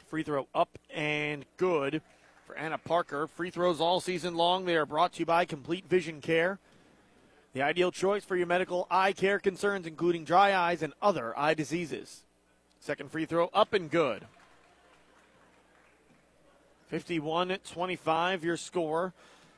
Free 0.08 0.24
throw 0.24 0.48
up 0.54 0.78
and 0.94 1.46
good 1.58 2.02
for 2.46 2.56
Anna 2.56 2.78
Parker. 2.78 3.28
Free 3.28 3.50
throws 3.50 3.82
all 3.82 4.00
season 4.00 4.36
long. 4.36 4.66
They 4.66 4.76
are 4.76 4.86
brought 4.86 5.14
to 5.14 5.20
you 5.20 5.26
by 5.26 5.46
Complete 5.46 5.86
Vision 5.90 6.22
Care. 6.22 6.60
The 7.54 7.62
ideal 7.62 7.92
choice 7.92 8.24
for 8.24 8.36
your 8.36 8.48
medical 8.48 8.88
eye 8.90 9.14
care 9.14 9.40
concerns, 9.40 9.88
including 9.88 10.24
dry 10.24 10.56
eyes 10.56 10.82
and 10.82 10.94
other 11.02 11.38
eye 11.38 11.54
diseases. 11.54 12.24
Second 12.80 13.12
free 13.12 13.26
throw 13.26 13.50
up 13.54 13.74
and 13.74 13.90
good. 13.90 14.26
51 16.90 17.58
25 17.64 18.44
your 18.44 18.58
score. 18.58 19.14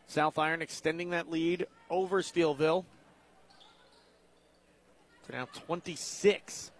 South 0.07 0.37
Iron 0.37 0.61
extending 0.61 1.09
that 1.09 1.29
lead 1.29 1.67
over 1.89 2.21
Steelville 2.21 2.85
to 5.25 5.31
now 5.31 5.47
26. 5.65 6.71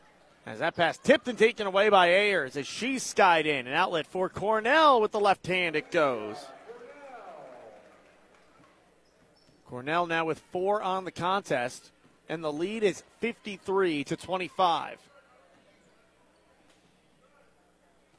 As 0.46 0.60
that 0.60 0.76
pass 0.76 0.98
tipped 0.98 1.28
and 1.28 1.38
taken 1.38 1.66
away 1.66 1.90
by 1.90 2.10
Ayers 2.10 2.56
as 2.56 2.68
she 2.68 3.00
skied 3.00 3.48
in. 3.48 3.66
An 3.66 3.74
outlet 3.74 4.06
for 4.06 4.30
Cornell 4.30 5.02
with 5.02 5.12
the 5.12 5.20
left 5.20 5.48
hand 5.48 5.76
it 5.76 5.92
goes. 5.92 6.38
Cornell 9.68 10.06
now 10.06 10.26
with 10.26 10.40
four 10.52 10.84
on 10.84 11.06
the 11.06 11.12
contest, 11.12 11.92
and 12.30 12.44
the 12.44 12.54
lead 12.54 12.84
is 12.84 13.04
53 13.20 14.04
to 14.04 14.16
25. 14.16 15.00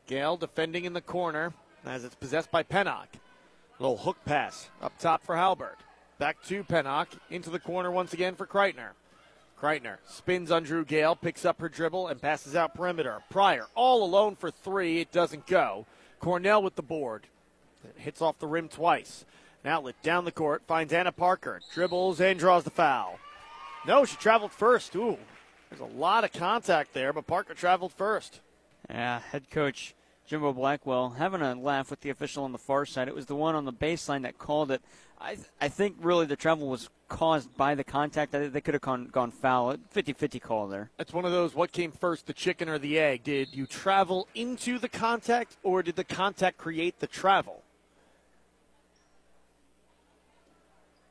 Gale 0.08 0.36
defending 0.36 0.84
in 0.84 0.92
the 0.92 1.00
corner 1.00 1.52
as 1.84 2.04
it's 2.04 2.16
possessed 2.16 2.50
by 2.50 2.64
Pennock. 2.64 3.06
Little 3.78 3.96
hook 3.96 4.16
pass 4.24 4.68
up 4.82 4.98
top 4.98 5.24
for 5.24 5.36
Halbert. 5.36 5.78
Back 6.18 6.42
to 6.44 6.64
Pennock 6.64 7.08
into 7.30 7.50
the 7.50 7.58
corner 7.58 7.90
once 7.90 8.14
again 8.14 8.36
for 8.36 8.46
Kreitner. 8.46 8.90
Kreitner 9.60 9.98
spins 10.06 10.50
on 10.50 10.62
Drew 10.62 10.84
Gale, 10.84 11.14
picks 11.14 11.44
up 11.44 11.60
her 11.60 11.68
dribble, 11.68 12.08
and 12.08 12.20
passes 12.20 12.56
out 12.56 12.74
perimeter. 12.74 13.20
Pryor 13.28 13.66
all 13.74 14.02
alone 14.02 14.34
for 14.34 14.50
three. 14.50 15.00
It 15.00 15.12
doesn't 15.12 15.46
go. 15.46 15.84
Cornell 16.18 16.62
with 16.62 16.74
the 16.74 16.82
board. 16.82 17.26
It 17.84 18.00
hits 18.00 18.22
off 18.22 18.38
the 18.38 18.46
rim 18.46 18.68
twice. 18.68 19.26
An 19.62 19.70
outlet 19.70 20.02
down 20.02 20.24
the 20.24 20.32
court 20.32 20.62
finds 20.66 20.92
Anna 20.92 21.12
Parker. 21.12 21.60
Dribbles 21.74 22.20
and 22.20 22.38
draws 22.38 22.64
the 22.64 22.70
foul. 22.70 23.18
No, 23.86 24.06
she 24.06 24.16
traveled 24.16 24.52
first. 24.52 24.96
Ooh, 24.96 25.18
there's 25.68 25.80
a 25.80 25.96
lot 25.98 26.24
of 26.24 26.32
contact 26.32 26.94
there, 26.94 27.12
but 27.12 27.26
Parker 27.26 27.54
traveled 27.54 27.92
first. 27.92 28.40
Yeah, 28.88 29.20
head 29.20 29.50
coach 29.50 29.94
Jimbo 30.26 30.52
Blackwell 30.52 31.10
having 31.10 31.40
a 31.40 31.54
laugh 31.54 31.90
with 31.90 32.00
the 32.00 32.10
official 32.10 32.44
on 32.44 32.52
the 32.52 32.58
far 32.58 32.84
side. 32.84 33.06
It 33.06 33.14
was 33.14 33.26
the 33.26 33.36
one 33.36 33.54
on 33.54 33.64
the 33.64 33.72
baseline 33.72 34.22
that 34.22 34.38
called 34.38 34.72
it. 34.72 34.82
I, 35.20 35.38
I 35.60 35.68
think 35.68 35.96
really 36.00 36.26
the 36.26 36.36
travel 36.36 36.68
was 36.68 36.90
caused 37.08 37.56
by 37.56 37.76
the 37.76 37.84
contact. 37.84 38.34
I 38.34 38.48
they 38.48 38.60
could 38.60 38.74
have 38.74 38.82
gone, 38.82 39.06
gone 39.06 39.30
foul. 39.30 39.76
50 39.90 40.12
50 40.12 40.40
call 40.40 40.66
there. 40.66 40.90
It's 40.98 41.12
one 41.12 41.24
of 41.24 41.30
those 41.30 41.54
what 41.54 41.70
came 41.70 41.92
first, 41.92 42.26
the 42.26 42.32
chicken 42.32 42.68
or 42.68 42.78
the 42.78 42.98
egg? 42.98 43.22
Did 43.22 43.54
you 43.54 43.66
travel 43.66 44.26
into 44.34 44.78
the 44.78 44.88
contact, 44.88 45.56
or 45.62 45.82
did 45.82 45.96
the 45.96 46.04
contact 46.04 46.58
create 46.58 46.98
the 46.98 47.06
travel? 47.06 47.62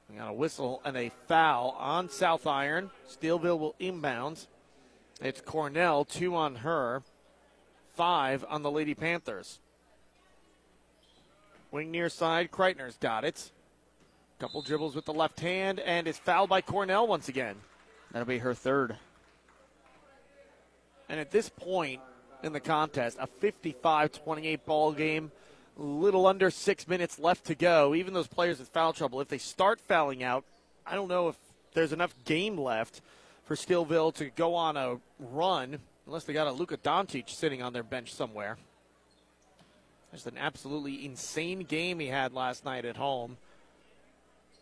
We 0.09 0.17
got 0.17 0.29
a 0.29 0.33
whistle 0.33 0.81
and 0.85 0.95
a 0.97 1.11
foul 1.27 1.75
on 1.79 2.09
South 2.09 2.45
Iron. 2.45 2.91
Steelville 3.09 3.59
will 3.59 3.75
inbound. 3.79 4.45
It's 5.21 5.41
Cornell, 5.41 6.03
two 6.03 6.35
on 6.35 6.55
her, 6.55 7.01
five 7.95 8.45
on 8.47 8.61
the 8.61 8.71
Lady 8.71 8.93
Panthers. 8.93 9.59
Wing 11.71 11.91
near 11.91 12.09
side, 12.09 12.51
Kreitner's 12.51 12.97
got 12.97 13.25
it. 13.25 13.51
Couple 14.39 14.61
dribbles 14.61 14.95
with 14.95 15.05
the 15.05 15.13
left 15.13 15.39
hand, 15.39 15.79
and 15.79 16.07
is 16.07 16.17
fouled 16.17 16.49
by 16.49 16.61
Cornell 16.61 17.07
once 17.07 17.29
again. 17.29 17.55
That'll 18.11 18.27
be 18.27 18.39
her 18.39 18.53
third. 18.53 18.97
And 21.09 21.19
at 21.19 21.31
this 21.31 21.49
point 21.49 22.01
in 22.43 22.53
the 22.53 22.59
contest, 22.59 23.17
a 23.19 23.27
55 23.27 24.11
28 24.11 24.65
ball 24.65 24.91
game, 24.91 25.31
little 25.77 26.27
under 26.27 26.49
six 26.49 26.87
minutes 26.87 27.19
left 27.19 27.45
to 27.45 27.55
go. 27.55 27.95
Even 27.95 28.13
those 28.13 28.27
players 28.27 28.59
with 28.59 28.69
foul 28.69 28.93
trouble, 28.93 29.21
if 29.21 29.27
they 29.27 29.37
start 29.37 29.79
fouling 29.79 30.23
out, 30.23 30.43
I 30.85 30.95
don't 30.95 31.07
know 31.07 31.29
if 31.29 31.35
there's 31.73 31.93
enough 31.93 32.15
game 32.25 32.57
left 32.57 33.01
for 33.45 33.55
Steelville 33.55 34.13
to 34.15 34.29
go 34.31 34.55
on 34.55 34.77
a 34.77 34.97
run, 35.19 35.79
unless 36.05 36.23
they 36.23 36.33
got 36.33 36.47
a 36.47 36.51
Luka 36.51 36.77
Doncic 36.77 37.29
sitting 37.29 37.61
on 37.61 37.73
their 37.73 37.83
bench 37.83 38.13
somewhere. 38.13 38.57
Just 40.11 40.27
an 40.27 40.37
absolutely 40.37 41.05
insane 41.05 41.59
game 41.59 41.99
he 41.99 42.07
had 42.07 42.33
last 42.33 42.63
night 42.63 42.85
at 42.85 42.97
home 42.97 43.37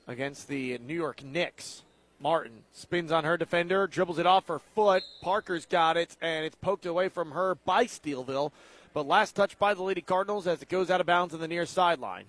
against 0.07 0.47
the 0.47 0.77
New 0.79 0.95
York 0.95 1.23
Knicks. 1.23 1.83
Martin 2.19 2.63
spins 2.71 3.11
on 3.11 3.25
her 3.25 3.37
defender, 3.37 3.85
dribbles 3.85 4.17
it 4.17 4.25
off 4.25 4.47
her 4.47 4.59
foot. 4.59 5.03
Parker's 5.21 5.65
got 5.65 5.97
it, 5.97 6.15
and 6.21 6.45
it's 6.45 6.55
poked 6.55 6.85
away 6.85 7.09
from 7.09 7.31
her 7.31 7.55
by 7.65 7.85
Steelville. 7.85 8.51
But 8.93 9.07
last 9.07 9.35
touch 9.35 9.59
by 9.59 9.73
the 9.73 9.83
Lady 9.83 10.01
Cardinals 10.01 10.47
as 10.47 10.61
it 10.61 10.69
goes 10.69 10.89
out 10.89 11.01
of 11.01 11.07
bounds 11.07 11.33
on 11.33 11.39
the 11.39 11.47
near 11.47 11.65
sideline. 11.65 12.25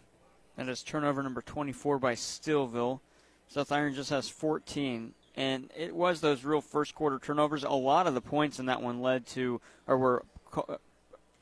That 0.56 0.68
is 0.68 0.82
turnover 0.82 1.22
number 1.22 1.42
24 1.42 1.98
by 1.98 2.14
Steelville. 2.14 3.00
South 3.48 3.70
Iron 3.70 3.94
just 3.94 4.10
has 4.10 4.28
14. 4.28 5.14
And 5.36 5.70
it 5.76 5.94
was 5.94 6.20
those 6.20 6.44
real 6.44 6.60
first 6.60 6.94
quarter 6.94 7.18
turnovers. 7.18 7.64
A 7.64 7.70
lot 7.70 8.06
of 8.06 8.14
the 8.14 8.20
points 8.20 8.58
in 8.58 8.66
that 8.66 8.80
one 8.80 9.00
led 9.00 9.26
to, 9.28 9.60
or 9.86 9.98
were 9.98 10.24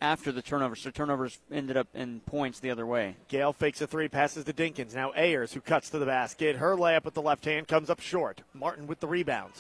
after 0.01 0.33
the 0.33 0.43
turnovers. 0.43 0.81
So 0.81 0.91
turnovers 0.91 1.39
ended 1.51 1.77
up 1.77 1.89
in 1.95 2.21
points 2.21 2.59
the 2.59 2.71
other 2.71 2.87
way. 2.87 3.17
Gale 3.29 3.53
fakes 3.53 3.81
a 3.81 3.87
three, 3.87 4.09
passes 4.09 4.45
to 4.45 4.53
Dinkins. 4.53 4.95
Now 4.95 5.13
Ayers, 5.13 5.53
who 5.53 5.61
cuts 5.61 5.91
to 5.91 5.99
the 5.99 6.07
basket. 6.07 6.57
Her 6.57 6.77
layup 6.77 7.05
with 7.05 7.15
the 7.15 7.23
left 7.23 7.45
hand 7.45 7.69
comes 7.69 7.91
up 7.91 8.01
short. 8.01 8.41
Martin 8.55 8.87
with 8.87 9.01
the 9.01 9.07
rebound. 9.07 9.53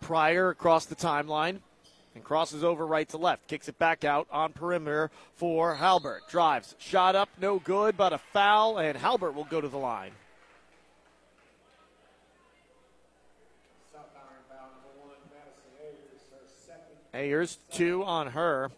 Pryor 0.00 0.50
across 0.50 0.84
the 0.84 0.96
timeline 0.96 1.60
and 2.14 2.22
crosses 2.22 2.62
over 2.62 2.86
right 2.86 3.08
to 3.08 3.16
left. 3.16 3.48
Kicks 3.48 3.68
it 3.68 3.78
back 3.78 4.04
out 4.04 4.28
on 4.30 4.52
perimeter 4.52 5.10
for 5.34 5.74
Halbert. 5.76 6.28
Drives. 6.28 6.74
Shot 6.78 7.16
up, 7.16 7.28
no 7.40 7.58
good, 7.58 7.96
but 7.96 8.12
a 8.12 8.18
foul, 8.18 8.78
and 8.78 8.98
Halbert 8.98 9.34
will 9.34 9.44
go 9.44 9.60
to 9.60 9.68
the 9.68 9.78
line. 9.78 10.12
Ayers, 17.14 17.58
two 17.70 18.02
on 18.02 18.28
her. 18.28 18.70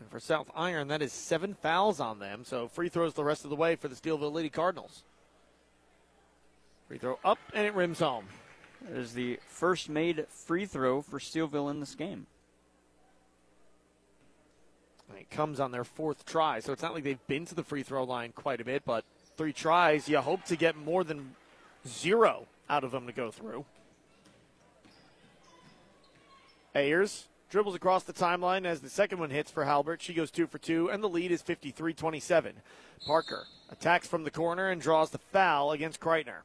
And 0.00 0.10
for 0.10 0.18
South 0.18 0.50
Iron, 0.56 0.88
that 0.88 1.02
is 1.02 1.12
seven 1.12 1.54
fouls 1.54 2.00
on 2.00 2.18
them. 2.18 2.44
So 2.44 2.66
free 2.68 2.88
throws 2.88 3.14
the 3.14 3.24
rest 3.24 3.44
of 3.44 3.50
the 3.50 3.56
way 3.56 3.76
for 3.76 3.88
the 3.88 3.94
Steelville 3.94 4.32
Lady 4.32 4.48
Cardinals. 4.48 5.02
Free 6.88 6.98
throw 6.98 7.18
up, 7.24 7.38
and 7.52 7.66
it 7.66 7.74
rims 7.74 8.00
home. 8.00 8.26
It 8.90 8.96
is 8.96 9.14
the 9.14 9.38
first 9.48 9.88
made 9.88 10.26
free 10.28 10.66
throw 10.66 11.02
for 11.02 11.18
Steelville 11.18 11.70
in 11.70 11.80
this 11.80 11.94
game. 11.94 12.26
And 15.08 15.18
it 15.18 15.30
comes 15.30 15.60
on 15.60 15.70
their 15.70 15.84
fourth 15.84 16.24
try, 16.24 16.60
so 16.60 16.72
it's 16.72 16.82
not 16.82 16.94
like 16.94 17.04
they've 17.04 17.26
been 17.26 17.46
to 17.46 17.54
the 17.54 17.62
free 17.62 17.82
throw 17.82 18.04
line 18.04 18.32
quite 18.34 18.60
a 18.60 18.64
bit, 18.64 18.82
but 18.84 19.04
three 19.36 19.52
tries, 19.52 20.08
you 20.08 20.18
hope 20.18 20.44
to 20.44 20.56
get 20.56 20.76
more 20.76 21.04
than 21.04 21.34
zero 21.86 22.46
out 22.68 22.84
of 22.84 22.90
them 22.90 23.06
to 23.06 23.12
go 23.12 23.30
through. 23.30 23.64
Ayers 26.74 27.28
dribbles 27.50 27.76
across 27.76 28.02
the 28.02 28.12
timeline 28.12 28.66
as 28.66 28.80
the 28.80 28.88
second 28.88 29.18
one 29.20 29.30
hits 29.30 29.50
for 29.50 29.64
Halbert. 29.64 30.02
She 30.02 30.12
goes 30.12 30.30
two 30.30 30.46
for 30.46 30.58
two, 30.58 30.90
and 30.90 31.02
the 31.02 31.08
lead 31.08 31.30
is 31.30 31.40
53 31.42 31.94
27. 31.94 32.54
Parker 33.06 33.46
attacks 33.70 34.08
from 34.08 34.24
the 34.24 34.30
corner 34.30 34.70
and 34.70 34.80
draws 34.80 35.10
the 35.10 35.18
foul 35.18 35.72
against 35.72 36.00
Kreitner. 36.00 36.38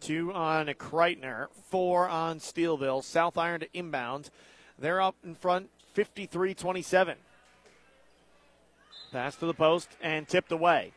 Two 0.00 0.32
on 0.34 0.66
Kreitner, 0.66 1.46
four 1.70 2.08
on 2.08 2.38
Steelville. 2.38 3.02
South 3.02 3.38
Iron 3.38 3.60
to 3.60 3.68
inbound. 3.72 4.28
They're 4.78 5.00
up 5.00 5.14
in 5.24 5.34
front 5.34 5.70
53 5.94 6.52
27. 6.52 7.16
Pass 9.12 9.36
to 9.36 9.46
the 9.46 9.54
post 9.54 9.88
and 10.02 10.26
tipped 10.26 10.50
away. 10.50 10.92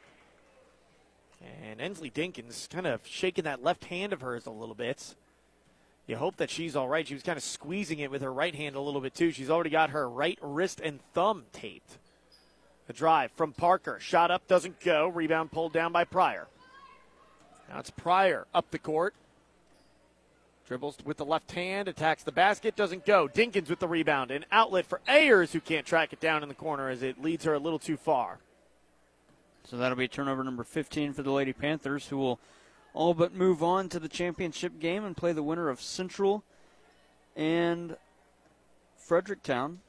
And 1.41 1.79
Ensley 1.79 2.09
Dinkins 2.09 2.69
kind 2.69 2.87
of 2.87 3.01
shaking 3.05 3.43
that 3.43 3.63
left 3.63 3.85
hand 3.85 4.13
of 4.13 4.21
hers 4.21 4.45
a 4.45 4.51
little 4.51 4.75
bit. 4.75 5.15
You 6.07 6.15
hope 6.15 6.37
that 6.37 6.49
she's 6.49 6.75
all 6.75 6.87
right. 6.87 7.05
She 7.05 7.13
was 7.13 7.23
kind 7.23 7.37
of 7.37 7.43
squeezing 7.43 7.99
it 7.99 8.09
with 8.09 8.21
her 8.21 8.31
right 8.31 8.55
hand 8.55 8.75
a 8.75 8.81
little 8.81 9.01
bit 9.01 9.13
too. 9.13 9.31
She's 9.31 9.49
already 9.49 9.69
got 9.69 9.89
her 9.89 10.09
right 10.09 10.39
wrist 10.41 10.79
and 10.79 10.99
thumb 11.13 11.43
taped. 11.51 11.97
The 12.87 12.93
drive 12.93 13.31
from 13.31 13.51
Parker. 13.51 13.99
Shot 13.99 14.31
up, 14.31 14.47
doesn't 14.47 14.79
go. 14.79 15.09
Rebound 15.09 15.51
pulled 15.51 15.73
down 15.73 15.91
by 15.91 16.05
Pryor. 16.05 16.47
Now 17.69 17.79
it's 17.79 17.89
Pryor 17.89 18.47
up 18.53 18.71
the 18.71 18.79
court. 18.79 19.13
Dribbles 20.65 20.97
with 21.05 21.17
the 21.17 21.25
left 21.25 21.51
hand, 21.51 21.87
attacks 21.87 22.23
the 22.23 22.31
basket, 22.31 22.75
doesn't 22.75 23.05
go. 23.05 23.27
Dinkins 23.27 23.69
with 23.69 23.79
the 23.79 23.87
rebound. 23.87 24.31
An 24.31 24.45
outlet 24.51 24.85
for 24.85 24.99
Ayers, 25.07 25.53
who 25.53 25.61
can't 25.61 25.85
track 25.85 26.11
it 26.11 26.19
down 26.19 26.43
in 26.43 26.49
the 26.49 26.55
corner 26.55 26.89
as 26.89 27.03
it 27.03 27.21
leads 27.21 27.45
her 27.45 27.53
a 27.53 27.59
little 27.59 27.79
too 27.79 27.95
far. 27.95 28.39
So 29.69 29.75
that'll 29.75 29.97
be 29.97 30.07
turnover 30.07 30.45
number 30.45 30.63
15 30.63 31.11
for 31.11 31.23
the 31.23 31.31
Lady 31.31 31.51
Panthers, 31.51 32.07
who 32.07 32.17
will 32.17 32.39
all 32.93 33.13
but 33.13 33.33
move 33.33 33.61
on 33.61 33.89
to 33.89 33.99
the 33.99 34.07
championship 34.07 34.79
game 34.79 35.03
and 35.03 35.15
play 35.15 35.33
the 35.33 35.43
winner 35.43 35.67
of 35.67 35.81
Central 35.81 36.41
and 37.35 37.97
Fredericktown. 38.95 39.79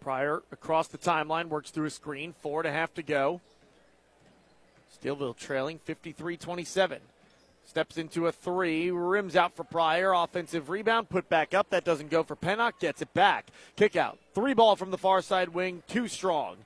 Pryor 0.00 0.42
across 0.52 0.88
the 0.88 0.98
timeline, 0.98 1.48
works 1.48 1.70
through 1.70 1.86
a 1.86 1.90
screen. 1.90 2.34
Four 2.42 2.60
and 2.60 2.68
a 2.68 2.72
half 2.72 2.92
to 2.92 3.02
go. 3.02 3.40
Steelville 5.02 5.34
trailing 5.34 5.78
53 5.78 6.36
27. 6.36 7.00
Steps 7.66 7.96
into 7.96 8.26
a 8.26 8.32
three, 8.32 8.90
rims 8.90 9.34
out 9.34 9.56
for 9.56 9.64
Pryor. 9.64 10.12
Offensive 10.12 10.68
rebound, 10.68 11.08
put 11.08 11.30
back 11.30 11.54
up. 11.54 11.70
That 11.70 11.86
doesn't 11.86 12.10
go 12.10 12.22
for 12.22 12.36
Pennock, 12.36 12.78
gets 12.80 13.00
it 13.00 13.14
back. 13.14 13.46
Kick 13.76 13.96
out. 13.96 14.18
Three 14.34 14.52
ball 14.52 14.76
from 14.76 14.90
the 14.90 14.98
far 14.98 15.22
side 15.22 15.48
wing, 15.48 15.82
too 15.88 16.06
strong. 16.06 16.58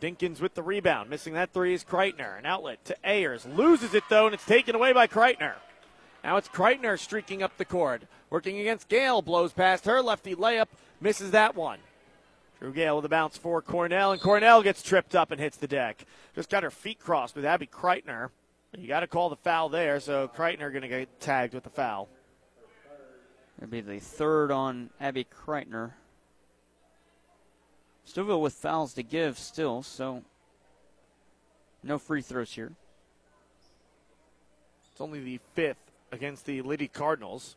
Dinkins 0.00 0.40
with 0.40 0.54
the 0.54 0.62
rebound. 0.62 1.10
Missing 1.10 1.34
that 1.34 1.52
three 1.52 1.74
is 1.74 1.84
Kreitner. 1.84 2.38
An 2.38 2.46
outlet 2.46 2.84
to 2.84 2.96
Ayers. 3.04 3.46
Loses 3.46 3.94
it 3.94 4.04
though, 4.08 4.26
and 4.26 4.34
it's 4.34 4.44
taken 4.44 4.74
away 4.74 4.92
by 4.92 5.06
Kreitner. 5.06 5.54
Now 6.22 6.36
it's 6.36 6.48
Kreitner 6.48 6.98
streaking 6.98 7.42
up 7.42 7.56
the 7.56 7.64
court. 7.64 8.02
Working 8.30 8.58
against 8.58 8.88
Gale. 8.88 9.22
Blows 9.22 9.52
past 9.52 9.84
her. 9.86 10.02
Lefty 10.02 10.34
layup. 10.34 10.68
Misses 11.00 11.30
that 11.30 11.54
one. 11.54 11.78
Drew 12.60 12.72
Gale 12.72 12.96
with 12.96 13.04
a 13.04 13.08
bounce 13.10 13.36
for 13.36 13.60
Cornell, 13.60 14.12
and 14.12 14.20
Cornell 14.20 14.62
gets 14.62 14.82
tripped 14.82 15.14
up 15.14 15.30
and 15.30 15.38
hits 15.38 15.58
the 15.58 15.68
deck. 15.68 16.06
Just 16.34 16.48
got 16.48 16.62
her 16.62 16.70
feet 16.70 16.98
crossed 16.98 17.36
with 17.36 17.44
Abby 17.44 17.66
Kreitner. 17.66 18.30
You 18.76 18.88
got 18.88 19.00
to 19.00 19.06
call 19.06 19.28
the 19.28 19.36
foul 19.36 19.68
there, 19.68 20.00
so 20.00 20.28
Kreitner 20.28 20.70
going 20.70 20.82
to 20.82 20.88
get 20.88 21.20
tagged 21.20 21.54
with 21.54 21.64
the 21.64 21.70
foul. 21.70 22.08
It'll 23.58 23.70
be 23.70 23.80
the 23.80 23.98
third 23.98 24.50
on 24.50 24.90
Abby 25.00 25.24
Kreitner. 25.24 25.92
Steelville 28.08 28.40
with 28.40 28.54
fouls 28.54 28.94
to 28.94 29.02
give 29.02 29.38
still, 29.38 29.82
so 29.82 30.22
no 31.82 31.98
free 31.98 32.22
throws 32.22 32.52
here. 32.52 32.72
It's 34.92 35.00
only 35.00 35.20
the 35.20 35.40
fifth 35.54 35.76
against 36.12 36.46
the 36.46 36.62
Liddy 36.62 36.88
Cardinals. 36.88 37.56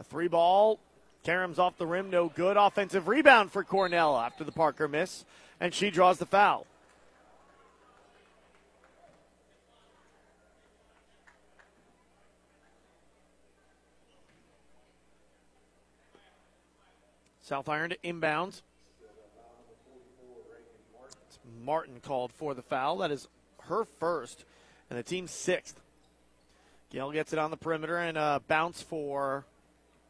A 0.00 0.04
three 0.04 0.28
ball. 0.28 0.78
Karam's 1.24 1.58
off 1.58 1.76
the 1.76 1.86
rim, 1.86 2.08
no 2.08 2.28
good. 2.28 2.56
Offensive 2.56 3.08
rebound 3.08 3.52
for 3.52 3.64
Cornell 3.64 4.16
after 4.16 4.44
the 4.44 4.52
Parker 4.52 4.88
miss, 4.88 5.24
and 5.60 5.74
she 5.74 5.90
draws 5.90 6.18
the 6.18 6.26
foul. 6.26 6.66
South 17.42 17.68
Iron 17.68 17.90
to 17.90 17.96
inbounds. 18.04 18.60
It's 21.28 21.38
Martin 21.68 22.00
called 22.00 22.32
for 22.32 22.54
the 22.54 22.62
foul. 22.62 22.96
That 22.96 23.10
is 23.10 23.28
her 23.64 23.84
first, 23.84 24.46
and 24.88 24.98
the 24.98 25.02
team's 25.02 25.30
sixth. 25.30 25.78
Gail 26.90 27.12
gets 27.12 27.34
it 27.34 27.38
on 27.38 27.50
the 27.50 27.58
perimeter 27.58 27.98
and 27.98 28.16
a 28.16 28.40
bounce 28.48 28.80
for 28.80 29.44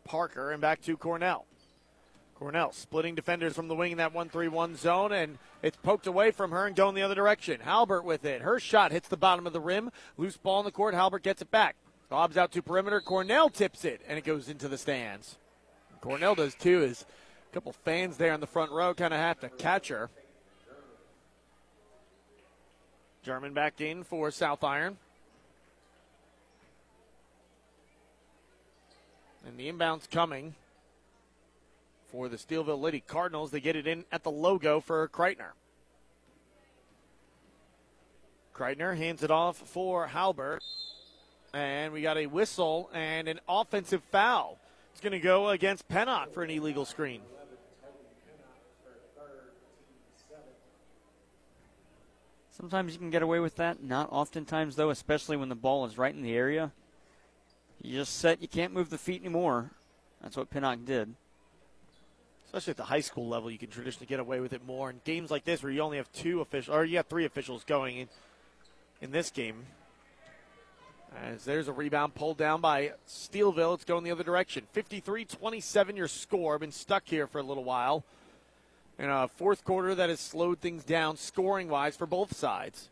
Parker 0.05 0.53
and 0.53 0.61
back 0.61 0.81
to 0.83 0.97
Cornell. 0.97 1.47
Cornell 2.37 2.71
splitting 2.71 3.17
defenders 3.17 3.55
from 3.55 3.67
the 3.67 3.75
wing 3.75 3.91
in 3.91 3.99
that 3.99 4.15
1 4.15 4.29
3 4.29 4.47
1 4.47 4.77
zone, 4.77 5.11
and 5.11 5.37
it's 5.61 5.77
poked 5.79 6.07
away 6.07 6.31
from 6.31 6.53
her 6.53 6.65
and 6.65 6.77
going 6.77 6.95
the 6.95 7.03
other 7.03 7.17
direction. 7.17 7.61
Halbert 7.61 8.05
with 8.05 8.25
it. 8.25 8.43
Her 8.43 8.61
shot 8.61 8.93
hits 8.93 9.09
the 9.09 9.17
bottom 9.17 9.45
of 9.45 9.53
the 9.53 9.59
rim. 9.59 9.91
Loose 10.17 10.37
ball 10.37 10.61
in 10.61 10.65
the 10.65 10.71
court. 10.71 10.95
Halbert 10.95 11.25
gets 11.25 11.43
it 11.43 11.51
back. 11.51 11.75
Bob's 12.09 12.37
out 12.37 12.53
to 12.53 12.63
perimeter. 12.63 13.01
Cornell 13.01 13.51
tips 13.51 13.85
it, 13.85 14.01
and 14.07 14.17
it 14.17 14.23
goes 14.23 14.49
into 14.49 14.69
the 14.69 14.79
stands. 14.79 15.39
Cornell 16.01 16.37
does 16.37 16.55
too, 16.55 16.85
as 16.85 17.05
a 17.51 17.53
couple 17.53 17.73
fans 17.73 18.17
there 18.17 18.33
in 18.33 18.39
the 18.39 18.47
front 18.47 18.71
row 18.71 18.95
kind 18.95 19.13
of 19.13 19.19
have 19.19 19.41
to 19.41 19.49
catch 19.49 19.89
her. 19.89 20.09
German 23.23 23.53
back 23.53 23.81
in 23.81 24.05
for 24.05 24.31
South 24.31 24.65
Iron. 24.65 24.97
And 29.47 29.57
the 29.57 29.71
inbound's 29.71 30.07
coming 30.07 30.55
for 32.11 32.29
the 32.29 32.37
Steelville 32.37 32.81
Lady 32.81 33.01
Cardinals. 33.01 33.51
They 33.51 33.61
get 33.61 33.77
it 33.77 33.87
in 33.87 34.05
at 34.13 34.23
the 34.23 34.31
logo 34.31 34.81
for 34.81 35.09
Kreitner. 35.09 35.53
Kreitner 38.55 38.97
hands 38.97 39.23
it 39.23 39.31
off 39.31 39.57
for 39.57 40.07
Halbert. 40.07 40.63
And 41.55 41.93
we 41.93 42.03
got 42.03 42.19
a 42.19 42.27
whistle 42.27 42.91
and 42.93 43.27
an 43.29 43.41
offensive 43.49 44.03
foul. 44.11 44.59
It's 44.93 45.01
going 45.01 45.13
to 45.13 45.21
go 45.21 45.49
against 45.49 45.89
Pennock 45.89 46.33
for 46.33 46.43
an 46.43 46.51
illegal 46.51 46.85
screen. 46.85 47.23
Sometimes 52.59 52.93
you 52.93 52.99
can 52.99 53.11
get 53.11 53.23
away 53.23 53.39
with 53.39 53.57
that. 53.57 53.83
Not 53.83 54.09
oftentimes, 54.11 54.75
though, 54.75 54.91
especially 54.91 55.37
when 55.37 55.49
the 55.49 55.55
ball 55.55 55.87
is 55.87 55.97
right 55.97 56.15
in 56.15 56.23
the 56.23 56.35
area. 56.35 56.73
You 57.81 57.99
just 57.99 58.19
set, 58.19 58.43
you 58.43 58.49
can't 58.49 58.73
move 58.73 58.91
the 58.91 58.99
feet 58.99 59.21
anymore. 59.21 59.71
That's 60.21 60.37
what 60.37 60.51
Pennock 60.51 60.85
did. 60.85 61.15
Especially 62.47 62.73
at 62.73 62.77
the 62.77 62.85
high 62.85 63.01
school 63.01 63.29
level, 63.29 63.51
you 63.51 63.59
can 63.59 63.71
traditionally 63.71 64.07
get 64.07 64.19
away 64.19 64.41
with 64.41 64.53
it 64.53 64.67
more. 64.67 64.91
In 64.91 65.01
games 65.05 65.31
like 65.31 65.45
this, 65.45 65.63
where 65.63 65.71
you 65.71 65.81
only 65.81 65.99
have 65.99 66.11
two 66.13 66.41
officials, 66.41 66.75
or 66.75 66.85
you 66.85 66.97
have 66.97 67.07
three 67.07 67.25
officials 67.25 67.63
going 67.63 67.99
in, 67.99 68.09
in 69.01 69.13
this 69.13 69.31
game. 69.31 69.67
As 71.25 71.45
there's 71.45 71.69
a 71.69 71.73
rebound 71.73 72.15
pulled 72.15 72.39
down 72.39 72.61
by 72.61 72.93
Steelville, 73.07 73.75
it's 73.75 73.85
going 73.85 74.03
the 74.03 74.11
other 74.11 74.25
direction. 74.25 74.65
53 74.73 75.25
27 75.25 75.97
your 75.97 76.09
score. 76.09 76.59
Been 76.59 76.73
stuck 76.73 77.05
here 77.07 77.27
for 77.27 77.39
a 77.39 77.43
little 77.43 77.65
while. 77.65 78.05
In 78.99 79.09
a 79.11 79.29
fourth 79.29 79.65
quarter 79.65 79.95
that 79.95 80.09
has 80.09 80.19
slowed 80.19 80.59
things 80.59 80.83
down 80.83 81.17
scoring 81.17 81.69
wise 81.69 81.97
for 81.97 82.07
both 82.07 82.37
sides. 82.37 82.89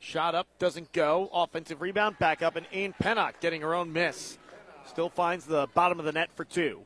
Shot 0.00 0.34
up, 0.34 0.48
doesn't 0.58 0.92
go. 0.92 1.30
Offensive 1.32 1.80
rebound, 1.80 2.18
back 2.18 2.42
up, 2.42 2.56
and 2.56 2.66
Ian 2.74 2.94
Pennock 3.00 3.40
getting 3.40 3.60
her 3.60 3.74
own 3.74 3.92
miss. 3.92 4.36
Still 4.86 5.08
finds 5.08 5.46
the 5.46 5.68
bottom 5.74 6.00
of 6.00 6.04
the 6.04 6.12
net 6.12 6.30
for 6.34 6.44
two. 6.44 6.80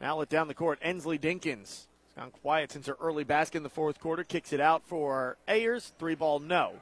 Now 0.00 0.16
let 0.18 0.28
down 0.28 0.46
the 0.46 0.54
court. 0.54 0.78
Ensley 0.80 1.18
Dinkins. 1.18 1.62
It's 1.62 2.14
gone 2.16 2.30
quiet 2.30 2.70
since 2.70 2.86
her 2.86 2.96
early 3.00 3.24
basket 3.24 3.58
in 3.58 3.62
the 3.64 3.68
fourth 3.68 3.98
quarter. 3.98 4.22
Kicks 4.22 4.52
it 4.52 4.60
out 4.60 4.82
for 4.86 5.36
Ayers. 5.48 5.92
Three 5.98 6.14
ball, 6.14 6.38
no. 6.38 6.74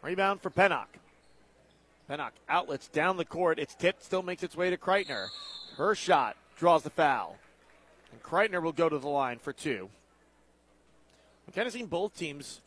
Rebound 0.00 0.40
for 0.40 0.50
Pennock. 0.50 0.86
Pennock 2.08 2.32
outlets 2.48 2.88
down 2.88 3.16
the 3.16 3.24
court. 3.24 3.58
It's 3.58 3.74
tipped, 3.74 4.04
still 4.04 4.22
makes 4.22 4.42
its 4.42 4.56
way 4.56 4.70
to 4.70 4.76
Kreitner. 4.76 5.28
Her 5.76 5.94
shot 5.94 6.36
draws 6.56 6.82
the 6.82 6.90
foul. 6.90 7.36
And 8.12 8.22
Kreitner 8.22 8.62
will 8.62 8.72
go 8.72 8.88
to 8.88 8.98
the 8.98 9.08
line 9.08 9.38
for 9.38 9.52
two. 9.52 9.90
We've 11.50 11.56
kind 11.56 11.66
of 11.66 11.72
seen 11.72 11.86
both 11.86 12.16
teams 12.16 12.60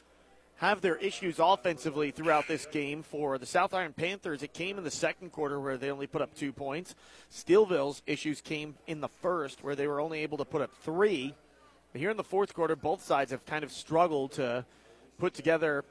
have 0.58 0.82
their 0.82 0.98
issues 0.98 1.40
offensively 1.40 2.12
throughout 2.12 2.50
this 2.50 2.66
game. 2.66 3.02
For 3.02 3.38
the 3.38 3.46
South 3.46 3.74
Iron 3.74 3.94
Panthers, 3.94 4.44
it 4.44 4.54
came 4.54 4.78
in 4.78 4.84
the 4.84 4.92
second 4.92 5.32
quarter 5.32 5.58
where 5.58 5.78
they 5.78 5.90
only 5.90 6.06
put 6.06 6.22
up 6.22 6.36
two 6.36 6.52
points. 6.52 6.94
Steelville's 7.32 8.02
issues 8.06 8.42
came 8.42 8.76
in 8.86 9.00
the 9.00 9.08
first 9.08 9.64
where 9.64 9.74
they 9.74 9.88
were 9.88 10.02
only 10.02 10.20
able 10.20 10.38
to 10.38 10.44
put 10.44 10.62
up 10.62 10.70
three. 10.82 11.34
But 11.94 12.02
here 12.02 12.10
in 12.10 12.18
the 12.18 12.26
fourth 12.26 12.54
quarter, 12.54 12.76
both 12.76 13.02
sides 13.02 13.32
have 13.32 13.46
kind 13.46 13.64
of 13.64 13.72
struggled 13.72 14.34
to 14.34 14.66
put 15.18 15.34
together 15.34 15.86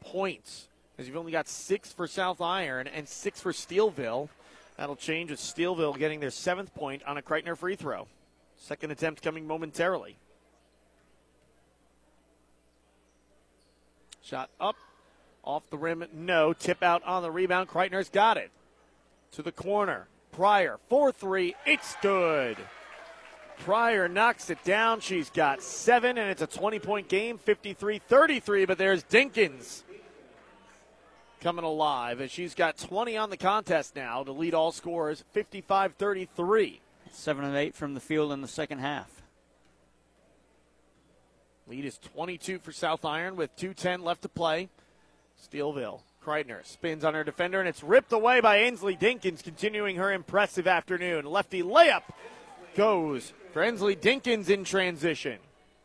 points. 0.00 0.68
As 0.96 1.06
you've 1.06 1.18
only 1.18 1.32
got 1.32 1.48
six 1.48 1.92
for 1.92 2.06
South 2.06 2.40
Iron 2.40 2.86
and 2.86 3.06
six 3.06 3.42
for 3.42 3.52
Steelville. 3.52 4.30
That'll 4.78 4.96
change 4.96 5.30
with 5.30 5.40
Steelville 5.40 5.98
getting 5.98 6.20
their 6.20 6.30
seventh 6.30 6.74
point 6.74 7.02
on 7.02 7.18
a 7.18 7.22
Kreitner 7.22 7.58
free 7.58 7.76
throw. 7.76 8.06
Second 8.56 8.90
attempt 8.90 9.20
coming 9.20 9.46
momentarily. 9.46 10.16
Shot 14.26 14.50
up, 14.58 14.74
off 15.44 15.70
the 15.70 15.78
rim, 15.78 16.04
no. 16.12 16.52
Tip 16.52 16.82
out 16.82 17.04
on 17.04 17.22
the 17.22 17.30
rebound. 17.30 17.68
Kreitner's 17.68 18.08
got 18.08 18.36
it. 18.36 18.50
To 19.32 19.42
the 19.42 19.52
corner. 19.52 20.08
Pryor, 20.32 20.80
4 20.88 21.12
3. 21.12 21.54
It's 21.64 21.94
good. 22.02 22.56
Pryor 23.60 24.08
knocks 24.08 24.50
it 24.50 24.62
down. 24.64 24.98
She's 24.98 25.30
got 25.30 25.62
seven, 25.62 26.18
and 26.18 26.28
it's 26.28 26.42
a 26.42 26.46
20 26.48 26.80
point 26.80 27.08
game, 27.08 27.38
53 27.38 28.00
33. 28.00 28.64
But 28.64 28.78
there's 28.78 29.04
Dinkins 29.04 29.84
coming 31.40 31.64
alive, 31.64 32.18
and 32.18 32.28
she's 32.28 32.56
got 32.56 32.76
20 32.76 33.16
on 33.16 33.30
the 33.30 33.36
contest 33.36 33.94
now 33.94 34.24
to 34.24 34.32
lead 34.32 34.54
all 34.54 34.72
scorers, 34.72 35.22
55 35.30 35.94
33. 35.94 36.80
Seven 37.12 37.44
and 37.44 37.56
eight 37.56 37.76
from 37.76 37.94
the 37.94 38.00
field 38.00 38.32
in 38.32 38.40
the 38.40 38.48
second 38.48 38.80
half. 38.80 39.15
Lead 41.76 41.84
is 41.84 41.98
22 41.98 42.58
for 42.60 42.72
South 42.72 43.04
Iron 43.04 43.36
with 43.36 43.54
2.10 43.58 44.02
left 44.02 44.22
to 44.22 44.30
play. 44.30 44.70
Steelville. 45.38 46.00
Kreitner 46.24 46.64
spins 46.64 47.04
on 47.04 47.12
her 47.12 47.22
defender, 47.22 47.60
and 47.60 47.68
it's 47.68 47.82
ripped 47.82 48.14
away 48.14 48.40
by 48.40 48.56
Ainsley 48.56 48.96
Dinkins, 48.96 49.44
continuing 49.44 49.96
her 49.96 50.10
impressive 50.10 50.66
afternoon. 50.66 51.26
Lefty 51.26 51.62
layup 51.62 52.04
goes 52.76 53.34
for 53.52 53.62
Ensley 53.62 53.94
Dinkins 53.94 54.48
in 54.48 54.64
transition. 54.64 55.38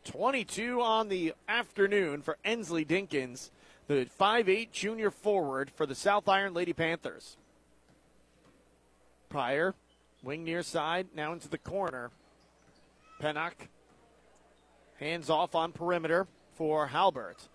22 0.06 0.80
on 0.80 1.10
the 1.10 1.34
afternoon 1.46 2.22
for 2.22 2.38
Ensley 2.42 2.86
Dinkins, 2.86 3.50
the 3.86 4.08
5'8 4.18 4.72
junior 4.72 5.10
forward 5.10 5.70
for 5.76 5.84
the 5.84 5.94
South 5.94 6.26
Iron 6.26 6.54
Lady 6.54 6.72
Panthers. 6.72 7.36
Pryor, 9.28 9.74
wing 10.22 10.42
near 10.42 10.62
side, 10.62 11.08
now 11.14 11.34
into 11.34 11.50
the 11.50 11.58
corner. 11.58 12.10
Pennock 13.20 13.68
Hands 15.02 15.28
off 15.28 15.56
on 15.56 15.72
perimeter 15.72 16.28
for 16.54 16.86
Halbert. 16.86 17.48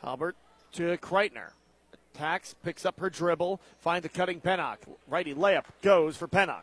Halbert 0.00 0.36
to 0.74 0.96
Kreitner. 0.98 1.48
Attacks, 2.14 2.54
picks 2.62 2.86
up 2.86 3.00
her 3.00 3.10
dribble, 3.10 3.60
finds 3.80 4.06
a 4.06 4.08
cutting 4.08 4.40
Pennock. 4.40 4.76
Righty 5.08 5.34
layup 5.34 5.64
goes 5.82 6.16
for 6.16 6.28
Pennock. 6.28 6.62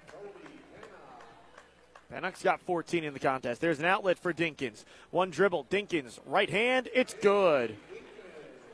Pennock's 2.09 2.41
got 2.41 2.61
14 2.61 3.03
in 3.03 3.13
the 3.13 3.19
contest. 3.19 3.59
There's 3.59 3.79
an 3.79 3.85
outlet 3.85 4.17
for 4.17 4.33
Dinkins. 4.33 4.85
One 5.11 5.31
dribble. 5.31 5.65
Dinkins, 5.69 6.17
right 6.25 6.49
hand, 6.49 6.87
it's 6.93 7.13
good. 7.15 7.75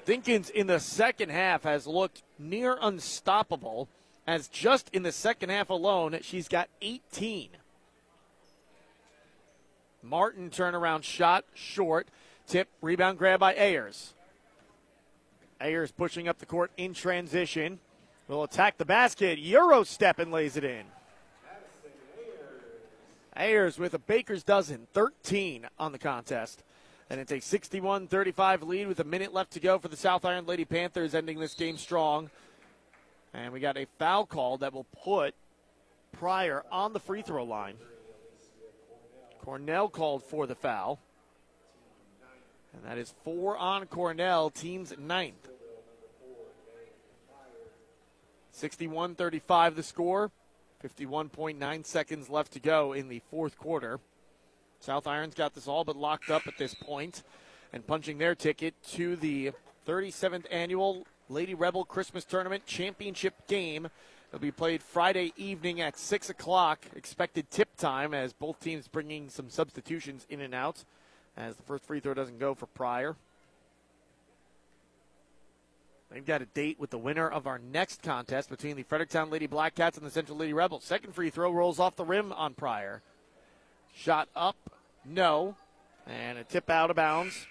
Dinkins 0.06 0.52
in 0.52 0.68
the 0.68 0.80
second 0.80 1.30
half 1.30 1.64
has 1.64 1.88
looked 1.88 2.22
near 2.38 2.78
unstoppable, 2.80 3.90
as 4.28 4.48
just 4.48 4.92
in 4.94 5.02
the 5.02 5.12
second 5.12 5.50
half 5.50 5.72
alone, 5.72 6.20
she's 6.22 6.48
got 6.48 6.70
18. 6.84 7.50
Martin 10.06 10.50
turnaround 10.50 11.04
shot 11.04 11.46
short. 11.54 12.08
Tip 12.48 12.68
rebound 12.82 13.18
grab 13.18 13.40
by 13.40 13.56
Ayers. 13.56 14.14
Ayers 15.60 15.92
pushing 15.92 16.28
up 16.28 16.38
the 16.38 16.46
court 16.46 16.72
in 16.78 16.94
transition. 16.94 17.80
Will 18.28 18.44
attack 18.44 18.78
the 18.78 18.86
basket. 18.86 19.40
Euro 19.40 19.84
step 19.84 20.20
and 20.20 20.32
lays 20.32 20.58
it 20.58 20.64
in. 20.64 20.86
Ayers 23.38 23.78
with 23.78 23.94
a 23.94 24.00
baker's 24.00 24.44
dozen, 24.44 24.88
13 24.94 25.68
on 25.78 25.92
the 25.92 26.00
contest. 26.00 26.64
And 27.10 27.20
it's 27.20 27.32
a 27.32 27.40
61 27.40 28.08
35 28.08 28.64
lead 28.64 28.88
with 28.88 29.00
a 29.00 29.04
minute 29.04 29.34
left 29.34 29.52
to 29.52 29.60
go 29.60 29.78
for 29.78 29.90
the 29.90 29.98
South 29.98 30.26
Iron 30.26 30.46
Lady 30.46 30.66
Panthers, 30.66 31.14
ending 31.14 31.40
this 31.40 31.54
game 31.54 31.78
strong. 31.78 32.30
And 33.34 33.52
we 33.52 33.60
got 33.60 33.78
a 33.78 33.86
foul 34.00 34.26
call 34.26 34.58
that 34.60 34.74
will 34.74 34.86
put 35.04 35.36
Pryor 36.14 36.64
on 36.72 36.94
the 36.94 37.00
free 37.00 37.22
throw 37.22 37.44
line. 37.44 37.76
Cornell 39.46 39.90
called 39.90 40.24
for 40.24 40.48
the 40.48 40.56
foul. 40.56 41.00
And 42.74 42.84
that 42.84 42.98
is 42.98 43.14
four 43.24 43.56
on 43.56 43.86
Cornell, 43.86 44.50
team's 44.50 44.92
ninth. 44.98 45.48
61 48.52 49.14
35 49.14 49.76
the 49.76 49.84
score. 49.84 50.32
51.9 50.84 51.86
seconds 51.86 52.30
left 52.30 52.54
to 52.54 52.60
go 52.60 52.94
in 52.94 53.08
the 53.08 53.22
fourth 53.30 53.58
quarter. 53.58 54.00
South 54.80 55.06
Irons 55.06 55.36
got 55.36 55.54
this 55.54 55.68
all 55.68 55.84
but 55.84 55.96
locked 55.96 56.32
up 56.32 56.48
at 56.48 56.58
this 56.58 56.74
point 56.74 57.24
and 57.72 57.86
punching 57.86 58.18
their 58.18 58.36
ticket 58.36 58.74
to 58.94 59.16
the 59.16 59.52
37th 59.88 60.46
annual 60.52 61.06
Lady 61.30 61.54
Rebel 61.54 61.86
Christmas 61.86 62.24
Tournament 62.24 62.66
Championship 62.66 63.48
game. 63.48 63.90
It'll 64.36 64.42
be 64.42 64.52
played 64.52 64.84
Friday 64.84 65.32
evening 65.38 65.80
at 65.80 65.98
6 65.98 66.30
o'clock. 66.30 66.86
Expected 66.94 67.50
tip 67.50 67.78
time 67.78 68.14
as 68.14 68.34
both 68.34 68.60
teams 68.60 68.86
bringing 68.90 69.30
some 69.30 69.50
substitutions 69.50 70.28
in 70.30 70.42
and 70.42 70.54
out 70.54 70.84
as 71.38 71.56
the 71.56 71.64
first 71.64 71.86
free 71.86 72.02
throw 72.02 72.14
doesn't 72.14 72.38
go 72.38 72.54
for 72.54 72.66
Pryor. 72.66 73.16
They've 76.12 76.26
got 76.26 76.42
a 76.42 76.48
date 76.48 76.82
with 76.82 76.90
the 76.90 76.98
winner 76.98 77.30
of 77.30 77.48
our 77.48 77.60
next 77.60 78.04
contest 78.04 78.50
between 78.50 78.76
the 78.76 78.84
Fredericktown 78.84 79.30
Lady 79.30 79.48
Black 79.48 79.74
Cats 79.74 79.98
and 79.98 80.06
the 80.06 80.12
Central 80.12 80.38
Lady 80.38 80.52
Rebels. 80.52 80.84
Second 80.84 81.16
free 81.16 81.30
throw 81.30 81.50
rolls 81.50 81.80
off 81.80 81.96
the 81.96 82.04
rim 82.04 82.34
on 82.34 82.56
Pryor. 82.56 83.02
Shot 83.94 84.28
up, 84.36 84.58
no. 85.06 85.56
And 86.08 86.38
a 86.38 86.44
tip 86.44 86.70
out 86.70 86.90
of 86.90 86.98
bounds. 86.98 87.48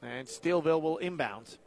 And 0.00 0.28
Steelville 0.28 0.80
will 0.80 0.98
inbound. 0.98 1.58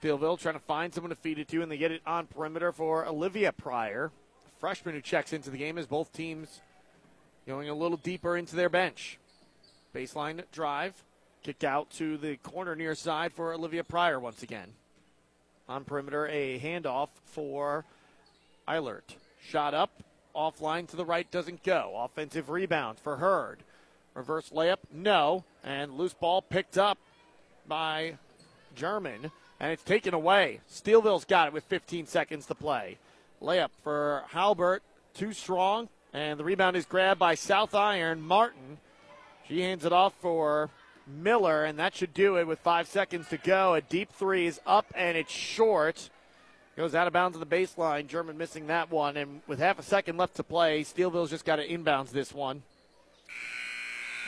Steelville 0.00 0.38
trying 0.38 0.54
to 0.54 0.60
find 0.60 0.92
someone 0.92 1.10
to 1.10 1.16
feed 1.16 1.38
it 1.38 1.48
to, 1.48 1.62
and 1.62 1.70
they 1.70 1.76
get 1.76 1.92
it 1.92 2.02
on 2.06 2.26
perimeter 2.26 2.72
for 2.72 3.06
Olivia 3.06 3.52
Pryor, 3.52 4.10
freshman 4.58 4.94
who 4.94 5.00
checks 5.00 5.32
into 5.32 5.50
the 5.50 5.58
game 5.58 5.78
as 5.78 5.86
both 5.86 6.12
teams 6.12 6.60
going 7.46 7.68
a 7.68 7.74
little 7.74 7.96
deeper 7.96 8.36
into 8.36 8.56
their 8.56 8.68
bench. 8.68 9.18
Baseline 9.94 10.42
drive, 10.52 11.02
kick 11.42 11.64
out 11.64 11.90
to 11.90 12.16
the 12.18 12.36
corner 12.38 12.74
near 12.74 12.94
side 12.94 13.32
for 13.32 13.52
Olivia 13.52 13.84
Pryor 13.84 14.18
once 14.18 14.42
again. 14.42 14.68
On 15.68 15.84
perimeter, 15.84 16.26
a 16.28 16.60
handoff 16.60 17.08
for 17.24 17.84
Eilert. 18.68 19.16
Shot 19.48 19.74
up, 19.74 19.90
offline 20.34 20.88
to 20.88 20.96
the 20.96 21.04
right, 21.04 21.30
doesn't 21.30 21.62
go. 21.62 21.92
Offensive 21.96 22.50
rebound 22.50 22.98
for 22.98 23.16
Hurd. 23.16 23.60
Reverse 24.14 24.50
layup, 24.50 24.78
no. 24.92 25.44
And 25.64 25.94
loose 25.94 26.14
ball 26.14 26.42
picked 26.42 26.78
up 26.78 26.98
by 27.66 28.18
German 28.74 29.30
and 29.60 29.72
it's 29.72 29.82
taken 29.82 30.14
away. 30.14 30.60
Steelville's 30.70 31.24
got 31.24 31.48
it 31.48 31.52
with 31.52 31.64
15 31.64 32.06
seconds 32.06 32.46
to 32.46 32.54
play. 32.54 32.98
Layup 33.42 33.70
for 33.82 34.24
Halbert, 34.30 34.82
too 35.14 35.32
strong, 35.32 35.88
and 36.12 36.38
the 36.38 36.44
rebound 36.44 36.76
is 36.76 36.86
grabbed 36.86 37.20
by 37.20 37.34
South 37.34 37.74
Iron 37.74 38.20
Martin. 38.20 38.78
She 39.48 39.60
hands 39.60 39.84
it 39.84 39.92
off 39.92 40.14
for 40.20 40.70
Miller, 41.06 41.64
and 41.64 41.78
that 41.78 41.94
should 41.94 42.14
do 42.14 42.36
it 42.36 42.46
with 42.46 42.58
five 42.58 42.88
seconds 42.88 43.28
to 43.28 43.36
go. 43.36 43.74
A 43.74 43.80
deep 43.80 44.10
three 44.12 44.46
is 44.46 44.60
up, 44.66 44.86
and 44.94 45.16
it's 45.16 45.30
short. 45.30 46.10
Goes 46.76 46.94
out 46.94 47.06
of 47.06 47.12
bounds 47.12 47.36
on 47.36 47.40
the 47.40 47.46
baseline. 47.46 48.06
German 48.06 48.36
missing 48.36 48.66
that 48.66 48.90
one, 48.90 49.16
and 49.16 49.40
with 49.46 49.58
half 49.58 49.78
a 49.78 49.82
second 49.82 50.16
left 50.16 50.36
to 50.36 50.42
play, 50.42 50.82
Steelville's 50.82 51.30
just 51.30 51.44
got 51.44 51.56
to 51.56 51.66
inbounds 51.66 52.10
this 52.10 52.34
one. 52.34 52.62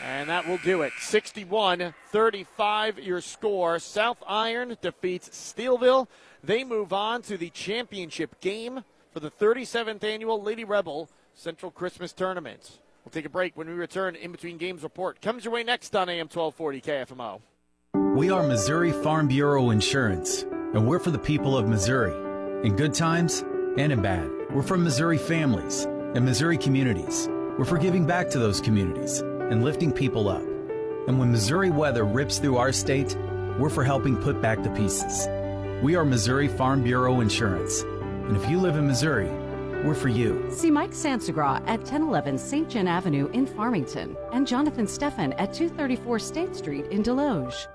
And 0.04 0.28
that 0.28 0.46
will 0.46 0.58
do 0.58 0.82
it. 0.82 0.92
61 1.00 1.94
35 2.10 2.98
your 2.98 3.20
score. 3.20 3.78
South 3.78 4.18
Iron 4.26 4.76
defeats 4.80 5.28
Steelville. 5.30 6.06
They 6.42 6.64
move 6.64 6.92
on 6.92 7.22
to 7.22 7.36
the 7.36 7.50
championship 7.50 8.40
game 8.40 8.84
for 9.12 9.20
the 9.20 9.30
37th 9.30 10.04
annual 10.04 10.40
Lady 10.42 10.64
Rebel 10.64 11.08
Central 11.34 11.72
Christmas 11.72 12.12
Tournament. 12.12 12.78
We'll 13.04 13.10
take 13.10 13.24
a 13.24 13.30
break 13.30 13.56
when 13.56 13.68
we 13.68 13.74
return. 13.74 14.14
In 14.14 14.32
between 14.32 14.58
games 14.58 14.82
report 14.82 15.20
comes 15.20 15.44
your 15.44 15.54
way 15.54 15.64
next 15.64 15.94
on 15.96 16.08
AM 16.08 16.28
1240 16.28 16.80
KFMO. 16.80 17.40
We 18.14 18.30
are 18.30 18.42
Missouri 18.42 18.92
Farm 18.92 19.28
Bureau 19.28 19.70
Insurance, 19.70 20.42
and 20.42 20.86
we're 20.86 20.98
for 20.98 21.10
the 21.10 21.18
people 21.18 21.56
of 21.56 21.68
Missouri. 21.68 22.14
In 22.66 22.76
good 22.76 22.94
times 22.94 23.44
and 23.76 23.92
in 23.92 24.02
bad. 24.02 24.30
We're 24.50 24.62
for 24.62 24.76
Missouri 24.76 25.18
families 25.18 25.84
and 25.84 26.24
Missouri 26.24 26.58
communities. 26.58 27.28
We're 27.58 27.64
for 27.64 27.78
giving 27.78 28.06
back 28.06 28.28
to 28.30 28.38
those 28.38 28.60
communities 28.60 29.22
and 29.50 29.64
lifting 29.64 29.92
people 29.92 30.28
up. 30.28 30.42
And 31.06 31.18
when 31.18 31.32
Missouri 31.32 31.70
weather 31.70 32.04
rips 32.04 32.38
through 32.38 32.58
our 32.58 32.72
state, 32.72 33.16
we're 33.58 33.70
for 33.70 33.84
helping 33.84 34.16
put 34.16 34.40
back 34.42 34.62
the 34.62 34.70
pieces. 34.70 35.26
We 35.82 35.96
are 35.96 36.04
Missouri 36.04 36.48
Farm 36.48 36.82
Bureau 36.82 37.20
Insurance. 37.20 37.82
And 37.82 38.36
if 38.36 38.48
you 38.50 38.58
live 38.58 38.76
in 38.76 38.86
Missouri, 38.86 39.30
we're 39.84 39.94
for 39.94 40.08
you. 40.08 40.46
See 40.50 40.70
Mike 40.70 40.90
Sansagra 40.90 41.60
at 41.66 41.80
1011 41.80 42.36
St. 42.36 42.68
John 42.68 42.88
Avenue 42.88 43.28
in 43.32 43.46
Farmington 43.46 44.16
and 44.32 44.46
Jonathan 44.46 44.86
Steffen 44.86 45.34
at 45.38 45.54
234 45.54 46.18
State 46.18 46.56
Street 46.56 46.86
in 46.86 47.02
Desloge. 47.02 47.68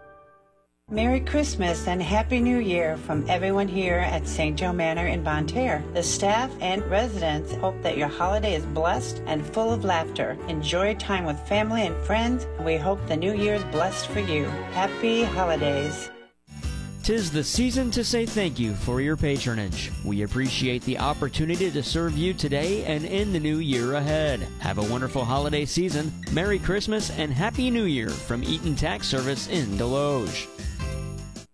Merry 0.94 1.22
Christmas 1.22 1.88
and 1.88 2.04
Happy 2.04 2.39
New 2.39 2.60
Year 2.60 2.98
from 2.98 3.28
everyone 3.28 3.68
here 3.68 3.98
at 3.98 4.28
St. 4.28 4.56
Joe 4.56 4.72
Manor 4.72 5.08
in 5.08 5.24
Bonne 5.24 5.48
Terre. 5.48 5.84
The 5.96 6.04
staff 6.04 6.52
and 6.62 6.86
residents 6.86 7.52
hope 7.56 7.82
that 7.82 7.98
your 7.98 8.08
holiday 8.08 8.54
is 8.54 8.64
blessed 8.68 9.24
and 9.26 9.44
full 9.44 9.74
of 9.74 9.84
laughter. 9.84 10.38
Enjoy 10.48 10.94
time 10.94 11.26
with 11.26 11.39
family 11.48 11.88
and 11.88 11.98
friends, 12.06 12.46
and 12.58 12.66
we 12.66 12.78
hope 12.78 13.00
the 13.08 13.18
new 13.18 13.34
year 13.34 13.56
is 13.56 13.64
blessed 13.66 14.06
for 14.10 14.20
you. 14.20 14.44
Happy 14.74 15.24
holidays. 15.24 16.12
Tis 17.02 17.32
the 17.32 17.44
season 17.44 17.89
to 17.89 18.04
say 18.04 18.28
thank 18.28 18.60
you 18.60 18.76
for 18.76 19.02
your 19.02 19.18
patronage. 19.18 19.91
We 20.06 20.22
appreciate 20.22 20.84
the 20.84 21.00
opportunity 21.00 21.72
to 21.72 21.84
serve 21.84 22.16
you 22.16 22.36
today 22.36 22.86
and 22.86 23.04
in 23.04 23.34
the 23.34 23.39
new 23.39 23.58
year 23.58 23.96
ahead. 23.96 24.48
Have 24.60 24.78
a 24.78 24.84
wonderful 24.84 25.26
holiday 25.26 25.66
season, 25.66 26.14
Merry 26.32 26.60
Christmas, 26.60 27.10
and 27.18 27.34
Happy 27.34 27.72
New 27.72 27.86
Year 27.86 28.10
from 28.10 28.44
Eaton 28.44 28.76
Tax 28.76 29.08
Service 29.08 29.48
in 29.50 29.66
Desloge. 29.76 30.48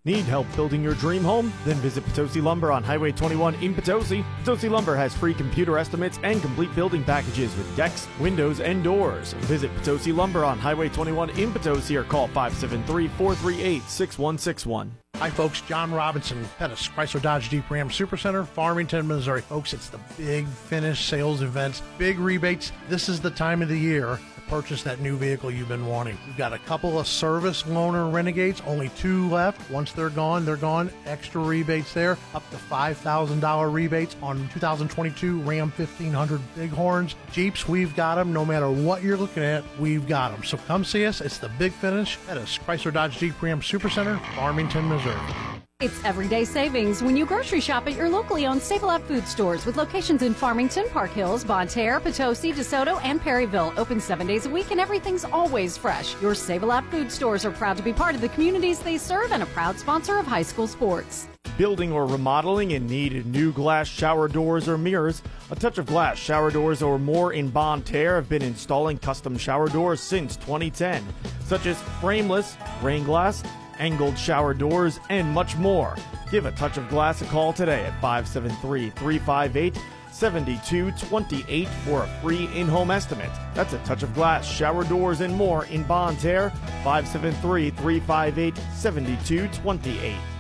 Need 0.05 0.23
help 0.25 0.47
building 0.55 0.81
your 0.81 0.93
dream 0.93 1.25
home? 1.25 1.51
Then 1.65 1.75
visit 1.77 2.05
Potosi 2.05 2.39
Lumber 2.39 2.71
on 2.71 2.85
Highway 2.85 3.11
21 3.11 3.55
in 3.55 3.75
Potosi. 3.75 4.23
Potosi 4.45 4.69
Lumber 4.69 4.95
has 4.95 5.13
free 5.13 5.33
computer 5.33 5.77
estimates 5.77 6.17
and 6.23 6.41
complete 6.41 6.73
building 6.73 7.03
packages 7.03 7.53
with 7.57 7.75
decks, 7.75 8.07
windows, 8.17 8.61
and 8.61 8.81
doors. 8.81 9.33
Visit 9.33 9.75
Potosi 9.75 10.13
Lumber 10.13 10.45
on 10.45 10.57
Highway 10.57 10.87
21 10.87 11.31
in 11.31 11.51
Potosi 11.51 11.97
or 11.97 12.05
call 12.05 12.27
573 12.27 13.09
438 13.09 13.81
6161. 13.89 14.89
Hi, 15.17 15.29
folks. 15.29 15.59
John 15.59 15.91
Robinson, 15.91 16.47
Pettis, 16.57 16.87
Chrysler 16.87 17.21
Dodge 17.21 17.49
Jeep 17.49 17.69
Ram 17.69 17.89
Supercenter, 17.89 18.47
Farmington, 18.47 19.05
Missouri. 19.05 19.41
Folks, 19.41 19.73
it's 19.73 19.89
the 19.89 19.99
big 20.15 20.47
finish 20.47 21.03
sales 21.03 21.41
events, 21.41 21.81
big 21.97 22.19
rebates. 22.19 22.71
This 22.87 23.09
is 23.09 23.19
the 23.19 23.31
time 23.31 23.61
of 23.61 23.67
the 23.67 23.77
year 23.77 24.17
purchase 24.49 24.83
that 24.83 24.99
new 24.99 25.15
vehicle 25.15 25.51
you've 25.51 25.69
been 25.69 25.85
wanting. 25.85 26.17
We've 26.25 26.35
got 26.35 26.53
a 26.53 26.59
couple 26.59 26.99
of 26.99 27.07
service 27.07 27.63
loaner 27.63 28.11
renegades, 28.11 28.61
only 28.65 28.89
two 28.89 29.29
left. 29.29 29.69
Once 29.69 29.91
they're 29.91 30.09
gone, 30.09 30.43
they're 30.43 30.57
gone. 30.57 30.91
Extra 31.05 31.41
rebates 31.41 31.93
there, 31.93 32.17
up 32.33 32.49
to 32.49 32.57
$5,000 32.57 33.73
rebates 33.73 34.15
on 34.21 34.49
2022 34.49 35.41
Ram 35.41 35.71
1500 35.71 36.41
Bighorns. 36.55 37.15
Jeeps, 37.31 37.67
we've 37.67 37.95
got 37.95 38.15
them. 38.15 38.33
No 38.33 38.43
matter 38.43 38.69
what 38.69 39.03
you're 39.03 39.17
looking 39.17 39.43
at, 39.43 39.63
we've 39.79 40.07
got 40.07 40.31
them. 40.31 40.43
So 40.43 40.57
come 40.57 40.83
see 40.83 41.05
us. 41.05 41.21
It's 41.21 41.37
the 41.37 41.49
big 41.59 41.71
finish 41.71 42.17
at 42.27 42.37
us, 42.37 42.57
Chrysler 42.57 42.91
Dodge 42.91 43.17
Jeep 43.17 43.39
Ram 43.41 43.61
Supercenter, 43.61 44.19
Farmington, 44.35 44.89
Missouri. 44.89 45.68
It's 45.81 46.03
everyday 46.03 46.43
savings 46.43 47.01
when 47.01 47.15
you 47.15 47.25
grocery 47.25 47.61
shop 47.61 47.87
at 47.87 47.95
your 47.95 48.09
locally 48.09 48.45
owned 48.45 48.61
Save-A-Lot 48.61 49.01
food 49.03 49.25
stores 49.25 49.65
with 49.65 49.77
locations 49.77 50.23
in 50.23 50.33
Farmington, 50.33 50.89
Park 50.89 51.11
Hills, 51.11 51.45
Bonne 51.45 51.69
Terre, 51.69 52.01
Potosi, 52.01 52.51
DeSoto, 52.51 52.99
and 53.01 53.21
Perryville. 53.21 53.71
Open 53.77 54.01
seven 54.01 54.27
days 54.27 54.45
a 54.45 54.49
week 54.49 54.71
and 54.71 54.81
everything's 54.81 55.23
always 55.23 55.77
fresh. 55.77 56.21
Your 56.21 56.35
Save-A-Lot 56.35 56.83
food 56.91 57.09
stores 57.09 57.45
are 57.45 57.51
proud 57.51 57.77
to 57.77 57.83
be 57.83 57.93
part 57.93 58.13
of 58.13 58.19
the 58.19 58.27
communities 58.27 58.79
they 58.79 58.97
serve 58.97 59.31
and 59.31 59.41
a 59.41 59.45
proud 59.45 59.79
sponsor 59.79 60.17
of 60.17 60.27
high 60.27 60.41
school 60.41 60.67
sports. 60.67 61.29
Building 61.57 61.93
or 61.93 62.05
remodeling 62.05 62.73
and 62.73 62.85
need 62.85 63.25
new 63.25 63.53
glass 63.53 63.87
shower 63.87 64.27
doors 64.27 64.67
or 64.67 64.77
mirrors? 64.77 65.21
A 65.49 65.55
Touch 65.55 65.77
of 65.77 65.85
Glass 65.85 66.17
shower 66.17 66.51
doors 66.51 66.81
or 66.81 66.99
more 66.99 67.31
in 67.31 67.47
Bonne 67.47 67.83
Terre 67.83 68.15
have 68.15 68.27
been 68.27 68.41
installing 68.41 68.97
custom 68.97 69.37
shower 69.37 69.69
doors 69.69 70.01
since 70.01 70.35
2010, 70.35 71.05
such 71.45 71.65
as 71.67 71.81
frameless, 72.01 72.57
rain 72.81 73.05
glass, 73.05 73.43
angled 73.79 74.17
shower 74.17 74.53
doors, 74.53 74.99
and 75.09 75.27
much 75.27 75.55
more. 75.57 75.95
Give 76.31 76.45
a 76.45 76.51
touch 76.51 76.77
of 76.77 76.87
glass 76.89 77.21
a 77.21 77.25
call 77.25 77.53
today 77.53 77.85
at 77.85 77.93
573 78.01 78.91
358 78.91 79.75
7228 80.11 81.67
for 81.85 82.03
a 82.03 82.07
free 82.21 82.49
in 82.55 82.67
home 82.67 82.91
estimate. 82.91 83.31
That's 83.53 83.73
a 83.73 83.79
touch 83.79 84.03
of 84.03 84.13
glass, 84.13 84.45
shower 84.47 84.83
doors, 84.83 85.21
and 85.21 85.33
more 85.33 85.65
in 85.65 85.83
Bonne 85.83 86.17
Terre. 86.17 86.49
573 86.83 87.71
358 87.71 88.57
7228. 88.73 90.38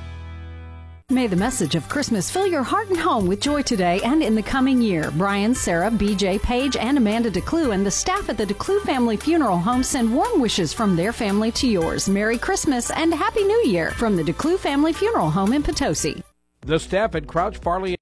May 1.11 1.25
the 1.25 1.35
message 1.35 1.73
of 1.73 1.89
Christmas 1.89 2.29
fill 2.29 2.45
your 2.45 2.61
heart 2.61 2.89
and 2.89 2.97
home 2.97 3.25
with 3.25 3.41
joy 3.41 3.63
today 3.63 3.99
and 4.03 4.21
in 4.21 4.35
the 4.35 4.43
coming 4.43 4.79
year. 4.79 5.09
Brian, 5.17 5.55
Sarah, 5.55 5.89
BJ, 5.89 6.39
Paige, 6.39 6.75
and 6.75 6.99
Amanda 6.99 7.31
DeClue 7.31 7.73
and 7.73 7.83
the 7.83 7.89
staff 7.89 8.29
at 8.29 8.37
the 8.37 8.45
DeClue 8.45 8.81
Family 8.81 9.17
Funeral 9.17 9.57
Home 9.57 9.81
send 9.81 10.13
warm 10.13 10.39
wishes 10.39 10.71
from 10.71 10.95
their 10.95 11.11
family 11.11 11.51
to 11.53 11.67
yours. 11.67 12.07
Merry 12.07 12.37
Christmas 12.37 12.91
and 12.91 13.11
Happy 13.11 13.43
New 13.43 13.63
Year 13.65 13.89
from 13.89 14.17
the 14.17 14.23
DeClue 14.23 14.59
Family 14.59 14.93
Funeral 14.93 15.31
Home 15.31 15.51
in 15.51 15.63
Potosi. 15.63 16.21
The 16.61 16.77
staff 16.77 17.15
at 17.15 17.25
Crouch 17.25 17.57
Farley 17.57 17.95